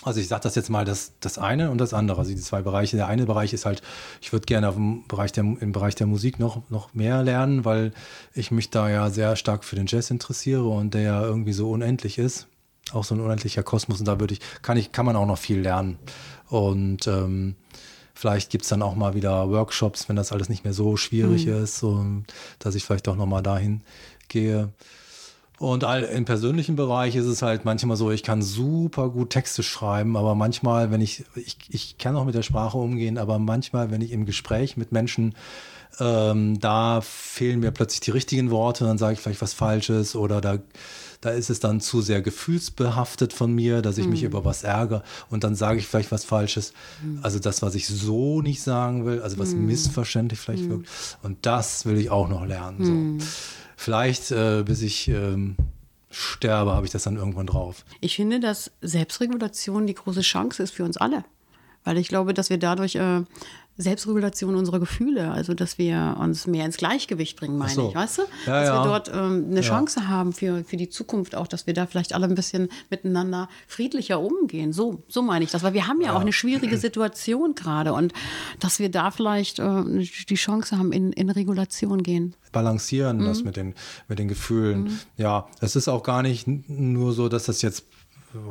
Also 0.07 0.19
ich 0.19 0.27
sage 0.27 0.43
das 0.43 0.55
jetzt 0.55 0.69
mal, 0.69 0.85
das, 0.85 1.13
das 1.19 1.37
eine 1.37 1.69
und 1.69 1.79
das 1.79 1.93
andere, 1.93 2.19
also 2.19 2.31
die 2.31 2.39
zwei 2.39 2.61
Bereiche. 2.61 2.97
Der 2.97 3.07
eine 3.07 3.25
Bereich 3.25 3.53
ist 3.53 3.65
halt, 3.65 3.81
ich 4.21 4.31
würde 4.31 4.45
gerne 4.45 4.69
auf 4.69 4.75
dem 4.75 5.07
Bereich 5.07 5.31
der, 5.31 5.43
im 5.43 5.71
Bereich 5.71 5.95
der 5.95 6.07
Musik 6.07 6.39
noch, 6.39 6.67
noch 6.69 6.93
mehr 6.93 7.23
lernen, 7.23 7.65
weil 7.65 7.91
ich 8.33 8.51
mich 8.51 8.69
da 8.69 8.89
ja 8.89 9.09
sehr 9.09 9.35
stark 9.35 9.63
für 9.63 9.75
den 9.75 9.87
Jazz 9.87 10.09
interessiere 10.09 10.67
und 10.67 10.93
der 10.93 11.01
ja 11.01 11.21
irgendwie 11.23 11.53
so 11.53 11.69
unendlich 11.69 12.17
ist. 12.17 12.47
Auch 12.93 13.03
so 13.03 13.15
ein 13.15 13.21
unendlicher 13.21 13.63
Kosmos 13.63 13.99
und 13.99 14.07
da 14.07 14.19
würde 14.19 14.33
ich, 14.33 14.39
kann 14.61 14.77
ich, 14.77 14.91
kann 14.91 15.05
man 15.05 15.15
auch 15.15 15.25
noch 15.25 15.37
viel 15.37 15.59
lernen. 15.59 15.99
Und 16.49 17.05
ähm, 17.07 17.55
vielleicht 18.13 18.49
gibt 18.49 18.63
es 18.63 18.69
dann 18.69 18.81
auch 18.81 18.95
mal 18.95 19.13
wieder 19.13 19.49
Workshops, 19.49 20.07
wenn 20.07 20.15
das 20.15 20.31
alles 20.31 20.47
nicht 20.47 20.63
mehr 20.63 20.73
so 20.73 20.95
schwierig 20.95 21.45
mhm. 21.45 21.63
ist, 21.63 21.77
so, 21.79 22.05
dass 22.59 22.75
ich 22.75 22.85
vielleicht 22.85 23.07
auch 23.09 23.17
noch 23.17 23.25
mal 23.25 23.41
dahin 23.41 23.81
gehe. 24.29 24.69
Und 25.59 25.83
im 25.83 26.25
persönlichen 26.25 26.75
Bereich 26.75 27.15
ist 27.15 27.25
es 27.25 27.41
halt 27.41 27.65
manchmal 27.65 27.97
so, 27.97 28.11
ich 28.11 28.21
kann 28.21 28.43
super 28.43 29.09
gut 29.09 29.31
Texte 29.31 29.63
schreiben, 29.63 30.15
aber 30.15 30.35
manchmal, 30.35 30.91
wenn 30.91 31.01
ich, 31.01 31.25
ich, 31.35 31.57
ich 31.69 31.97
kann 31.97 32.15
auch 32.15 32.25
mit 32.25 32.35
der 32.35 32.43
Sprache 32.43 32.77
umgehen, 32.77 33.17
aber 33.17 33.39
manchmal, 33.39 33.89
wenn 33.89 34.01
ich 34.01 34.11
im 34.11 34.27
Gespräch 34.27 34.77
mit 34.77 34.91
Menschen, 34.91 35.33
ähm, 35.99 36.59
da 36.59 37.01
fehlen 37.01 37.59
mir 37.59 37.71
plötzlich 37.71 38.01
die 38.01 38.11
richtigen 38.11 38.51
Worte, 38.51 38.85
dann 38.85 38.99
sage 38.99 39.13
ich 39.13 39.19
vielleicht 39.19 39.41
was 39.41 39.53
Falsches 39.53 40.15
oder 40.15 40.41
da, 40.41 40.59
da 41.21 41.31
ist 41.31 41.49
es 41.49 41.59
dann 41.59 41.81
zu 41.81 42.01
sehr 42.01 42.21
gefühlsbehaftet 42.21 43.33
von 43.33 43.51
mir, 43.51 43.81
dass 43.81 43.97
ich 43.97 44.05
mhm. 44.05 44.11
mich 44.11 44.23
über 44.23 44.45
was 44.45 44.61
ärgere 44.61 45.01
und 45.31 45.43
dann 45.43 45.55
sage 45.55 45.79
ich 45.79 45.87
vielleicht 45.87 46.11
was 46.11 46.23
Falsches. 46.23 46.73
Mhm. 47.03 47.19
Also 47.23 47.39
das, 47.39 47.63
was 47.63 47.73
ich 47.73 47.87
so 47.87 48.43
nicht 48.43 48.61
sagen 48.61 49.05
will, 49.05 49.23
also 49.23 49.39
was 49.39 49.55
mhm. 49.55 49.65
missverständlich 49.65 50.39
vielleicht 50.39 50.65
mhm. 50.65 50.69
wirkt. 50.69 50.89
Und 51.23 51.47
das 51.47 51.87
will 51.87 51.97
ich 51.97 52.11
auch 52.11 52.29
noch 52.29 52.45
lernen. 52.45 53.19
So. 53.19 53.25
Vielleicht 53.87 54.31
äh, 54.31 54.63
bis 54.63 54.81
ich 54.81 55.07
ähm, 55.07 55.55
sterbe, 56.11 56.73
habe 56.73 56.85
ich 56.85 56.91
das 56.91 57.03
dann 57.03 57.15
irgendwann 57.15 57.47
drauf. 57.47 57.85
Ich 58.01 58.17
finde, 58.17 58.41
dass 58.41 58.69
Selbstregulation 58.81 59.87
die 59.87 59.93
große 59.93 60.19
Chance 60.19 60.61
ist 60.61 60.73
für 60.73 60.83
uns 60.83 60.97
alle. 60.97 61.23
Weil 61.85 61.97
ich 61.97 62.09
glaube, 62.09 62.33
dass 62.33 62.49
wir 62.49 62.57
dadurch 62.57 62.95
äh, 62.95 63.21
Selbstregulation 63.77 64.55
unserer 64.55 64.79
Gefühle, 64.79 65.31
also 65.31 65.53
dass 65.53 65.77
wir 65.77 66.17
uns 66.19 66.47
mehr 66.47 66.65
ins 66.65 66.77
Gleichgewicht 66.77 67.37
bringen, 67.39 67.57
meine 67.57 67.73
so. 67.73 67.89
ich, 67.89 67.95
weißt 67.95 68.17
du? 68.17 68.21
Ja, 68.45 68.59
dass 68.59 68.67
ja. 68.69 68.83
wir 68.83 68.87
dort 68.87 69.09
ähm, 69.09 69.45
eine 69.49 69.55
ja. 69.57 69.61
Chance 69.61 70.07
haben 70.07 70.33
für, 70.33 70.63
für 70.63 70.77
die 70.77 70.89
Zukunft 70.89 71.35
auch, 71.35 71.47
dass 71.47 71.67
wir 71.67 71.73
da 71.73 71.85
vielleicht 71.85 72.13
alle 72.13 72.25
ein 72.25 72.35
bisschen 72.35 72.69
miteinander 72.89 73.49
friedlicher 73.67 74.19
umgehen. 74.19 74.73
So, 74.73 75.03
so 75.07 75.21
meine 75.21 75.45
ich 75.45 75.51
das, 75.51 75.63
weil 75.63 75.73
wir 75.73 75.87
haben 75.87 76.01
ja, 76.01 76.15
auch 76.15 76.21
eine 76.21 76.33
schwierige 76.33 76.77
Situation 76.77 77.53
gerade 77.53 77.93
und 77.93 78.13
dass 78.59 78.79
wir 78.79 78.89
da 78.89 79.11
vielleicht 79.11 79.59
äh, 79.59 79.83
die 80.29 80.35
Chance 80.35 80.77
haben, 80.77 80.91
in, 80.91 81.11
in 81.13 81.29
Regulation 81.29 82.01
gehen. 82.01 82.35
Balancieren 82.51 83.17
mhm. 83.17 83.25
das 83.25 83.43
mit 83.43 83.57
den, 83.57 83.75
mit 84.07 84.17
den 84.17 84.27
Gefühlen. 84.27 84.83
Mhm. 84.83 84.99
Ja, 85.17 85.47
es 85.61 85.75
ist 85.75 85.87
auch 85.87 86.01
gar 86.01 86.23
nicht 86.23 86.47
nur 86.47 87.13
so, 87.13 87.29
dass 87.29 87.45
das 87.45 87.61
jetzt 87.61 87.85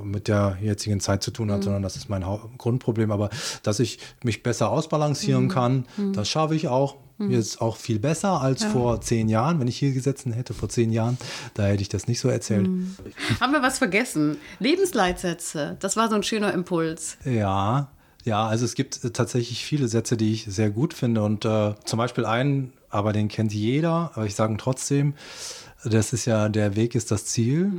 mit 0.05 0.29
der 0.29 0.59
jetzigen 0.61 1.01
Zeit 1.01 1.23
zu 1.23 1.31
tun 1.31 1.51
hat, 1.51 1.59
mhm. 1.59 1.65
sondern 1.65 1.83
das 1.83 1.97
ist 1.97 2.09
mein 2.09 2.25
Grundproblem. 2.59 3.11
Aber 3.11 3.31
dass 3.63 3.81
ich 3.81 3.99
mich 4.23 4.43
besser 4.43 4.71
ausbalancieren 4.71 5.45
mhm. 5.45 5.49
kann, 5.49 5.87
mhm. 5.97 6.13
das 6.13 6.29
schaffe 6.29 6.55
ich 6.55 6.69
auch. 6.69 6.97
Mhm. 7.19 7.31
Jetzt 7.31 7.63
auch 7.63 7.77
viel 7.77 7.99
besser 7.99 8.43
als 8.43 8.63
ja. 8.63 8.71
vor 8.71 9.01
zehn 9.01 9.29
Jahren. 9.29 9.59
Wenn 9.59 9.69
ich 9.69 9.79
hier 9.79 9.93
gesessen 9.93 10.33
hätte 10.33 10.53
vor 10.53 10.69
zehn 10.69 10.93
Jahren, 10.93 11.17
da 11.55 11.65
hätte 11.65 11.81
ich 11.81 11.89
das 11.89 12.09
nicht 12.09 12.21
so 12.21 12.29
erzählt. 12.29 12.69
Mhm. 12.69 12.95
Haben 13.41 13.53
wir 13.53 13.63
was 13.63 13.79
vergessen? 13.79 14.37
Lebensleitsätze, 14.59 15.77
das 15.81 15.97
war 15.97 16.11
so 16.11 16.17
ein 16.17 16.23
schöner 16.23 16.53
Impuls. 16.53 17.17
Ja, 17.25 17.89
ja, 18.25 18.45
also 18.45 18.65
es 18.65 18.75
gibt 18.75 19.15
tatsächlich 19.15 19.65
viele 19.65 19.87
Sätze, 19.89 20.17
die 20.17 20.33
ich 20.33 20.47
sehr 20.47 20.71
gut 20.71 20.93
finde. 20.93 21.23
Und 21.23 21.45
äh, 21.45 21.75
zum 21.85 21.97
Beispiel 21.99 22.27
einen, 22.27 22.73
aber 22.91 23.13
den 23.13 23.29
kennt 23.29 23.55
jeder, 23.55 24.11
aber 24.15 24.27
ich 24.27 24.35
sage 24.35 24.57
trotzdem, 24.59 25.15
das 25.85 26.13
ist 26.13 26.25
ja, 26.25 26.49
der 26.49 26.75
Weg 26.75 26.97
ist 26.97 27.13
das 27.13 27.25
Ziel. 27.25 27.73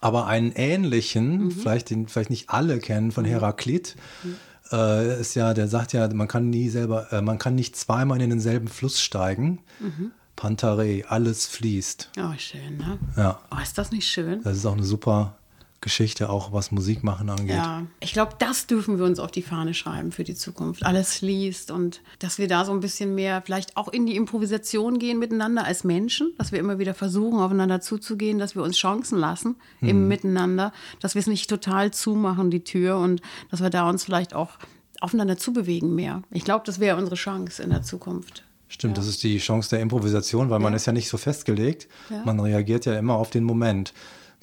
Aber 0.00 0.26
einen 0.26 0.52
ähnlichen, 0.52 1.44
mhm. 1.44 1.50
vielleicht, 1.50 1.90
den 1.90 2.08
vielleicht 2.08 2.30
nicht 2.30 2.50
alle 2.50 2.78
kennen, 2.78 3.12
von 3.12 3.24
mhm. 3.24 3.30
Heraklit, 3.30 3.96
mhm. 4.22 4.36
äh, 4.72 5.20
ist 5.20 5.34
ja, 5.34 5.54
der 5.54 5.68
sagt 5.68 5.92
ja, 5.92 6.12
man 6.12 6.28
kann 6.28 6.50
nie 6.50 6.68
selber, 6.68 7.12
äh, 7.12 7.22
man 7.22 7.38
kann 7.38 7.54
nicht 7.54 7.76
zweimal 7.76 8.20
in 8.20 8.30
denselben 8.30 8.68
Fluss 8.68 9.00
steigen. 9.00 9.60
Mhm. 9.80 10.12
Pantare, 10.36 11.02
alles 11.08 11.46
fließt. 11.46 12.10
Oh, 12.18 12.34
schön, 12.36 12.76
ne? 12.76 12.98
Ja. 13.16 13.40
Oh, 13.50 13.60
ist 13.62 13.78
das 13.78 13.90
nicht 13.90 14.06
schön? 14.06 14.42
Das 14.42 14.58
ist 14.58 14.66
auch 14.66 14.74
eine 14.74 14.84
super 14.84 15.34
Geschichte, 15.80 16.30
auch 16.30 16.52
was 16.52 16.72
Musik 16.72 17.04
machen 17.04 17.28
angeht. 17.28 17.56
Ja, 17.56 17.82
ich 18.00 18.12
glaube, 18.12 18.32
das 18.38 18.66
dürfen 18.66 18.98
wir 18.98 19.04
uns 19.04 19.18
auf 19.18 19.30
die 19.30 19.42
Fahne 19.42 19.74
schreiben 19.74 20.10
für 20.10 20.24
die 20.24 20.34
Zukunft. 20.34 20.84
Alles 20.84 21.18
fließt 21.18 21.70
und 21.70 22.00
dass 22.18 22.38
wir 22.38 22.48
da 22.48 22.64
so 22.64 22.72
ein 22.72 22.80
bisschen 22.80 23.14
mehr 23.14 23.42
vielleicht 23.42 23.76
auch 23.76 23.88
in 23.88 24.06
die 24.06 24.16
Improvisation 24.16 24.98
gehen 24.98 25.18
miteinander 25.18 25.64
als 25.64 25.84
Menschen, 25.84 26.32
dass 26.38 26.50
wir 26.50 26.58
immer 26.58 26.78
wieder 26.78 26.94
versuchen, 26.94 27.38
aufeinander 27.38 27.80
zuzugehen, 27.80 28.38
dass 28.38 28.54
wir 28.54 28.62
uns 28.62 28.76
Chancen 28.76 29.18
lassen 29.18 29.56
hm. 29.80 29.88
im 29.88 30.08
Miteinander, 30.08 30.72
dass 31.00 31.14
wir 31.14 31.20
es 31.20 31.26
nicht 31.26 31.48
total 31.48 31.92
zumachen, 31.92 32.50
die 32.50 32.64
Tür 32.64 32.96
und 32.96 33.20
dass 33.50 33.60
wir 33.60 33.70
da 33.70 33.88
uns 33.88 34.04
vielleicht 34.04 34.34
auch 34.34 34.58
aufeinander 35.00 35.36
zubewegen 35.36 35.94
mehr. 35.94 36.22
Ich 36.30 36.44
glaube, 36.44 36.64
das 36.64 36.80
wäre 36.80 36.96
unsere 36.96 37.16
Chance 37.16 37.62
in 37.62 37.70
der 37.70 37.82
Zukunft. 37.82 38.44
Stimmt, 38.68 38.96
ja. 38.96 39.02
das 39.02 39.08
ist 39.08 39.22
die 39.22 39.38
Chance 39.38 39.70
der 39.70 39.80
Improvisation, 39.80 40.50
weil 40.50 40.60
ja. 40.60 40.64
man 40.64 40.74
ist 40.74 40.86
ja 40.86 40.92
nicht 40.92 41.08
so 41.08 41.18
festgelegt. 41.18 41.88
Ja. 42.10 42.22
Man 42.24 42.40
reagiert 42.40 42.86
ja 42.86 42.98
immer 42.98 43.14
auf 43.14 43.30
den 43.30 43.44
Moment. 43.44 43.92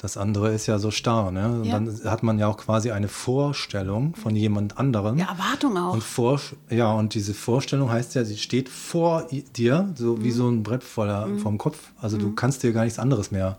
Das 0.04 0.18
andere 0.18 0.52
ist 0.52 0.66
ja 0.66 0.78
so 0.78 0.90
starr, 0.90 1.30
ne? 1.30 1.48
Und 1.48 1.64
ja. 1.64 1.80
dann 1.80 1.98
hat 2.04 2.22
man 2.22 2.38
ja 2.38 2.46
auch 2.46 2.58
quasi 2.58 2.90
eine 2.90 3.08
Vorstellung 3.08 4.14
von 4.14 4.36
jemand 4.36 4.76
anderem. 4.76 5.16
Ja, 5.16 5.30
Erwartung 5.30 5.78
auch. 5.78 5.94
Und 5.94 6.04
vor, 6.04 6.38
ja, 6.68 6.92
und 6.92 7.14
diese 7.14 7.32
Vorstellung 7.32 7.90
heißt 7.90 8.14
ja, 8.14 8.22
sie 8.22 8.36
steht 8.36 8.68
vor 8.68 9.26
dir, 9.56 9.94
so 9.94 10.16
mhm. 10.16 10.24
wie 10.24 10.30
so 10.30 10.46
ein 10.46 10.62
Brett 10.62 10.84
voller 10.84 11.24
mhm. 11.24 11.38
vom 11.38 11.56
Kopf. 11.56 11.78
Also 11.98 12.18
mhm. 12.18 12.20
du 12.20 12.32
kannst 12.34 12.62
dir 12.62 12.74
gar 12.74 12.84
nichts 12.84 12.98
anderes 12.98 13.30
mehr 13.30 13.56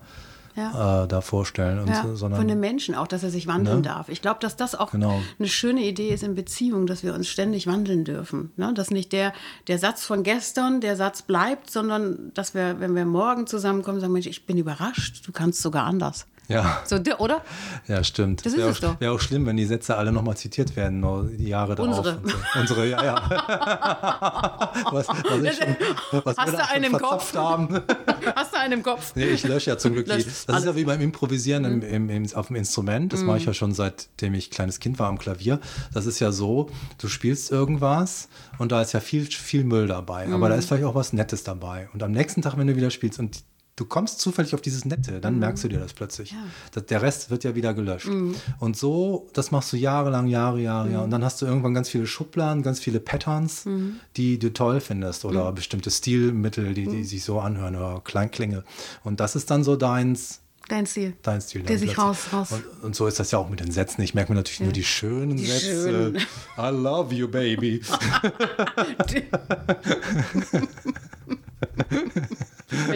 ja. 0.56 1.06
äh, 1.06 1.08
da 1.08 1.22
vorstellen. 1.22 1.88
Ja, 1.88 2.04
so, 2.04 2.16
sondern, 2.16 2.42
von 2.42 2.48
dem 2.48 2.60
Menschen 2.60 2.94
auch, 2.94 3.08
dass 3.08 3.24
er 3.24 3.32
sich 3.32 3.48
wandeln 3.48 3.78
ne? 3.78 3.82
darf. 3.82 4.10
Ich 4.10 4.22
glaube, 4.22 4.38
dass 4.40 4.56
das 4.56 4.76
auch 4.76 4.92
genau. 4.92 5.20
eine 5.40 5.48
schöne 5.48 5.82
Idee 5.82 6.10
ist 6.10 6.22
in 6.22 6.36
Beziehungen, 6.36 6.86
dass 6.86 7.02
wir 7.02 7.16
uns 7.16 7.28
ständig 7.28 7.66
wandeln 7.66 8.04
dürfen. 8.04 8.52
Ne? 8.56 8.72
Dass 8.76 8.92
nicht 8.92 9.14
der, 9.14 9.34
der 9.68 9.80
Satz 9.80 10.06
von 10.06 10.22
gestern 10.22 10.80
der 10.80 10.96
Satz 10.96 11.24
bleibt, 11.24 11.72
sondern 11.72 12.32
dass 12.36 12.54
wir, 12.54 12.80
wenn 12.80 12.96
wir 12.96 13.06
morgen 13.06 13.48
zusammenkommen, 13.48 14.00
sagen, 14.00 14.14
Mensch, 14.14 14.28
ich 14.28 14.46
bin 14.46 14.60
überrascht, 14.60 15.26
du 15.26 15.32
kannst 15.32 15.64
sogar 15.64 15.86
anders. 15.86 16.28
Ja. 16.48 16.82
So, 16.86 16.98
oder? 17.18 17.42
Ja, 17.88 18.04
stimmt. 18.04 18.46
Das, 18.46 18.54
das 18.54 18.82
wäre 18.82 18.92
auch, 18.94 19.00
wär 19.00 19.12
auch, 19.12 19.20
schlimm, 19.20 19.46
wenn 19.46 19.58
die 19.58 19.66
Sätze 19.66 19.98
alle 19.98 20.12
nochmal 20.12 20.38
zitiert 20.38 20.76
werden, 20.76 21.00
nur 21.00 21.24
die 21.24 21.48
Jahre 21.48 21.76
darauf. 21.76 21.98
Unsere. 21.98 22.22
So. 22.24 22.60
Unsere, 22.60 22.90
ja, 22.90 23.04
ja. 23.04 23.16
was, 24.92 25.08
was, 25.08 25.18
ich 25.42 25.58
schon, 25.58 25.76
was 26.24 26.38
Hast 26.38 26.54
du 26.54 26.70
einen 26.70 26.84
im 26.86 26.94
Kopf? 26.94 27.34
Haben. 27.36 27.82
Hast 28.36 28.54
du 28.54 28.60
einen 28.60 28.74
im 28.74 28.84
Kopf? 28.84 29.14
Nee, 29.16 29.26
ich 29.26 29.44
lösche 29.44 29.72
ja 29.72 29.78
zum 29.78 29.94
Glück 29.94 30.06
die. 30.06 30.24
Das 30.24 30.48
alles. 30.48 30.62
ist 30.62 30.66
ja 30.66 30.76
wie 30.76 30.84
beim 30.84 31.02
Improvisieren 31.02 31.64
mhm. 31.64 31.82
im, 31.82 32.10
im, 32.10 32.36
auf 32.36 32.48
dem 32.48 32.56
Instrument. 32.56 33.12
Das 33.12 33.22
mhm. 33.22 33.28
mache 33.28 33.38
ich 33.38 33.46
ja 33.46 33.54
schon 33.54 33.74
seitdem 33.74 34.34
ich 34.34 34.52
kleines 34.52 34.80
Kind 34.80 35.00
war 35.00 35.08
am 35.08 35.18
Klavier. 35.18 35.60
Das 35.94 36.06
ist 36.06 36.20
ja 36.20 36.32
so, 36.32 36.70
du 37.00 37.08
spielst 37.08 37.52
irgendwas 37.52 38.30
und 38.58 38.72
da 38.72 38.82
ist 38.82 38.94
ja 38.94 39.00
viel, 39.00 39.26
viel 39.26 39.64
Müll 39.64 39.88
dabei. 39.88 40.28
Mhm. 40.28 40.34
Aber 40.34 40.50
da 40.50 40.56
ist 40.56 40.68
vielleicht 40.68 40.86
auch 40.86 40.96
was 40.96 41.14
Nettes 41.14 41.44
dabei. 41.44 41.90
Und 41.94 42.04
am 42.04 42.12
nächsten 42.12 42.42
Tag, 42.42 42.58
wenn 42.58 42.68
du 42.68 42.76
wieder 42.76 42.92
spielst 42.92 43.20
und 43.20 43.44
du 43.76 43.86
kommst 43.86 44.20
zufällig 44.20 44.54
auf 44.54 44.62
dieses 44.62 44.86
Nette, 44.86 45.20
dann 45.20 45.34
mhm. 45.34 45.40
merkst 45.42 45.64
du 45.64 45.68
dir 45.68 45.80
das 45.80 45.94
plötzlich. 45.94 46.32
Ja. 46.32 46.38
Das, 46.72 46.86
der 46.86 47.02
Rest 47.02 47.30
wird 47.30 47.44
ja 47.44 47.56
wieder 47.56 47.74
gelöscht. 47.74 48.08
Mhm. 48.08 48.36
Und 48.60 48.78
so, 48.78 49.28
das 49.34 49.52
machst 49.52 49.74
du 49.74 49.78
jahrelang, 49.78 50.28
Jahre, 50.28 50.62
Jahre, 50.62 50.90
mhm. 50.90 51.00
Und 51.00 51.12
dann 51.12 51.24
hast 51.24 51.42
du 51.42 51.46
irgendwann 51.46 51.74
ganz 51.74 51.90
viele 51.90 52.08
Schubladen, 52.08 52.64
ganz 52.64 52.80
viele 52.80 53.00
Patterns, 53.00 53.66
mhm. 53.66 54.00
die 54.16 54.40
du 54.40 54.54
toll 54.54 54.80
findest 54.80 55.26
oder 55.26 55.52
mhm. 55.52 55.56
bestimmte 55.56 55.92
Stilmittel, 55.92 56.74
die, 56.74 56.88
die 56.88 56.98
mhm. 56.98 57.04
sich 57.04 57.24
so 57.24 57.40
anhören 57.40 57.76
oder 57.76 58.02
Kleinklänge. 58.04 58.64
Und 59.04 59.20
das 59.20 59.36
ist 59.36 59.52
dann 59.52 59.64
so 59.64 59.76
deins. 59.76 60.42
Dein 60.68 60.88
Stil. 60.88 61.14
Dein 61.22 61.42
Stil. 61.42 61.62
Der 61.62 61.78
sich 61.78 61.96
raus, 61.96 62.30
raus. 62.34 62.52
Und, 62.52 62.66
und, 62.84 62.96
so 62.96 63.06
ist 63.06 63.20
das 63.20 63.30
ja 63.30 63.38
auch 63.38 63.50
mit 63.50 63.60
den 63.60 63.70
Sätzen. 63.70 64.02
Ich 64.02 64.16
merke 64.16 64.32
mir 64.32 64.38
natürlich 64.38 64.60
ja. 64.60 64.66
nur 64.66 64.74
die 64.74 64.84
schönen 64.84 65.38
die 65.38 65.46
Sätze. 65.46 65.90
Schönen. 65.90 66.16
I 66.58 66.72
love 66.72 67.14
you, 67.14 67.28
baby. 67.28 67.82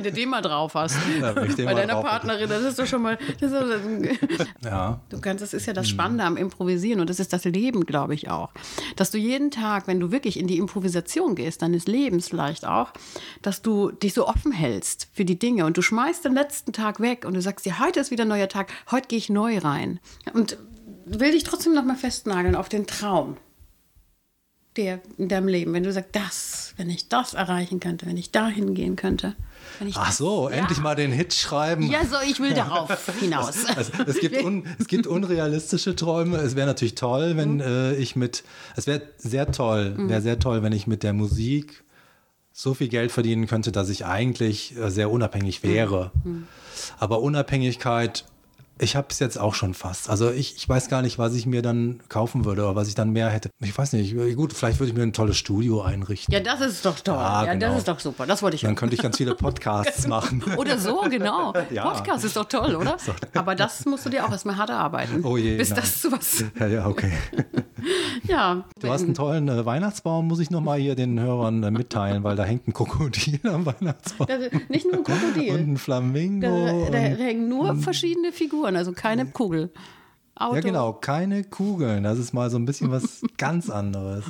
Wenn 0.03 0.13
du 0.13 0.19
den 0.19 0.29
mal 0.29 0.41
drauf 0.41 0.73
hast. 0.75 0.95
Ja, 1.19 1.33
Bei 1.33 1.73
deiner 1.73 2.01
Partnerin, 2.01 2.47
das 2.47 2.63
ist 2.63 2.79
doch 2.79 2.85
schon 2.85 3.01
mal. 3.01 3.17
Ist, 3.41 3.53
ja. 4.63 5.01
Du 5.09 5.19
kannst, 5.19 5.41
das 5.41 5.53
ist 5.53 5.65
ja 5.65 5.73
das 5.73 5.87
mhm. 5.87 5.91
Spannende 5.91 6.23
am 6.23 6.37
Improvisieren 6.37 7.01
und 7.01 7.09
das 7.09 7.19
ist 7.19 7.33
das 7.33 7.43
Leben, 7.43 7.85
glaube 7.85 8.13
ich 8.13 8.29
auch. 8.29 8.51
Dass 8.95 9.11
du 9.11 9.17
jeden 9.17 9.51
Tag, 9.51 9.87
wenn 9.87 9.99
du 9.99 10.11
wirklich 10.11 10.39
in 10.39 10.47
die 10.47 10.57
Improvisation 10.57 11.35
gehst, 11.35 11.61
deines 11.61 11.87
Lebens 11.87 12.29
vielleicht 12.29 12.65
auch, 12.65 12.93
dass 13.41 13.61
du 13.61 13.91
dich 13.91 14.13
so 14.13 14.27
offen 14.27 14.51
hältst 14.51 15.09
für 15.13 15.25
die 15.25 15.37
Dinge 15.37 15.65
und 15.65 15.77
du 15.77 15.81
schmeißt 15.81 16.23
den 16.23 16.33
letzten 16.33 16.71
Tag 16.71 16.99
weg 17.01 17.25
und 17.25 17.33
du 17.33 17.41
sagst 17.41 17.65
dir, 17.65 17.79
heute 17.79 17.99
ist 17.99 18.11
wieder 18.11 18.23
ein 18.23 18.29
neuer 18.29 18.47
Tag, 18.47 18.71
heute 18.91 19.07
gehe 19.07 19.17
ich 19.17 19.29
neu 19.29 19.57
rein. 19.57 19.99
Und 20.33 20.57
will 21.05 21.31
dich 21.31 21.43
trotzdem 21.43 21.73
noch 21.73 21.83
mal 21.83 21.97
festnageln 21.97 22.55
auf 22.55 22.69
den 22.69 22.87
Traum 22.87 23.35
der 24.79 25.01
in 25.17 25.27
deinem 25.27 25.49
Leben, 25.49 25.73
wenn 25.73 25.83
du 25.83 25.91
sagst, 25.91 26.09
das, 26.13 26.73
wenn 26.77 26.89
ich 26.89 27.09
das 27.09 27.33
erreichen 27.33 27.81
könnte, 27.81 28.05
wenn 28.05 28.15
ich 28.15 28.31
dahin 28.31 28.73
gehen 28.73 28.95
könnte. 28.95 29.35
Ach 29.93 30.11
so, 30.11 30.49
ja. 30.49 30.55
endlich 30.55 30.79
mal 30.79 30.95
den 30.95 31.11
Hit 31.11 31.33
schreiben. 31.33 31.89
Ja, 31.89 32.05
so, 32.05 32.15
ich 32.25 32.39
will 32.39 32.53
darauf 32.53 32.89
hinaus. 33.19 33.65
Also, 33.65 33.91
es, 34.07 34.19
gibt 34.19 34.41
un, 34.43 34.65
es 34.79 34.87
gibt 34.87 35.05
unrealistische 35.05 35.95
Träume. 35.95 36.37
Es 36.37 36.55
wäre 36.55 36.67
natürlich 36.67 36.95
toll, 36.95 37.35
wenn 37.35 37.55
mhm. 37.55 37.61
äh, 37.61 37.95
ich 37.95 38.15
mit, 38.15 38.43
es 38.75 38.87
wäre 38.87 39.01
sehr 39.17 39.51
toll, 39.51 39.95
mhm. 39.97 40.09
wäre 40.09 40.21
sehr 40.21 40.39
toll, 40.39 40.63
wenn 40.63 40.73
ich 40.73 40.87
mit 40.87 41.03
der 41.03 41.13
Musik 41.13 41.83
so 42.53 42.73
viel 42.73 42.87
Geld 42.87 43.11
verdienen 43.11 43.47
könnte, 43.47 43.71
dass 43.71 43.89
ich 43.89 44.05
eigentlich 44.05 44.77
äh, 44.77 44.89
sehr 44.89 45.11
unabhängig 45.11 45.63
wäre. 45.63 46.11
Mhm. 46.23 46.47
Aber 46.97 47.21
Unabhängigkeit 47.21 48.25
ich 48.81 48.95
habe 48.95 49.07
es 49.09 49.19
jetzt 49.19 49.37
auch 49.37 49.53
schon 49.53 49.73
fast. 49.73 50.09
Also 50.09 50.31
ich, 50.31 50.55
ich 50.55 50.67
weiß 50.67 50.87
gar 50.89 51.01
nicht, 51.01 51.19
was 51.19 51.35
ich 51.35 51.45
mir 51.45 51.61
dann 51.61 51.99
kaufen 52.07 52.45
würde 52.45 52.63
oder 52.63 52.75
was 52.75 52.87
ich 52.87 52.95
dann 52.95 53.11
mehr 53.11 53.29
hätte. 53.29 53.49
Ich 53.59 53.77
weiß 53.77 53.93
nicht. 53.93 54.15
Gut, 54.35 54.53
vielleicht 54.53 54.79
würde 54.79 54.91
ich 54.91 54.97
mir 54.97 55.03
ein 55.03 55.13
tolles 55.13 55.37
Studio 55.37 55.81
einrichten. 55.81 56.33
Ja, 56.33 56.39
das 56.39 56.61
ist 56.61 56.85
doch 56.85 56.99
toll. 56.99 57.15
Ja, 57.15 57.45
ja 57.45 57.53
genau. 57.53 57.67
das 57.67 57.79
ist 57.79 57.87
doch 57.87 57.99
super. 57.99 58.25
Das 58.25 58.41
wollte 58.41 58.55
ich. 58.55 58.61
Dann 58.61 58.75
könnte 58.75 58.95
ich 58.95 59.01
ganz 59.01 59.17
viele 59.17 59.35
Podcasts 59.39 60.07
machen. 60.07 60.43
Oder 60.57 60.77
so, 60.77 61.01
genau. 61.09 61.53
Ja. 61.71 61.87
Podcast 61.87 62.23
ist 62.25 62.35
doch 62.35 62.45
toll, 62.45 62.75
oder? 62.75 62.97
Aber 63.35 63.53
das 63.53 63.85
musst 63.85 64.05
du 64.05 64.09
dir 64.09 64.25
auch 64.25 64.31
erstmal 64.31 64.57
hart 64.57 64.69
erarbeiten. 64.69 65.23
Oh 65.23 65.37
je. 65.37 65.57
Bis 65.57 65.69
nein. 65.69 65.79
das 65.81 66.01
zu 66.01 66.11
was. 66.11 66.43
Ja, 66.59 66.67
ja, 66.67 66.87
okay. 66.87 67.11
ja. 68.23 68.63
Du 68.79 68.89
hast 68.89 69.03
einen 69.03 69.13
tollen 69.13 69.47
äh, 69.49 69.65
Weihnachtsbaum, 69.65 70.27
muss 70.27 70.39
ich 70.39 70.49
nochmal 70.49 70.79
hier 70.79 70.95
den 70.95 71.19
Hörern 71.19 71.61
äh, 71.63 71.69
mitteilen, 71.69 72.23
weil 72.23 72.35
da 72.35 72.43
hängt 72.43 72.67
ein 72.67 72.73
Krokodil 72.73 73.39
am 73.43 73.65
Weihnachtsbaum. 73.65 74.27
Da, 74.27 74.37
nicht 74.69 74.85
nur 74.85 74.95
ein 74.95 75.03
Krokodil. 75.03 75.53
Und 75.53 75.73
ein 75.73 75.77
Flamingo. 75.77 76.85
Da, 76.85 76.91
da 76.91 76.97
hängen 76.97 77.49
nur 77.49 77.75
verschiedene 77.75 78.31
Figuren, 78.31 78.68
also 78.75 78.91
keine 78.93 79.25
Kugel. 79.25 79.67
Kugel. 79.67 79.83
Auto. 80.39 80.55
Ja, 80.55 80.61
genau, 80.61 80.93
keine 80.93 81.43
Kugeln. 81.43 82.03
Das 82.03 82.17
ist 82.17 82.33
mal 82.33 82.49
so 82.49 82.57
ein 82.57 82.65
bisschen 82.65 82.91
was 82.91 83.21
ganz 83.37 83.69
anderes. 83.69 84.23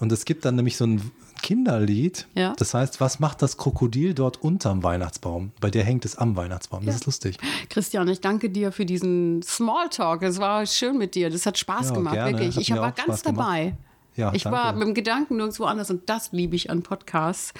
Und 0.00 0.10
es 0.10 0.24
gibt 0.24 0.44
dann 0.44 0.56
nämlich 0.56 0.76
so 0.76 0.86
ein 0.86 1.12
Kinderlied. 1.40 2.26
Ja. 2.34 2.54
Das 2.56 2.74
heißt, 2.74 3.00
was 3.00 3.20
macht 3.20 3.42
das 3.42 3.56
Krokodil 3.56 4.12
dort 4.12 4.42
unterm 4.42 4.82
Weihnachtsbaum? 4.82 5.52
Bei 5.60 5.70
der 5.70 5.84
hängt 5.84 6.04
es 6.04 6.16
am 6.16 6.34
Weihnachtsbaum. 6.36 6.84
Das 6.84 6.94
ja. 6.94 6.98
ist 6.98 7.06
lustig. 7.06 7.38
Christian, 7.70 8.08
ich 8.08 8.20
danke 8.20 8.50
dir 8.50 8.72
für 8.72 8.84
diesen 8.84 9.40
Smalltalk. 9.42 10.22
Es 10.22 10.40
war 10.40 10.66
schön 10.66 10.98
mit 10.98 11.14
dir. 11.14 11.30
Das 11.30 11.46
hat 11.46 11.58
Spaß 11.58 11.90
ja, 11.90 11.94
gemacht, 11.94 12.14
gerne. 12.14 12.32
wirklich. 12.32 12.56
Hat 12.56 12.62
ich 12.62 12.70
war 12.70 12.90
ganz 12.90 13.20
Spaß 13.20 13.22
dabei. 13.22 13.64
Gemacht. 13.66 13.85
Ja, 14.16 14.32
ich 14.32 14.44
danke. 14.44 14.58
war 14.58 14.72
mit 14.72 14.88
dem 14.88 14.94
Gedanken 14.94 15.36
nirgendwo 15.36 15.64
anders 15.64 15.90
und 15.90 16.08
das 16.08 16.32
liebe 16.32 16.56
ich 16.56 16.70
an 16.70 16.82
Podcasts. 16.82 17.52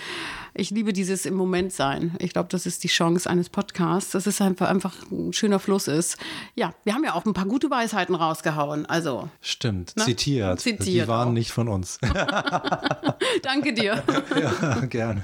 Ich 0.55 0.71
liebe 0.71 0.93
dieses 0.93 1.27
im 1.27 1.35
Moment 1.35 1.73
sein. 1.73 2.17
Ich 2.19 2.33
glaube, 2.33 2.49
das 2.51 2.65
ist 2.65 2.83
die 2.83 2.89
Chance 2.89 3.29
eines 3.29 3.51
Podcasts, 3.51 4.13
dass 4.13 4.27
es 4.27 4.41
einfach, 4.41 4.69
einfach 4.69 4.95
ein 5.11 5.33
schöner 5.33 5.59
Fluss 5.59 5.87
ist. 5.87 6.17
Ja, 6.55 6.73
wir 6.85 6.95
haben 6.95 7.05
ja 7.05 7.15
auch 7.15 7.27
ein 7.27 7.35
paar 7.35 7.47
gute 7.47 7.71
Weisheiten 7.71 8.15
rausgehauen. 8.15 8.87
Also 8.87 9.29
stimmt, 9.41 9.97
ne? 9.97 10.05
zitiert. 10.05 10.61
zitiert. 10.61 11.05
Die 11.05 11.09
waren 11.09 11.29
auch. 11.29 11.33
nicht 11.33 11.53
von 11.53 11.69
uns. 11.69 11.99
danke 13.43 13.75
dir. 13.75 14.03
ja, 14.41 14.87
gerne. 14.87 15.23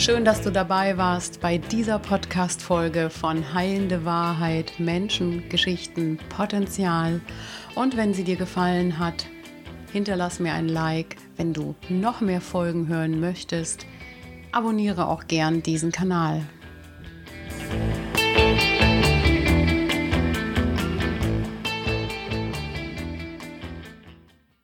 Schön, 0.00 0.24
dass 0.24 0.40
du 0.40 0.50
dabei 0.50 0.96
warst 0.96 1.42
bei 1.42 1.58
dieser 1.58 1.98
Podcast-Folge 1.98 3.10
von 3.10 3.52
Heilende 3.52 4.06
Wahrheit, 4.06 4.72
Menschen, 4.78 5.46
Geschichten, 5.50 6.18
Potenzial. 6.34 7.20
Und 7.74 7.98
wenn 7.98 8.14
sie 8.14 8.24
dir 8.24 8.36
gefallen 8.36 8.98
hat, 8.98 9.26
hinterlass 9.92 10.40
mir 10.40 10.54
ein 10.54 10.70
Like. 10.70 11.16
Wenn 11.36 11.52
du 11.52 11.74
noch 11.90 12.22
mehr 12.22 12.40
Folgen 12.40 12.88
hören 12.88 13.20
möchtest, 13.20 13.84
abonniere 14.52 15.06
auch 15.06 15.26
gern 15.26 15.62
diesen 15.62 15.92
Kanal. 15.92 16.44